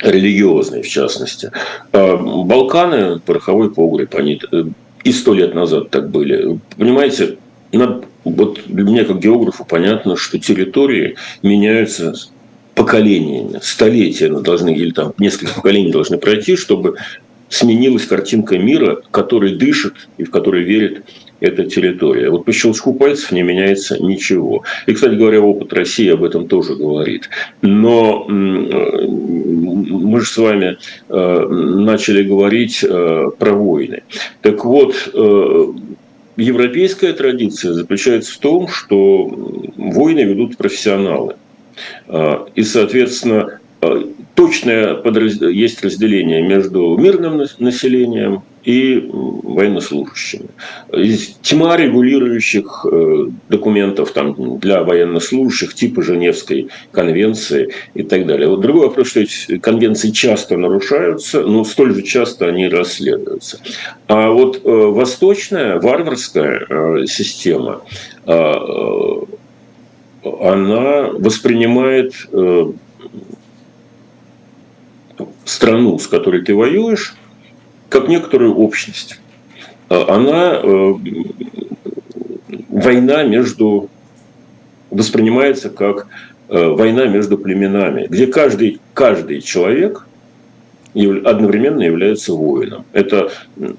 религиозной, 0.00 0.82
в 0.82 0.88
частности. 0.88 1.50
А 1.92 2.16
Балканы, 2.16 3.20
пороховой 3.20 3.70
погреб, 3.70 4.14
они 4.14 4.40
э, 4.52 4.64
и 5.04 5.12
сто 5.12 5.34
лет 5.34 5.54
назад 5.54 5.90
так 5.90 6.10
были. 6.10 6.58
Понимаете, 6.76 7.36
вот 8.24 8.60
для 8.66 8.84
меня 8.84 9.04
как 9.04 9.18
географу 9.18 9.64
понятно, 9.64 10.16
что 10.16 10.38
территории 10.38 11.16
меняются 11.42 12.14
поколениями, 12.74 13.58
столетия 13.62 14.28
должны, 14.28 14.74
или 14.74 14.90
там 14.90 15.12
несколько 15.18 15.54
поколений 15.54 15.92
должны 15.92 16.18
пройти, 16.18 16.56
чтобы 16.56 16.96
сменилась 17.48 18.06
картинка 18.06 18.58
мира, 18.58 19.00
который 19.10 19.56
дышит 19.56 20.08
и 20.18 20.24
в 20.24 20.30
который 20.30 20.62
верит 20.62 21.04
эта 21.40 21.64
территория. 21.64 22.30
Вот 22.30 22.44
по 22.44 22.52
щелчку 22.52 22.94
пальцев 22.94 23.32
не 23.32 23.42
меняется 23.42 24.02
ничего. 24.02 24.64
И, 24.86 24.92
кстати 24.92 25.14
говоря, 25.14 25.40
опыт 25.40 25.72
России 25.72 26.08
об 26.08 26.24
этом 26.24 26.48
тоже 26.48 26.74
говорит. 26.74 27.28
Но 27.60 28.24
мы 28.28 30.20
же 30.20 30.26
с 30.26 30.36
вами 30.36 30.78
э, 31.08 31.46
начали 31.48 32.22
говорить 32.22 32.82
э, 32.82 33.30
про 33.38 33.52
войны. 33.52 34.02
Так 34.42 34.64
вот, 34.64 34.94
э, 35.12 35.66
европейская 36.36 37.12
традиция 37.12 37.72
заключается 37.72 38.34
в 38.34 38.38
том, 38.38 38.68
что 38.68 39.26
войны 39.76 40.20
ведут 40.20 40.56
профессионалы. 40.56 41.36
И, 42.54 42.62
соответственно, 42.62 43.60
точное 44.34 44.94
подраз... 44.94 45.40
есть 45.40 45.84
разделение 45.84 46.42
между 46.42 46.96
мирным 46.96 47.42
населением 47.58 48.42
и 48.64 49.10
военнослужащими. 49.12 50.48
Тьма 51.42 51.76
регулирующих 51.76 52.86
э, 52.90 53.26
документов 53.50 54.12
там, 54.12 54.58
для 54.58 54.82
военнослужащих 54.82 55.74
типа 55.74 56.02
Женевской 56.02 56.68
конвенции 56.90 57.74
и 57.92 58.02
так 58.02 58.26
далее. 58.26 58.48
Вот 58.48 58.62
другой 58.62 58.88
вопрос, 58.88 59.08
что 59.08 59.20
эти 59.20 59.58
конвенции 59.58 60.10
часто 60.10 60.56
нарушаются, 60.56 61.42
но 61.42 61.64
столь 61.64 61.94
же 61.94 62.02
часто 62.02 62.46
они 62.46 62.68
расследуются. 62.68 63.60
А 64.08 64.30
вот 64.30 64.62
э, 64.64 64.68
восточная, 64.68 65.78
варварская 65.78 66.66
э, 66.68 67.06
система, 67.06 67.82
она 70.24 71.10
воспринимает 71.12 72.14
страну, 75.44 75.98
с 75.98 76.06
которой 76.06 76.42
ты 76.42 76.54
воюешь, 76.54 77.14
как 77.88 78.08
некоторую 78.08 78.54
общность. 78.56 79.20
А 79.88 80.14
она 80.14 80.60
э, 80.62 80.94
война 82.68 83.22
между 83.22 83.88
воспринимается 84.90 85.70
как 85.70 86.06
э, 86.48 86.68
война 86.68 87.06
между 87.06 87.36
племенами, 87.36 88.06
где 88.08 88.26
каждый, 88.26 88.80
каждый 88.94 89.40
человек 89.40 90.06
одновременно 90.94 91.82
является 91.82 92.32
воином. 92.32 92.84
Это 92.92 93.30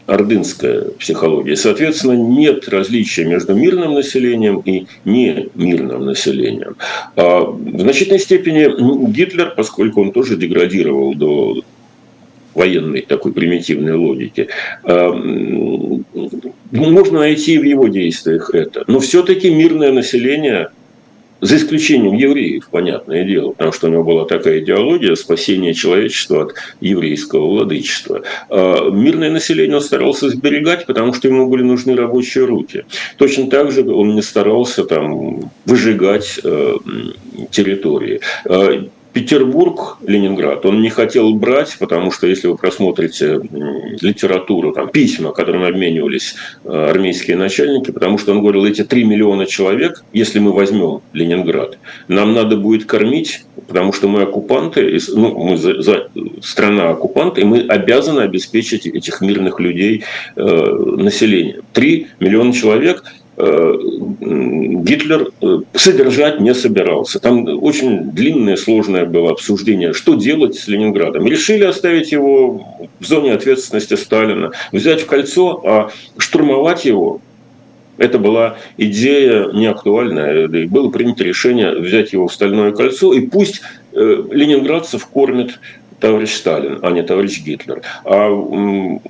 ордынская 0.06 0.86
психология. 1.00 1.56
Соответственно, 1.56 2.14
нет 2.14 2.68
различия 2.70 3.26
между 3.26 3.56
мирным 3.56 3.94
населением 3.94 4.60
и 4.60 4.86
не 5.06 5.50
мирным 5.56 6.06
населением. 6.06 6.76
А 7.16 7.42
в 7.42 7.80
значительной 7.80 8.20
степени 8.20 9.12
Гитлер, 9.12 9.54
поскольку 9.56 10.02
он 10.02 10.12
тоже 10.12 10.36
деградировал 10.36 11.16
до 11.16 11.62
военной 12.54 13.02
такой 13.02 13.34
примитивной 13.34 13.96
логики, 13.96 14.48
а, 14.84 15.12
можно 16.72 17.20
найти 17.20 17.58
в 17.58 17.64
его 17.64 17.88
действиях 17.88 18.54
это. 18.54 18.84
Но 18.88 19.00
все-таки 19.00 19.54
мирное 19.54 19.92
население 19.92 20.70
за 21.42 21.58
исключением 21.58 22.16
евреев, 22.16 22.68
понятное 22.70 23.24
дело, 23.24 23.52
потому 23.52 23.72
что 23.72 23.88
у 23.88 23.90
него 23.92 24.04
была 24.04 24.26
такая 24.26 24.60
идеология 24.60 25.16
спасения 25.16 25.74
человечества 25.74 26.44
от 26.44 26.56
еврейского 26.82 27.48
владычества. 27.48 28.24
А 28.50 28.90
мирное 28.90 29.30
население 29.30 29.78
он 29.78 29.82
старался 29.82 30.30
сберегать, 30.30 30.86
потому 30.86 31.14
что 31.14 31.28
ему 31.28 31.48
были 31.50 31.64
нужны 31.64 31.96
рабочие 31.96 32.46
руки. 32.46 32.86
Точно 33.18 33.50
так 33.50 33.72
же 33.72 33.84
он 33.90 34.16
не 34.16 34.22
старался 34.22 34.86
там, 34.86 35.52
выжигать 35.66 36.40
э, 36.44 36.76
территории. 37.52 38.22
Петербург, 39.16 39.98
Ленинград, 40.06 40.66
он 40.66 40.82
не 40.82 40.90
хотел 40.90 41.34
брать, 41.36 41.78
потому 41.80 42.12
что 42.12 42.28
если 42.28 42.50
вы 42.50 42.58
просмотрите 42.58 43.40
литературу, 44.02 44.74
там, 44.74 44.90
письма, 44.90 45.32
которыми 45.32 45.70
обменивались 45.70 46.36
э, 46.66 46.90
армейские 46.90 47.38
начальники, 47.38 47.92
потому 47.92 48.18
что 48.18 48.34
он 48.34 48.42
говорил, 48.42 48.66
эти 48.66 48.84
3 48.84 49.06
миллиона 49.06 49.46
человек, 49.46 50.04
если 50.12 50.40
мы 50.40 50.52
возьмем 50.52 51.00
Ленинград, 51.14 51.78
нам 52.10 52.34
надо 52.34 52.58
будет 52.58 52.88
кормить, 52.88 53.46
потому 53.68 53.94
что 53.94 54.10
мы 54.10 54.24
оккупанты, 54.24 55.00
ну, 55.14 55.34
мы 55.46 55.56
за, 55.56 55.82
за, 55.82 56.10
страна 56.44 56.90
оккупант, 56.90 57.40
и 57.40 57.46
мы 57.46 57.62
обязаны 57.62 58.20
обеспечить 58.20 58.86
этих 58.86 59.22
мирных 59.22 59.62
людей 59.62 60.04
э, 60.36 60.42
населением. 60.44 61.62
3 61.72 62.08
миллиона 62.20 62.52
человек– 62.52 63.06
Гитлер 63.38 65.32
э, 65.42 65.60
содержать 65.74 66.40
не 66.40 66.54
собирался. 66.54 67.20
Там 67.20 67.46
очень 67.62 68.12
длинное, 68.12 68.56
сложное 68.56 69.06
было 69.06 69.32
обсуждение, 69.32 69.92
что 69.94 70.16
делать 70.16 70.56
с 70.56 70.68
Ленинградом. 70.70 71.26
Решили 71.26 71.66
оставить 71.66 72.14
его 72.14 72.88
в 73.00 73.06
зоне 73.06 73.34
ответственности 73.34 73.96
Сталина, 73.96 74.52
взять 74.72 75.02
в 75.02 75.06
кольцо, 75.08 75.62
а 75.66 75.92
штурмовать 76.18 76.86
его 76.86 77.20
это 77.98 78.20
была 78.20 78.58
идея 78.78 79.52
неактуальная. 79.54 80.48
Было 80.68 80.90
принято 80.90 81.24
решение 81.24 81.72
взять 81.72 82.14
его 82.14 82.28
в 82.28 82.34
стальное 82.34 82.72
кольцо, 82.72 83.14
и 83.14 83.22
пусть 83.26 83.62
э, 83.94 84.24
ленинградцев 84.32 85.06
кормят 85.08 85.60
товарищ 86.00 86.34
Сталин, 86.34 86.80
а 86.82 86.92
не 86.92 87.04
товарищ 87.04 87.42
Гитлер. 87.42 87.82
А 88.04 88.30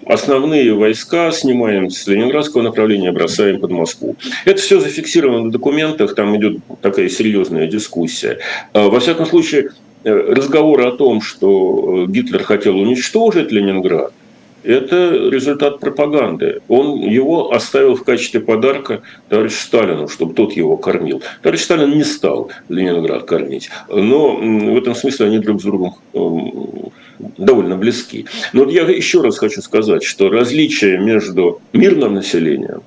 основные 0.05 0.73
войска 0.73 1.31
снимаем 1.31 1.89
с 1.89 2.07
ленинградского 2.07 2.61
направления, 2.61 3.11
бросаем 3.11 3.59
под 3.59 3.71
Москву. 3.71 4.15
Это 4.45 4.61
все 4.61 4.79
зафиксировано 4.79 5.49
в 5.49 5.51
документах, 5.51 6.15
там 6.15 6.35
идет 6.37 6.57
такая 6.81 7.09
серьезная 7.09 7.67
дискуссия. 7.67 8.39
А, 8.73 8.89
во 8.89 8.99
всяком 8.99 9.25
случае, 9.25 9.71
э, 10.03 10.11
разговоры 10.11 10.85
о 10.85 10.91
том, 10.91 11.21
что 11.21 12.05
Гитлер 12.07 12.43
хотел 12.43 12.77
уничтожить 12.77 13.51
Ленинград, 13.51 14.13
это 14.65 15.29
результат 15.29 15.79
пропаганды. 15.79 16.61
Он 16.67 16.99
его 17.01 17.53
оставил 17.53 17.95
в 17.95 18.03
качестве 18.03 18.39
подарка 18.39 19.01
товарищу 19.29 19.61
Сталину, 19.61 20.07
чтобы 20.07 20.33
тот 20.33 20.53
его 20.53 20.77
кормил. 20.77 21.21
Товарищ 21.41 21.61
Сталин 21.61 21.91
не 21.91 22.03
стал 22.03 22.51
Ленинград 22.69 23.23
кормить. 23.23 23.69
Но 23.89 24.35
в 24.35 24.77
этом 24.77 24.95
смысле 24.95 25.27
они 25.27 25.39
друг 25.39 25.61
с 25.61 25.63
другом 25.63 25.95
довольно 27.37 27.77
близки. 27.77 28.25
Но 28.53 28.69
я 28.69 28.83
еще 28.83 29.21
раз 29.21 29.37
хочу 29.37 29.61
сказать, 29.61 30.03
что 30.03 30.29
различие 30.29 30.97
между 30.97 31.61
мирным 31.73 32.15
населением 32.15 32.81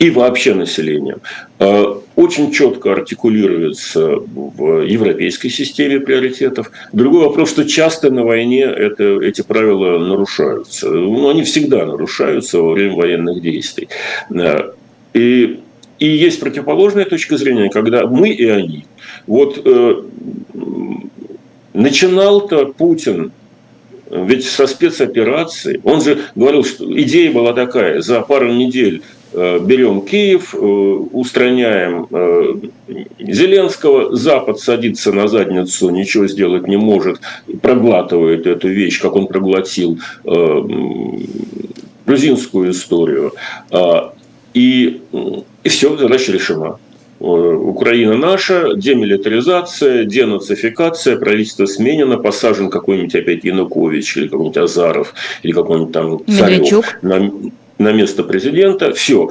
и 0.00 0.10
вообще 0.10 0.54
населением 0.54 1.20
э, 1.58 1.84
очень 2.16 2.52
четко 2.52 2.92
артикулируется 2.92 4.16
в 4.16 4.80
европейской 4.80 5.50
системе 5.50 6.00
приоритетов. 6.00 6.72
Другой 6.92 7.26
вопрос, 7.26 7.50
что 7.50 7.68
часто 7.68 8.10
на 8.10 8.24
войне 8.24 8.62
это, 8.62 9.20
эти 9.20 9.42
правила 9.42 9.98
нарушаются. 9.98 10.88
Ну, 10.88 11.28
они 11.28 11.42
всегда 11.42 11.84
нарушаются 11.84 12.60
во 12.60 12.72
время 12.72 12.94
военных 12.94 13.42
действий. 13.42 13.88
И, 15.12 15.60
и 15.98 16.06
есть 16.06 16.40
противоположная 16.40 17.04
точка 17.04 17.36
зрения, 17.36 17.68
когда 17.68 18.06
мы 18.06 18.30
и 18.30 18.46
они. 18.46 18.86
Вот 19.26 19.60
э, 19.62 20.02
начинал-то 21.74 22.72
Путин 22.72 23.32
ведь 24.10 24.44
со 24.44 24.66
спецоперацией, 24.66 25.80
он 25.84 26.00
же 26.00 26.18
говорил, 26.34 26.64
что 26.64 26.84
идея 27.00 27.30
была 27.32 27.52
такая, 27.52 28.00
за 28.00 28.22
пару 28.22 28.52
недель 28.52 29.02
Э, 29.02 29.19
берем 29.32 30.02
Киев, 30.02 30.54
э, 30.54 30.58
устраняем 30.58 32.06
э, 32.10 32.54
Зеленского, 33.18 34.16
Запад 34.16 34.58
садится 34.58 35.12
на 35.12 35.28
задницу, 35.28 35.90
ничего 35.90 36.26
сделать 36.26 36.66
не 36.66 36.76
может, 36.76 37.20
проглатывает 37.62 38.46
эту 38.46 38.68
вещь, 38.68 39.00
как 39.00 39.14
он 39.16 39.26
проглотил 39.26 39.98
грузинскую 42.06 42.72
историю. 42.72 43.32
А, 43.70 44.12
и, 44.52 45.00
и 45.62 45.68
все, 45.68 45.96
задача 45.96 46.32
решена. 46.32 46.76
Украина 47.20 48.16
наша, 48.16 48.74
демилитаризация, 48.74 50.04
денацификация, 50.04 51.18
правительство 51.18 51.66
сменено, 51.66 52.16
посажен 52.16 52.70
какой-нибудь 52.70 53.14
опять 53.14 53.44
Янукович 53.44 54.16
или 54.16 54.28
какой-нибудь 54.28 54.56
Азаров 54.56 55.12
или 55.42 55.52
какой-нибудь 55.52 55.92
там 55.92 56.24
Царев. 56.26 56.96
На 57.80 57.92
место 57.92 58.22
президента. 58.22 58.92
Все, 58.92 59.30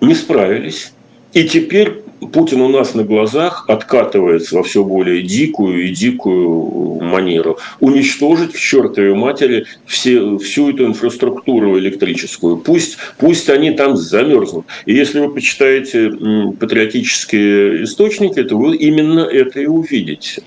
не 0.00 0.14
справились. 0.14 0.92
И 1.34 1.44
теперь 1.44 2.02
Путин 2.32 2.62
у 2.62 2.68
нас 2.68 2.94
на 2.94 3.04
глазах 3.04 3.66
откатывается 3.68 4.56
во 4.56 4.62
все 4.62 4.82
более 4.82 5.22
дикую 5.22 5.86
и 5.86 5.88
дикую 5.90 7.02
манеру. 7.02 7.58
Уничтожить 7.80 8.52
к 8.52 8.56
чертовой 8.56 9.14
матери 9.14 9.66
все, 9.84 10.38
всю 10.38 10.70
эту 10.70 10.86
инфраструктуру 10.86 11.78
электрическую. 11.78 12.56
Пусть, 12.56 12.96
пусть 13.18 13.50
они 13.50 13.72
там 13.72 13.96
замерзнут. 13.96 14.64
И 14.86 14.94
если 14.94 15.20
вы 15.20 15.34
почитаете 15.34 16.10
патриотические 16.58 17.84
источники, 17.84 18.42
то 18.44 18.56
вы 18.56 18.76
именно 18.76 19.20
это 19.20 19.60
и 19.60 19.66
увидите. 19.66 20.42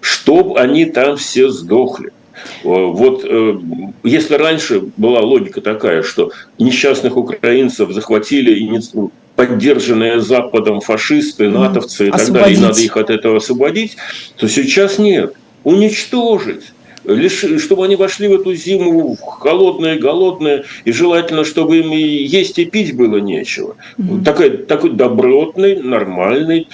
Чтобы 0.00 0.58
они 0.60 0.84
там 0.84 1.16
все 1.16 1.48
сдохли. 1.48 2.12
Вот 2.64 3.24
э, 3.24 3.58
если 4.04 4.34
раньше 4.34 4.82
была 4.96 5.20
логика 5.20 5.60
такая, 5.60 6.02
что 6.02 6.30
несчастных 6.58 7.16
украинцев 7.16 7.90
захватили 7.92 8.80
поддержанные 9.36 10.20
Западом 10.20 10.80
фашисты, 10.80 11.48
натовцы 11.48 12.08
и 12.08 12.10
так 12.10 12.32
далее, 12.32 12.56
и 12.56 12.60
надо 12.60 12.80
их 12.80 12.96
от 12.96 13.10
этого 13.10 13.36
освободить, 13.36 13.96
то 14.36 14.48
сейчас 14.48 14.98
нет. 14.98 15.34
Уничтожить 15.64 16.72
лишь 17.06 17.44
чтобы 17.62 17.84
они 17.84 17.96
вошли 17.96 18.28
в 18.28 18.34
эту 18.34 18.54
зиму 18.54 19.16
холодные, 19.16 19.96
голодные, 19.96 20.64
и 20.84 20.92
желательно, 20.92 21.44
чтобы 21.44 21.78
им 21.78 21.92
и 21.92 21.98
есть 21.98 22.58
и 22.58 22.64
пить 22.64 22.96
было 22.96 23.18
нечего. 23.18 23.76
Mm-hmm. 23.98 24.24
Такой, 24.24 24.50
такой 24.56 24.90
добротный, 24.90 25.76
нормальный, 25.82 26.68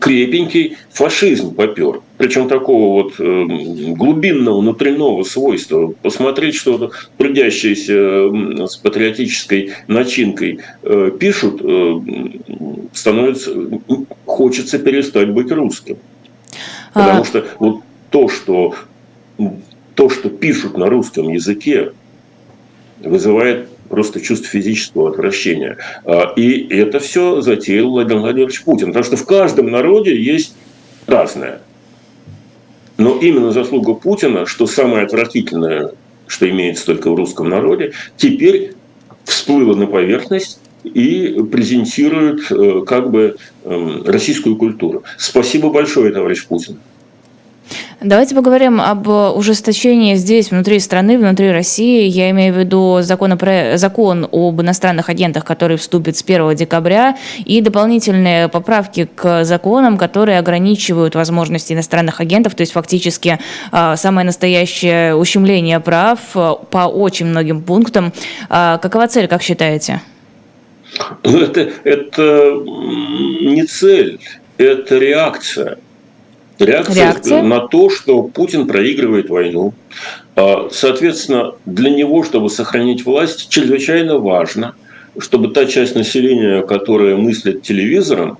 крепенький 0.00 0.78
фашизм 0.90 1.54
попер. 1.54 2.00
Причем 2.18 2.48
такого 2.48 3.04
вот 3.04 3.14
э, 3.20 3.44
глубинного, 3.94 4.60
внутреннего 4.60 5.22
свойства. 5.22 5.94
Посмотреть, 6.02 6.56
что 6.56 6.90
трудящиеся 7.16 8.66
с 8.66 8.76
патриотической 8.76 9.72
начинкой 9.86 10.58
э, 10.82 11.12
пишут, 11.18 11.60
э, 11.62 12.00
становится, 12.92 13.52
хочется 14.26 14.78
перестать 14.80 15.30
быть 15.30 15.52
русским. 15.52 15.96
А 16.92 17.00
Потому 17.00 17.24
что 17.24 17.46
вот 17.60 17.82
то, 18.10 18.28
что, 18.28 18.74
то, 19.94 20.10
что 20.10 20.28
пишут 20.28 20.76
на 20.76 20.88
русском 20.88 21.28
языке, 21.28 21.92
вызывает 23.00 23.68
просто 23.88 24.20
чувство 24.20 24.48
физического 24.48 25.10
отвращения. 25.10 25.78
А, 26.04 26.32
и 26.36 26.66
это 26.74 26.98
все 26.98 27.40
затеял 27.40 27.90
Владимир 27.90 28.22
Владимирович 28.22 28.62
Путин. 28.62 28.88
Потому 28.88 29.04
что 29.04 29.16
в 29.16 29.24
каждом 29.24 29.70
народе 29.70 30.20
есть 30.20 30.54
разное. 31.06 31.60
Но 32.98 33.16
именно 33.20 33.52
заслуга 33.52 33.94
Путина, 33.94 34.44
что 34.44 34.66
самое 34.66 35.06
отвратительное, 35.06 35.92
что 36.26 36.50
имеется 36.50 36.84
только 36.84 37.10
в 37.10 37.14
русском 37.14 37.48
народе, 37.48 37.92
теперь 38.16 38.74
всплыло 39.24 39.74
на 39.74 39.86
поверхность 39.86 40.60
и 40.82 41.40
презентирует 41.50 42.50
э, 42.50 42.82
как 42.86 43.10
бы 43.10 43.36
эм, 43.64 44.02
российскую 44.04 44.56
культуру. 44.56 45.04
Спасибо 45.16 45.70
большое, 45.70 46.12
товарищ 46.12 46.44
Путин. 46.46 46.78
Давайте 48.00 48.36
поговорим 48.36 48.80
об 48.80 49.08
ужесточении 49.08 50.14
здесь, 50.14 50.52
внутри 50.52 50.78
страны, 50.78 51.18
внутри 51.18 51.50
России. 51.50 52.06
Я 52.06 52.30
имею 52.30 52.54
в 52.54 52.56
виду 52.56 52.98
законопро... 53.00 53.76
закон 53.76 54.28
об 54.30 54.62
иностранных 54.62 55.08
агентах, 55.08 55.44
который 55.44 55.76
вступит 55.78 56.16
с 56.16 56.22
1 56.22 56.54
декабря, 56.54 57.16
и 57.44 57.60
дополнительные 57.60 58.46
поправки 58.46 59.08
к 59.12 59.44
законам, 59.44 59.98
которые 59.98 60.38
ограничивают 60.38 61.16
возможности 61.16 61.72
иностранных 61.72 62.20
агентов, 62.20 62.54
то 62.54 62.60
есть 62.60 62.72
фактически 62.72 63.40
а, 63.72 63.96
самое 63.96 64.24
настоящее 64.24 65.16
ущемление 65.16 65.80
прав 65.80 66.20
а, 66.34 66.54
по 66.54 66.86
очень 66.86 67.26
многим 67.26 67.62
пунктам. 67.62 68.12
А, 68.48 68.78
какова 68.78 69.08
цель, 69.08 69.26
как 69.26 69.42
считаете? 69.42 70.02
Ну, 71.24 71.40
это, 71.40 71.68
это 71.82 72.62
не 73.40 73.64
цель, 73.64 74.20
это 74.56 74.98
реакция. 74.98 75.78
Реакция, 76.58 76.94
Реакция 76.94 77.42
на 77.42 77.66
то, 77.66 77.90
что 77.90 78.22
Путин 78.22 78.66
проигрывает 78.66 79.30
войну. 79.30 79.74
А, 80.36 80.68
соответственно, 80.70 81.54
для 81.66 81.90
него, 81.90 82.22
чтобы 82.22 82.50
сохранить 82.50 83.04
власть, 83.04 83.48
чрезвычайно 83.48 84.18
важно, 84.18 84.74
чтобы 85.18 85.48
та 85.48 85.66
часть 85.66 85.94
населения, 85.94 86.62
которая 86.62 87.16
мыслит 87.16 87.62
телевизором, 87.62 88.38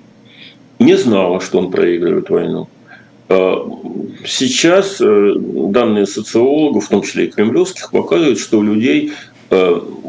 не 0.79 0.95
знала, 0.95 1.41
что 1.41 1.59
он 1.59 1.71
проигрывает 1.71 2.29
войну. 2.29 2.67
А, 3.29 3.65
сейчас 4.25 4.99
э, 4.99 5.33
данные 5.37 6.07
социологов, 6.07 6.85
в 6.85 6.89
том 6.89 7.03
числе 7.03 7.25
и 7.25 7.31
кремлевских, 7.31 7.91
показывают, 7.91 8.39
что 8.39 8.59
у 8.59 8.63
людей 8.63 9.13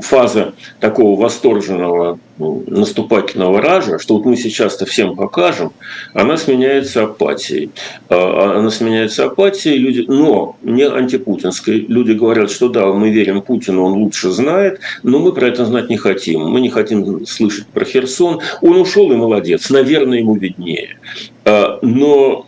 фаза 0.02 0.54
такого 0.80 1.20
восторженного 1.20 2.18
ну, 2.38 2.64
наступательного 2.66 3.60
ража, 3.60 3.98
что 3.98 4.16
вот 4.16 4.24
мы 4.24 4.36
сейчас-то 4.36 4.86
всем 4.86 5.16
покажем, 5.16 5.72
она 6.14 6.36
сменяется 6.36 7.04
апатией. 7.04 7.70
А, 8.08 8.58
она 8.58 8.70
сменяется 8.70 9.26
апатией, 9.26 9.76
люди, 9.78 10.04
но 10.08 10.56
не 10.62 10.86
антипутинской. 10.86 11.80
Люди 11.80 12.12
говорят, 12.12 12.50
что 12.50 12.68
да, 12.68 12.86
мы 12.86 13.10
верим 13.10 13.42
Путину, 13.42 13.84
он 13.84 13.92
лучше 13.92 14.30
знает, 14.30 14.80
но 15.02 15.18
мы 15.18 15.32
про 15.32 15.48
это 15.48 15.64
знать 15.64 15.90
не 15.90 15.96
хотим. 15.96 16.40
Мы 16.40 16.60
не 16.60 16.70
хотим 16.70 17.26
слышать 17.26 17.66
про 17.66 17.84
Херсон. 17.84 18.40
Он 18.62 18.76
ушел 18.76 19.12
и 19.12 19.16
молодец, 19.16 19.70
наверное, 19.70 20.18
ему 20.18 20.34
виднее. 20.34 20.98
А, 21.44 21.78
но 21.82 22.46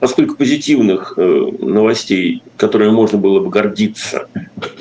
поскольку 0.00 0.34
позитивных 0.34 1.14
э, 1.16 1.46
новостей, 1.60 2.42
которые 2.56 2.90
можно 2.90 3.18
было 3.18 3.40
бы 3.40 3.50
гордиться, 3.50 4.26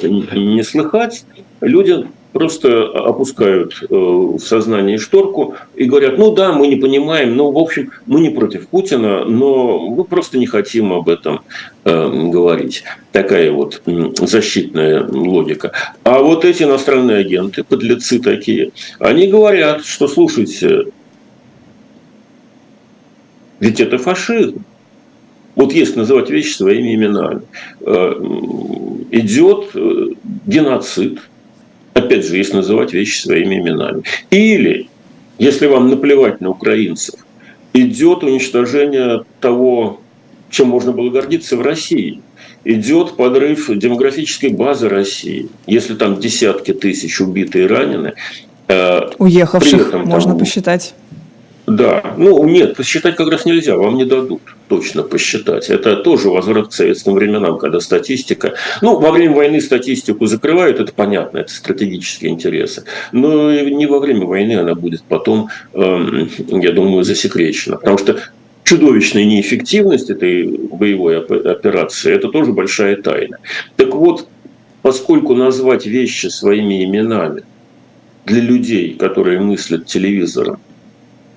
не 0.01 0.63
слыхать, 0.63 1.25
люди 1.61 2.05
просто 2.31 2.85
опускают 2.85 3.73
э, 3.81 3.85
в 3.89 4.39
сознание 4.39 4.97
шторку 4.97 5.55
и 5.75 5.85
говорят, 5.85 6.17
ну 6.17 6.33
да, 6.33 6.53
мы 6.53 6.67
не 6.67 6.75
понимаем, 6.75 7.35
но 7.35 7.51
в 7.51 7.57
общем 7.57 7.91
мы 8.05 8.21
не 8.21 8.29
против 8.29 8.67
Путина, 8.67 9.25
но 9.25 9.79
мы 9.89 10.03
просто 10.03 10.37
не 10.37 10.45
хотим 10.45 10.93
об 10.93 11.09
этом 11.09 11.41
э, 11.83 12.29
говорить. 12.29 12.83
Такая 13.11 13.51
вот 13.51 13.81
защитная 14.19 15.05
логика. 15.07 15.71
А 16.03 16.19
вот 16.19 16.45
эти 16.45 16.63
иностранные 16.63 17.17
агенты, 17.17 17.63
подлецы 17.63 18.19
такие, 18.19 18.71
они 18.99 19.27
говорят, 19.27 19.83
что 19.83 20.07
слушайте, 20.07 20.85
ведь 23.59 23.79
это 23.79 23.97
фашизм. 23.97 24.63
Вот 25.59 25.73
если 25.73 25.99
называть 25.99 26.29
вещи 26.29 26.53
своими 26.53 26.95
именами. 26.95 27.41
Э, 27.81 28.13
идет 29.11 29.71
э, 29.73 30.07
геноцид. 30.47 31.19
Опять 31.93 32.25
же, 32.25 32.37
если 32.37 32.55
называть 32.55 32.93
вещи 32.93 33.19
своими 33.19 33.59
именами. 33.59 34.03
Или, 34.29 34.87
если 35.37 35.67
вам 35.67 35.89
наплевать 35.89 36.39
на 36.39 36.51
украинцев, 36.51 37.15
идет 37.73 38.23
уничтожение 38.23 39.25
того, 39.41 39.99
чем 40.49 40.69
можно 40.69 40.93
было 40.93 41.09
гордиться 41.09 41.57
в 41.57 41.61
России. 41.61 42.21
Идет 42.63 43.17
подрыв 43.17 43.69
демографической 43.69 44.51
базы 44.51 44.87
России. 44.87 45.49
Если 45.67 45.95
там 45.95 46.21
десятки 46.21 46.73
тысяч 46.73 47.19
убиты 47.19 47.63
и 47.63 47.67
ранены. 47.67 48.13
Э, 48.69 49.09
Уехавших 49.17 49.89
этом, 49.89 50.05
можно 50.05 50.31
там, 50.31 50.39
посчитать. 50.39 50.93
Да, 51.69 52.15
ну 52.17 52.43
нет, 52.45 52.75
посчитать 52.75 53.15
как 53.15 53.29
раз 53.29 53.45
нельзя, 53.45 53.77
вам 53.77 53.95
не 53.95 54.05
дадут 54.05 54.41
точно 54.67 55.03
посчитать. 55.03 55.69
Это 55.69 55.97
тоже 55.97 56.29
возврат 56.29 56.69
к 56.69 56.73
советским 56.73 57.13
временам, 57.13 57.59
когда 57.59 57.79
статистика... 57.79 58.55
Ну, 58.81 58.99
во 58.99 59.11
время 59.11 59.35
войны 59.35 59.61
статистику 59.61 60.25
закрывают, 60.25 60.79
это 60.79 60.91
понятно, 60.91 61.39
это 61.39 61.51
стратегические 61.51 62.31
интересы. 62.31 62.85
Но 63.11 63.51
не 63.51 63.85
во 63.85 63.99
время 63.99 64.25
войны 64.25 64.53
она 64.53 64.73
будет 64.73 65.03
потом, 65.03 65.49
эм, 65.73 66.29
я 66.49 66.71
думаю, 66.71 67.03
засекречена. 67.03 67.77
Потому 67.77 67.99
что 67.99 68.19
чудовищная 68.63 69.25
неэффективность 69.25 70.09
этой 70.09 70.47
боевой 70.47 71.19
операции– 71.19 72.11
это 72.15 72.29
тоже 72.29 72.51
большая 72.51 72.95
тайна. 72.95 73.37
Так 73.75 73.93
вот, 73.93 74.27
поскольку 74.81 75.35
назвать 75.35 75.85
вещи 75.85 76.27
своими 76.27 76.83
именами 76.83 77.43
для 78.25 78.41
людей, 78.41 78.95
которые 78.95 79.39
мыслят 79.39 79.85
телевизором, 79.85 80.59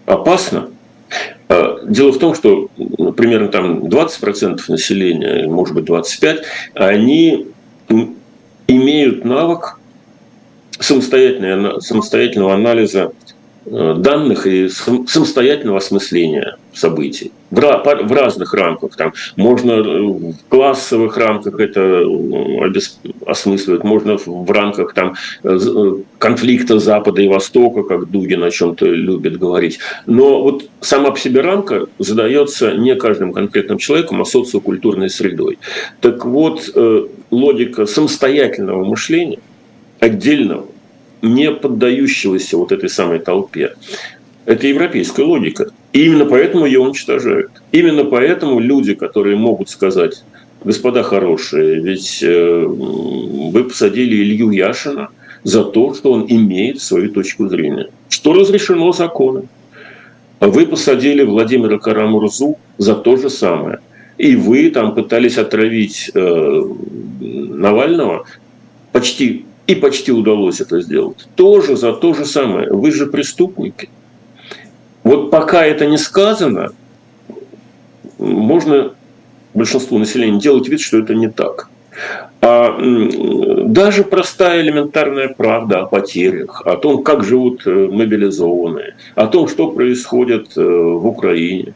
опасно. 0.07 0.71
А, 1.49 1.81
дело 1.85 2.13
в 2.13 2.19
том, 2.19 2.35
что 2.35 2.69
ну, 2.77 3.13
примерно 3.13 3.49
там 3.49 3.85
20% 3.85 4.61
населения, 4.69 5.47
может 5.47 5.75
быть 5.75 5.85
25%, 5.85 6.43
они 6.75 7.47
имеют 8.69 9.25
навык 9.25 9.79
самостоятельного, 10.79 12.55
анализа 12.55 13.13
данных 13.65 14.47
и 14.47 14.69
самостоятельного 14.69 15.79
осмысления 15.79 16.57
событий 16.73 17.33
в 17.53 18.15
разных 18.15 18.55
рамках. 18.55 18.97
Там 18.97 19.13
можно 19.37 19.83
в 19.83 20.35
классовых 20.49 21.17
рамках 21.17 21.61
это 21.61 22.05
осмысливать, 23.27 23.85
можно 23.85 24.17
в 24.17 24.51
рамках 24.51 24.95
там, 24.95 25.15
э, 25.45 25.59
конфликта 26.19 26.79
Запада 26.79 27.21
и 27.21 27.29
Востока, 27.29 27.83
как 27.83 28.11
Дугин 28.11 28.43
о 28.43 28.51
чем-то 28.51 28.87
любит 28.87 29.39
говорить. 29.39 29.79
Но 30.07 30.43
вот 30.43 30.65
сама 30.81 31.11
по 31.11 31.19
себе 31.19 31.43
рамка 31.43 31.87
задается 31.99 32.73
не 32.73 32.95
каждым 32.97 33.33
конкретным 33.33 33.79
человеком, 33.79 34.23
а 34.23 34.25
социокультурной 34.25 35.11
средой. 35.11 35.59
Так 36.01 36.25
вот, 36.25 36.71
э, 36.75 37.07
логика 37.31 37.87
самостоятельного 37.87 38.85
мышления, 38.85 39.41
отдельного, 40.01 40.67
не 41.23 41.51
поддающегося 41.53 42.57
вот 42.59 42.73
этой 42.73 42.89
самой 42.89 43.21
толпе. 43.21 43.75
Это 44.45 44.67
европейская 44.67 45.23
логика. 45.23 45.71
И 45.93 46.05
именно 46.05 46.27
поэтому 46.27 46.67
ее 46.67 46.81
уничтожают. 46.81 47.51
Именно 47.71 48.05
поэтому 48.05 48.59
люди, 48.59 48.95
которые 48.95 49.37
могут 49.37 49.71
сказать, 49.71 50.25
господа 50.65 51.03
хорошие, 51.03 51.81
ведь 51.81 52.23
э, 52.23 52.65
вы 52.67 53.65
посадили 53.65 54.17
Илью 54.17 54.51
Яшина 54.51 55.09
за 55.45 55.65
то, 55.65 55.95
что 55.95 56.13
он 56.13 56.27
имеет 56.29 56.81
свою 56.81 57.11
точку 57.11 57.49
зрения, 57.49 57.89
что 58.09 58.33
разрешено 58.33 58.93
законом. 58.93 59.49
Вы 60.41 60.67
посадили 60.67 61.23
Владимира 61.23 61.79
Карамурзу 61.79 62.57
за 62.79 62.95
то 62.95 63.17
же 63.17 63.31
самое. 63.31 63.79
И 64.19 64.35
вы 64.35 64.71
там 64.71 64.95
пытались 64.95 65.39
отравить 65.39 66.11
э, 66.15 66.63
Навального 67.21 68.27
почти 68.93 69.47
и 69.67 69.75
почти 69.75 70.13
удалось 70.13 70.61
это 70.61 70.81
сделать. 70.81 71.29
Тоже 71.35 71.77
за 71.77 71.93
то 71.93 72.15
же 72.15 72.25
самое. 72.25 72.71
Вы 72.71 72.91
же 72.91 73.07
преступники. 73.07 73.89
Вот 75.05 75.31
пока 75.31 75.65
это 75.65 75.87
не 75.87 75.99
сказано, 75.99 76.73
можно 78.19 78.93
большинству 79.55 79.99
населения 79.99 80.41
делать 80.41 80.69
вид, 80.69 80.81
что 80.81 80.99
это 80.99 81.15
не 81.15 81.29
так. 81.29 81.69
А 82.41 82.77
даже 83.67 84.03
простая 84.03 84.63
элементарная 84.63 85.29
правда 85.29 85.83
о 85.83 85.87
потерях, 85.87 86.63
о 86.65 86.77
том, 86.77 87.05
как 87.05 87.23
живут 87.23 87.67
э, 87.67 87.71
мобилизованные, 87.71 88.97
о 89.15 89.27
том, 89.27 89.47
что 89.47 89.71
происходит 89.71 90.57
э, 90.57 90.61
в 90.61 91.07
Украине, 91.07 91.75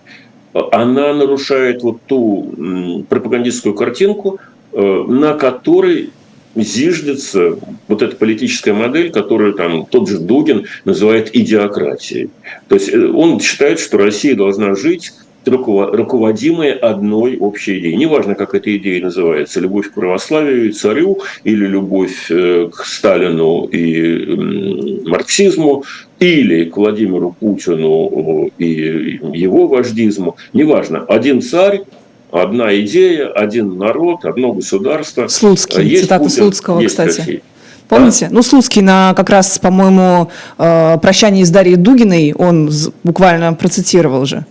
она 0.72 1.12
нарушает 1.12 1.82
вот 1.82 2.00
ту 2.06 3.04
пропагандистскую 3.08 3.74
картинку, 3.74 4.40
э, 4.72 5.04
на 5.06 5.34
которой 5.34 6.10
зиждется 6.56 7.58
вот 7.88 8.02
эта 8.02 8.16
политическая 8.16 8.72
модель, 8.72 9.10
которую 9.10 9.54
там 9.54 9.86
тот 9.86 10.08
же 10.08 10.18
Дугин 10.18 10.66
называет 10.84 11.34
идиократией. 11.34 12.30
То 12.68 12.74
есть 12.76 12.88
э, 12.88 13.06
он 13.08 13.40
считает, 13.40 13.78
что 13.78 13.98
Россия 13.98 14.34
должна 14.34 14.74
жить 14.74 15.12
руководимые 15.46 16.72
одной 16.72 17.36
общей 17.36 17.78
идеей. 17.78 17.96
Неважно, 17.96 18.34
как 18.34 18.54
эта 18.54 18.76
идея 18.76 19.04
называется, 19.04 19.60
любовь 19.60 19.90
к 19.90 19.94
православию 19.94 20.68
и 20.68 20.72
царю, 20.72 21.20
или 21.44 21.66
любовь 21.66 22.30
э, 22.30 22.68
к 22.72 22.84
Сталину 22.84 23.66
и 23.66 25.06
марксизму, 25.06 25.84
или 26.18 26.64
к 26.64 26.76
Владимиру 26.76 27.36
Путину 27.38 28.50
и 28.58 29.20
его 29.32 29.68
вождизму. 29.68 30.36
Неважно, 30.52 31.00
один 31.00 31.42
царь, 31.42 31.82
одна 32.30 32.78
идея, 32.80 33.28
один 33.28 33.78
народ, 33.78 34.24
одно 34.24 34.52
государство. 34.52 35.28
Слуцкий, 35.28 35.84
есть 35.84 36.04
цитата 36.04 36.24
Путин, 36.24 36.36
Слуцкого, 36.36 36.80
есть 36.80 36.94
кстати. 36.94 37.18
Россия. 37.18 37.40
Помните? 37.88 38.26
Да. 38.28 38.34
Ну, 38.34 38.42
Слуцкий 38.42 38.82
на 38.82 39.14
как 39.14 39.30
раз, 39.30 39.58
по-моему, 39.58 40.30
э, 40.58 40.98
прощании 40.98 41.44
с 41.44 41.50
Дарьей 41.50 41.76
Дугиной 41.76 42.32
он 42.32 42.70
буквально 43.04 43.52
процитировал 43.54 44.24
же. 44.26 44.44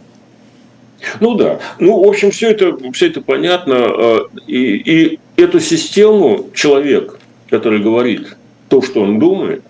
Ну 1.20 1.36
да. 1.36 1.60
Ну, 1.80 2.04
в 2.04 2.08
общем, 2.08 2.32
все 2.32 2.52
это, 2.52 2.78
все 2.94 3.08
это 3.08 3.22
понятно. 3.22 3.74
Э, 3.74 4.20
и, 4.48 4.76
и 4.76 5.20
эту 5.36 5.60
систему 5.60 6.48
человек, 6.54 7.20
который 7.50 7.80
говорит 7.80 8.38
то, 8.70 8.82
что 8.82 9.02
он 9.02 9.20
думает, 9.20 9.64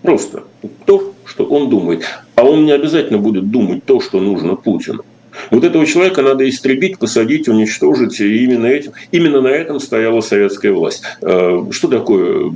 просто 0.00 0.44
то, 0.86 1.12
что 1.24 1.44
он 1.44 1.68
думает. 1.68 2.04
А 2.34 2.44
он 2.44 2.64
не 2.64 2.72
обязательно 2.72 3.18
будет 3.18 3.50
думать 3.50 3.84
то, 3.84 4.00
что 4.00 4.20
нужно 4.20 4.56
Путину. 4.56 5.04
Вот 5.50 5.64
этого 5.64 5.86
человека 5.86 6.22
надо 6.22 6.48
истребить, 6.48 6.98
посадить, 6.98 7.48
уничтожить. 7.48 8.20
И 8.20 8.44
именно, 8.44 8.66
этим, 8.66 8.92
именно 9.10 9.40
на 9.40 9.48
этом 9.48 9.80
стояла 9.80 10.20
советская 10.20 10.72
власть. 10.72 11.02
Э, 11.22 11.64
что 11.70 11.88
такое 11.88 12.52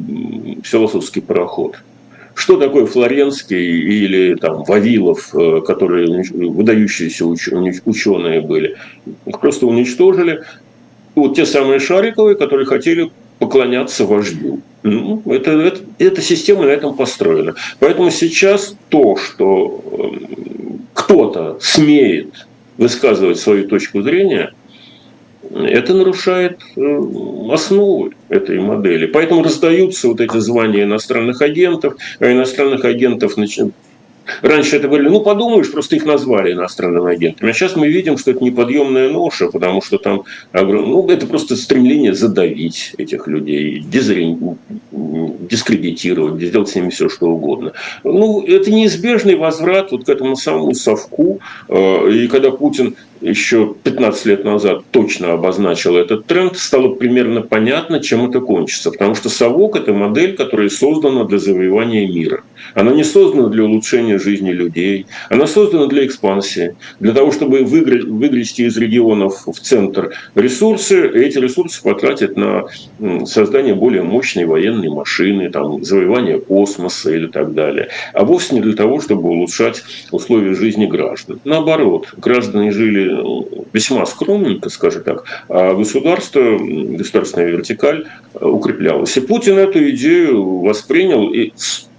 философский 0.63 1.21
пароход? 1.21 1.77
Что 2.35 2.59
такое 2.59 2.85
Флоренский 2.85 3.81
или 4.05 4.35
там 4.35 4.65
Вавилов, 4.65 5.35
э, 5.35 5.63
которые 5.67 6.23
выдающиеся 6.31 7.25
ученые 7.25 8.41
были? 8.43 8.77
Их 9.25 9.41
просто 9.41 9.67
уничтожили. 9.67 10.43
Вот 11.15 11.35
те 11.37 11.47
самые 11.47 11.81
Шариковые, 11.81 12.37
которые 12.37 12.67
хотели 12.67 13.11
поклоняться 13.39 14.05
вождю. 14.05 14.61
Ну, 14.83 15.23
это, 15.27 15.53
это, 15.53 15.81
эта 15.99 16.23
система 16.23 16.65
на 16.65 16.71
этом 16.71 16.95
построена. 16.95 17.55
Поэтому 17.79 18.11
сейчас 18.11 18.77
то, 18.89 19.17
что 19.17 19.83
э, 19.93 20.37
кто-то 20.95 21.59
смеет 21.61 22.47
высказывать 22.79 23.39
свою 23.39 23.69
точку 23.69 24.03
зрения, 24.03 24.53
это 25.51 25.95
нарушает 25.95 26.61
э, 26.77 27.01
основы 27.53 28.13
этой 28.29 28.59
модели. 28.59 29.07
Поэтому 29.07 29.43
раздаются 29.43 30.09
вот 30.09 30.21
эти 30.21 30.39
звания 30.39 30.85
иностранных 30.85 31.41
агентов, 31.41 31.97
а 32.19 32.33
иностранных 32.33 32.85
агентов 32.85 33.37
Раньше 34.43 34.77
это 34.77 34.89
говорили, 34.89 35.09
ну 35.09 35.21
подумаешь, 35.21 35.71
просто 35.71 35.97
их 35.97 36.05
назвали 36.05 36.53
иностранными 36.53 37.13
агентами. 37.13 37.51
А 37.51 37.53
сейчас 37.53 37.77
мы 37.77 37.89
видим, 37.89 38.19
что 38.19 38.31
это 38.33 38.43
неподъемная 38.43 39.11
ноша, 39.11 39.49
потому 39.49 39.83
что 39.83 39.99
там 39.99 40.25
ну, 40.53 41.09
это 41.09 41.27
просто 41.27 41.57
стремление 41.57 42.15
задавить 42.15 42.95
этих 42.99 43.27
людей, 43.27 43.85
дискредитировать, 44.91 46.43
сделать 46.43 46.69
с 46.69 46.75
ними 46.75 46.91
все, 46.91 47.09
что 47.09 47.27
угодно. 47.27 47.73
Ну, 48.05 48.43
это 48.43 48.71
неизбежный 48.71 49.37
возврат 49.37 49.93
вот 49.93 50.05
к 50.05 50.09
этому 50.09 50.37
самому 50.37 50.75
совку. 50.75 51.41
Э, 51.69 52.11
и 52.11 52.29
когда 52.29 52.51
Путин 52.51 52.97
еще 53.21 53.75
15 53.83 54.27
лет 54.27 54.45
назад 54.45 54.85
точно 54.91 55.33
обозначил 55.33 55.97
этот 55.97 56.27
тренд, 56.27 56.57
стало 56.57 56.95
примерно 56.95 57.43
понятно, 57.43 58.01
чем 58.01 58.29
это 58.29 58.41
кончится. 58.41 58.91
Потому 58.91 59.15
что 59.15 59.29
совок– 59.29 59.77
это 59.81 59.93
модель, 59.93 60.37
которая 60.37 60.69
создана 60.69 61.25
для 61.25 61.39
завоевания 61.39 62.07
мира. 62.07 62.43
Она 62.75 62.93
не 62.93 63.05
создана 63.05 63.49
для 63.49 63.65
улучшения 63.65 64.19
жизни 64.19 64.51
людей. 64.51 65.07
Она 65.31 65.47
создана 65.47 65.87
для 65.87 66.05
экспансии, 66.05 66.77
для 67.01 67.13
того, 67.13 67.33
чтобы 67.33 67.65
выгрести 67.65 68.63
из 68.63 68.77
регионов 68.77 69.47
в 69.47 69.59
центр 69.61 70.13
ресурсы. 70.35 71.09
Эти 71.09 71.39
ресурсы 71.39 71.83
потратить 71.83 72.37
на 72.37 72.65
создание 73.25 73.75
более 73.75 74.03
мощной 74.03 74.45
военной 74.45 74.89
машины, 74.89 75.51
там, 75.51 75.85
завоевание 75.85 76.39
космоса 76.39 77.15
или 77.15 77.27
так 77.27 77.55
далее. 77.55 77.89
А 78.13 78.25
вовсе 78.25 78.55
не 78.57 78.61
для 78.61 78.75
того, 78.75 79.01
чтобы 79.01 79.29
улучшать 79.29 79.83
условия 80.11 80.55
жизни 80.55 80.87
граждан. 80.87 81.41
Наоборот, 81.45 82.09
граждане 82.17 82.73
жили 82.73 83.06
весьма 83.73 84.07
скромненько, 84.07 84.69
скажем 84.71 85.03
так, 85.03 85.25
а 85.49 85.75
государство, 85.75 86.59
государственная 86.59 87.49
вертикаль 87.49 88.07
укреплялась. 88.41 89.17
И 89.17 89.21
Путин 89.21 89.59
эту 89.59 89.91
идею 89.91 90.61
воспринял 90.61 91.31
и 91.33 91.53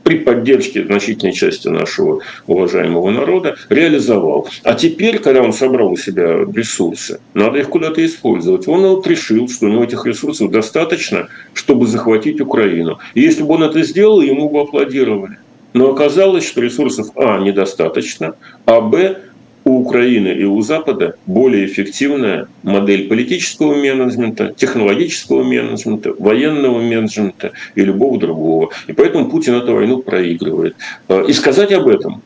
при 0.07 0.19
поддержке 0.19 0.85
значительной 0.85 1.33
части 1.33 1.67
нашего 1.67 2.21
уважаемого 2.47 3.09
народа 3.11 3.57
реализовал. 3.67 4.47
А 4.63 4.73
теперь, 4.73 5.19
когда 5.19 5.41
он 5.41 5.51
собрал 5.51 5.91
у 5.91 5.97
себя 5.97 6.45
ресурсы, 6.55 7.19
надо 7.33 7.59
их 7.59 7.69
куда-то 7.69 8.05
использовать. 8.05 8.69
Он 8.69 8.83
вот 8.83 9.05
решил, 9.05 9.49
что 9.49 9.65
у 9.65 9.69
него 9.69 9.83
этих 9.83 10.05
ресурсов 10.05 10.49
достаточно, 10.49 11.27
чтобы 11.53 11.87
захватить 11.87 12.39
Украину. 12.39 12.99
И 13.15 13.21
если 13.21 13.43
бы 13.43 13.55
он 13.55 13.63
это 13.63 13.83
сделал, 13.83 14.21
ему 14.21 14.49
бы 14.49 14.61
аплодировали. 14.61 15.39
Но 15.73 15.91
оказалось, 15.91 16.47
что 16.47 16.61
ресурсов 16.61 17.07
А 17.15 17.39
недостаточно, 17.39 18.35
а 18.65 18.79
Б 18.79 19.19
у 19.67 19.81
Украины 19.81 20.29
и 20.29 20.45
у 20.45 20.61
Запада 20.61 21.15
более 21.25 21.65
эффективная 21.65 22.47
модель 22.63 23.09
политического 23.09 23.75
менеджмента, 23.75 24.53
технологического 24.55 25.43
менеджмента, 25.43 26.13
военного 26.17 26.79
менеджмента 26.79 27.51
и 27.75 27.81
любого 27.81 28.17
другого. 28.17 28.69
И 28.87 28.93
поэтому 28.93 29.29
Путин 29.29 29.55
эту 29.55 29.75
войну 29.75 29.97
проигрывает. 29.99 30.75
А, 31.09 31.21
и 31.21 31.33
сказать 31.33 31.73
об 31.73 31.87
этом 31.87 32.23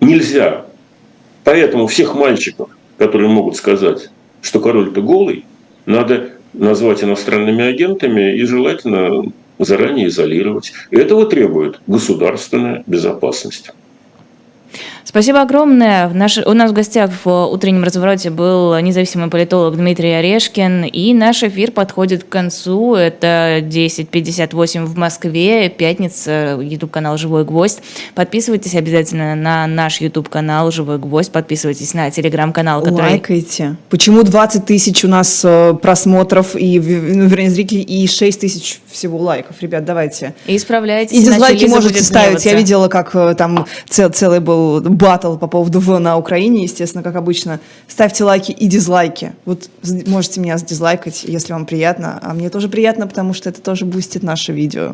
нельзя. 0.00 0.66
Поэтому 1.42 1.88
всех 1.88 2.14
мальчиков, 2.14 2.70
которые 2.96 3.28
могут 3.28 3.56
сказать, 3.56 4.10
что 4.40 4.60
король-то 4.60 5.02
голый, 5.02 5.44
надо 5.84 6.30
назвать 6.52 7.02
иностранными 7.02 7.64
агентами 7.64 8.36
и 8.36 8.44
желательно 8.44 9.32
заранее 9.58 10.08
изолировать. 10.08 10.72
Этого 10.92 11.26
требует 11.26 11.80
государственная 11.88 12.84
безопасность. 12.86 13.72
Спасибо 15.04 15.42
огромное. 15.42 16.08
Наш, 16.08 16.38
у 16.38 16.52
нас 16.52 16.70
в 16.70 16.74
гостях 16.74 17.10
в 17.24 17.46
утреннем 17.46 17.84
развороте 17.84 18.30
был 18.30 18.78
независимый 18.78 19.28
политолог 19.28 19.76
Дмитрий 19.76 20.12
Орешкин. 20.12 20.84
И 20.84 21.12
наш 21.12 21.42
эфир 21.42 21.72
подходит 21.72 22.24
к 22.24 22.28
концу. 22.28 22.94
Это 22.94 23.58
10.58 23.60 24.84
в 24.84 24.96
Москве, 24.96 25.68
пятница, 25.68 26.58
YouTube-канал 26.60 27.18
«Живой 27.18 27.44
гвоздь». 27.44 27.80
Подписывайтесь 28.14 28.74
обязательно 28.74 29.34
на 29.34 29.66
наш 29.66 30.00
YouTube-канал 30.00 30.70
«Живой 30.70 30.98
гвоздь». 30.98 31.32
Подписывайтесь 31.32 31.94
на 31.94 32.10
телеграм-канал, 32.10 32.82
который... 32.82 33.10
Лайкайте. 33.10 33.76
Почему 33.90 34.22
20 34.22 34.64
тысяч 34.64 35.04
у 35.04 35.08
нас 35.08 35.42
э, 35.44 35.74
просмотров, 35.82 36.54
и, 36.54 36.78
ну, 36.78 37.26
вернее, 37.26 37.50
зрителей, 37.50 37.82
и 37.82 38.06
6 38.06 38.40
тысяч 38.40 38.80
всего 38.90 39.18
лайков? 39.18 39.56
Ребят, 39.60 39.84
давайте. 39.84 40.34
И 40.46 40.56
исправляйтесь. 40.56 41.16
И 41.16 41.24
дизлайки 41.24 41.64
можете 41.64 42.02
ставить. 42.02 42.44
Я 42.44 42.54
видела, 42.54 42.88
как 42.88 43.14
э, 43.14 43.34
там 43.36 43.66
цел, 43.88 44.10
целый 44.10 44.40
был 44.40 44.91
батл 44.92 45.36
по 45.36 45.46
поводу 45.46 45.80
В 45.80 45.98
на 45.98 46.16
Украине, 46.16 46.62
естественно, 46.62 47.02
как 47.02 47.16
обычно. 47.16 47.60
Ставьте 47.88 48.24
лайки 48.24 48.52
и 48.52 48.66
дизлайки. 48.66 49.32
Вот 49.44 49.68
можете 50.06 50.40
меня 50.40 50.56
дизлайкать, 50.58 51.24
если 51.24 51.52
вам 51.52 51.66
приятно. 51.66 52.18
А 52.22 52.34
мне 52.34 52.50
тоже 52.50 52.68
приятно, 52.68 53.06
потому 53.06 53.34
что 53.34 53.50
это 53.50 53.60
тоже 53.60 53.84
бустит 53.84 54.22
наше 54.22 54.52
видео. 54.52 54.92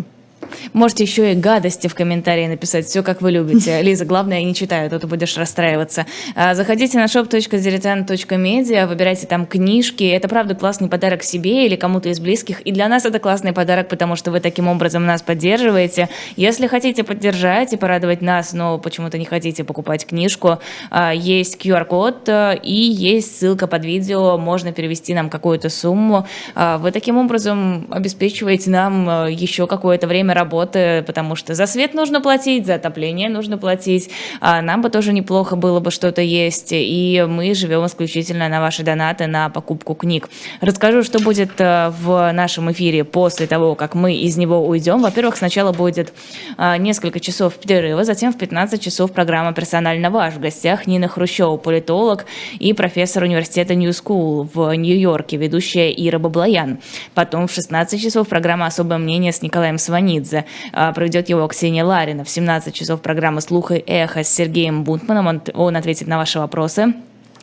Можете 0.72 1.04
еще 1.04 1.32
и 1.32 1.34
гадости 1.34 1.88
в 1.88 1.94
комментарии 1.94 2.46
написать, 2.46 2.86
все 2.86 3.02
как 3.02 3.22
вы 3.22 3.32
любите. 3.32 3.82
Лиза, 3.88 4.04
главное, 4.04 4.40
я 4.40 4.44
не 4.44 4.54
читаю, 4.54 4.86
а 4.86 4.90
то 4.90 4.98
ты 4.98 5.06
будешь 5.06 5.36
расстраиваться. 5.36 6.06
А, 6.34 6.54
заходите 6.54 6.98
на 6.98 7.04
shop.diletant.media, 7.06 8.86
выбирайте 8.86 9.26
там 9.26 9.46
книжки. 9.46 10.04
Это, 10.04 10.28
правда, 10.28 10.54
классный 10.54 10.88
подарок 10.88 11.22
себе 11.22 11.66
или 11.66 11.76
кому-то 11.76 12.08
из 12.08 12.20
близких. 12.20 12.60
И 12.62 12.72
для 12.72 12.88
нас 12.88 13.04
это 13.04 13.18
классный 13.18 13.52
подарок, 13.52 13.88
потому 13.88 14.16
что 14.16 14.30
вы 14.30 14.40
таким 14.40 14.68
образом 14.68 15.06
нас 15.06 15.22
поддерживаете. 15.22 16.08
Если 16.36 16.66
хотите 16.66 17.04
поддержать 17.04 17.72
и 17.72 17.76
порадовать 17.76 18.22
нас, 18.22 18.52
но 18.52 18.78
почему-то 18.78 19.18
не 19.18 19.24
хотите 19.24 19.64
покупать 19.64 20.06
книжку, 20.06 20.58
а, 20.90 21.12
есть 21.12 21.64
QR-код 21.64 22.28
и 22.62 22.74
есть 22.74 23.38
ссылка 23.38 23.66
под 23.66 23.84
видео, 23.84 24.38
можно 24.38 24.72
перевести 24.72 25.14
нам 25.14 25.30
какую-то 25.30 25.68
сумму. 25.68 26.26
Вы 26.54 26.90
таким 26.92 27.16
образом 27.18 27.86
обеспечиваете 27.90 28.70
нам 28.70 29.28
еще 29.28 29.66
какое-то 29.66 30.06
время 30.06 30.34
работы, 30.34 30.47
потому 30.48 31.36
что 31.36 31.54
за 31.54 31.66
свет 31.66 31.94
нужно 31.94 32.20
платить, 32.20 32.66
за 32.66 32.74
отопление 32.74 33.28
нужно 33.28 33.58
платить, 33.58 34.10
а 34.40 34.62
нам 34.62 34.82
бы 34.82 34.90
тоже 34.90 35.12
неплохо 35.12 35.56
было 35.56 35.80
бы 35.80 35.90
что-то 35.90 36.22
есть, 36.22 36.68
и 36.70 37.24
мы 37.28 37.54
живем 37.54 37.86
исключительно 37.86 38.48
на 38.48 38.60
ваши 38.60 38.82
донаты 38.82 39.26
на 39.26 39.48
покупку 39.48 39.94
книг. 39.94 40.28
Расскажу, 40.60 41.02
что 41.02 41.18
будет 41.20 41.60
э, 41.60 41.90
в 42.00 42.32
нашем 42.32 42.70
эфире 42.72 43.04
после 43.04 43.46
того, 43.46 43.74
как 43.74 43.94
мы 43.94 44.14
из 44.14 44.36
него 44.36 44.66
уйдем. 44.66 45.02
Во-первых, 45.02 45.36
сначала 45.36 45.72
будет 45.72 46.12
э, 46.56 46.76
несколько 46.78 47.20
часов 47.20 47.54
перерыва, 47.54 48.04
затем 48.04 48.32
в 48.32 48.38
15 48.38 48.80
часов 48.80 49.12
программа 49.12 49.52
«Персонально 49.52 50.10
ваш». 50.10 50.34
В 50.34 50.40
гостях 50.40 50.86
Нина 50.86 51.08
Хрущева, 51.08 51.56
политолог 51.56 52.26
и 52.58 52.72
профессор 52.72 53.24
университета 53.24 53.74
New 53.74 53.90
School 53.90 54.48
в 54.52 54.72
Нью-Йорке, 54.74 55.36
ведущая 55.36 55.90
Ира 55.90 56.18
Баблоян. 56.18 56.78
Потом 57.14 57.48
в 57.48 57.52
16 57.52 58.00
часов 58.00 58.28
программа 58.28 58.66
«Особое 58.66 58.98
мнение» 58.98 59.32
с 59.32 59.42
Николаем 59.42 59.78
Сванидзе. 59.78 60.37
А, 60.72 60.92
проведет 60.92 61.28
его 61.28 61.46
Ксения 61.48 61.84
Ларина. 61.84 62.24
В 62.24 62.28
17 62.30 62.74
часов 62.74 63.00
программа 63.00 63.40
«Слух 63.40 63.72
и 63.72 63.82
эхо» 63.86 64.22
с 64.22 64.28
Сергеем 64.28 64.84
Бунтманом. 64.84 65.42
Он 65.54 65.76
ответит 65.76 66.08
на 66.08 66.18
ваши 66.18 66.38
вопросы. 66.38 66.94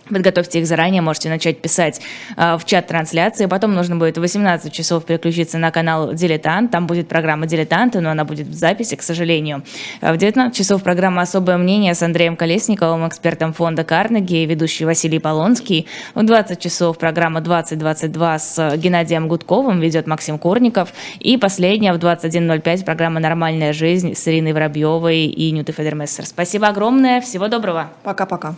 Подготовьте 0.09 0.59
их 0.59 0.67
заранее, 0.67 1.01
можете 1.01 1.29
начать 1.29 1.61
писать 1.61 1.99
э, 2.37 2.57
в 2.57 2.65
чат 2.65 2.87
трансляции. 2.87 3.47
Потом 3.47 3.73
нужно 3.73 3.95
будет 3.95 4.17
в 4.17 4.21
18 4.21 4.71
часов 4.71 5.03
переключиться 5.05 5.57
на 5.57 5.71
канал 5.71 6.13
«Дилетант». 6.13 6.71
Там 6.71 6.85
будет 6.85 7.07
программа 7.07 7.47
«Дилетанты», 7.47 8.01
но 8.01 8.11
она 8.11 8.23
будет 8.23 8.47
в 8.47 8.53
записи, 8.53 8.95
к 8.95 9.01
сожалению. 9.01 9.63
А 10.01 10.13
в 10.13 10.17
19 10.17 10.55
часов 10.55 10.83
программа 10.83 11.23
«Особое 11.23 11.57
мнение» 11.57 11.95
с 11.95 12.03
Андреем 12.03 12.35
Колесниковым, 12.35 13.07
экспертом 13.07 13.53
фонда 13.53 13.83
«Карнеги», 13.83 14.43
и 14.43 14.45
ведущий 14.45 14.85
Василий 14.85 15.17
Полонский. 15.17 15.87
В 16.13 16.23
20 16.23 16.59
часов 16.59 16.99
программа 16.99 17.39
«2022» 17.39 18.39
с 18.39 18.77
Геннадием 18.77 19.27
Гудковым 19.27 19.79
ведет 19.79 20.05
Максим 20.05 20.37
Курников. 20.37 20.93
И 21.19 21.37
последняя 21.37 21.93
в 21.93 21.97
21.05 21.97 22.85
программа 22.85 23.19
«Нормальная 23.19 23.73
жизнь» 23.73 24.13
с 24.13 24.27
Ириной 24.27 24.53
Воробьевой 24.53 25.25
и 25.25 25.51
Нютой 25.51 25.73
Федермессер. 25.73 26.27
Спасибо 26.27 26.67
огромное, 26.67 27.21
всего 27.21 27.47
доброго. 27.47 27.89
Пока-пока. 28.03 28.55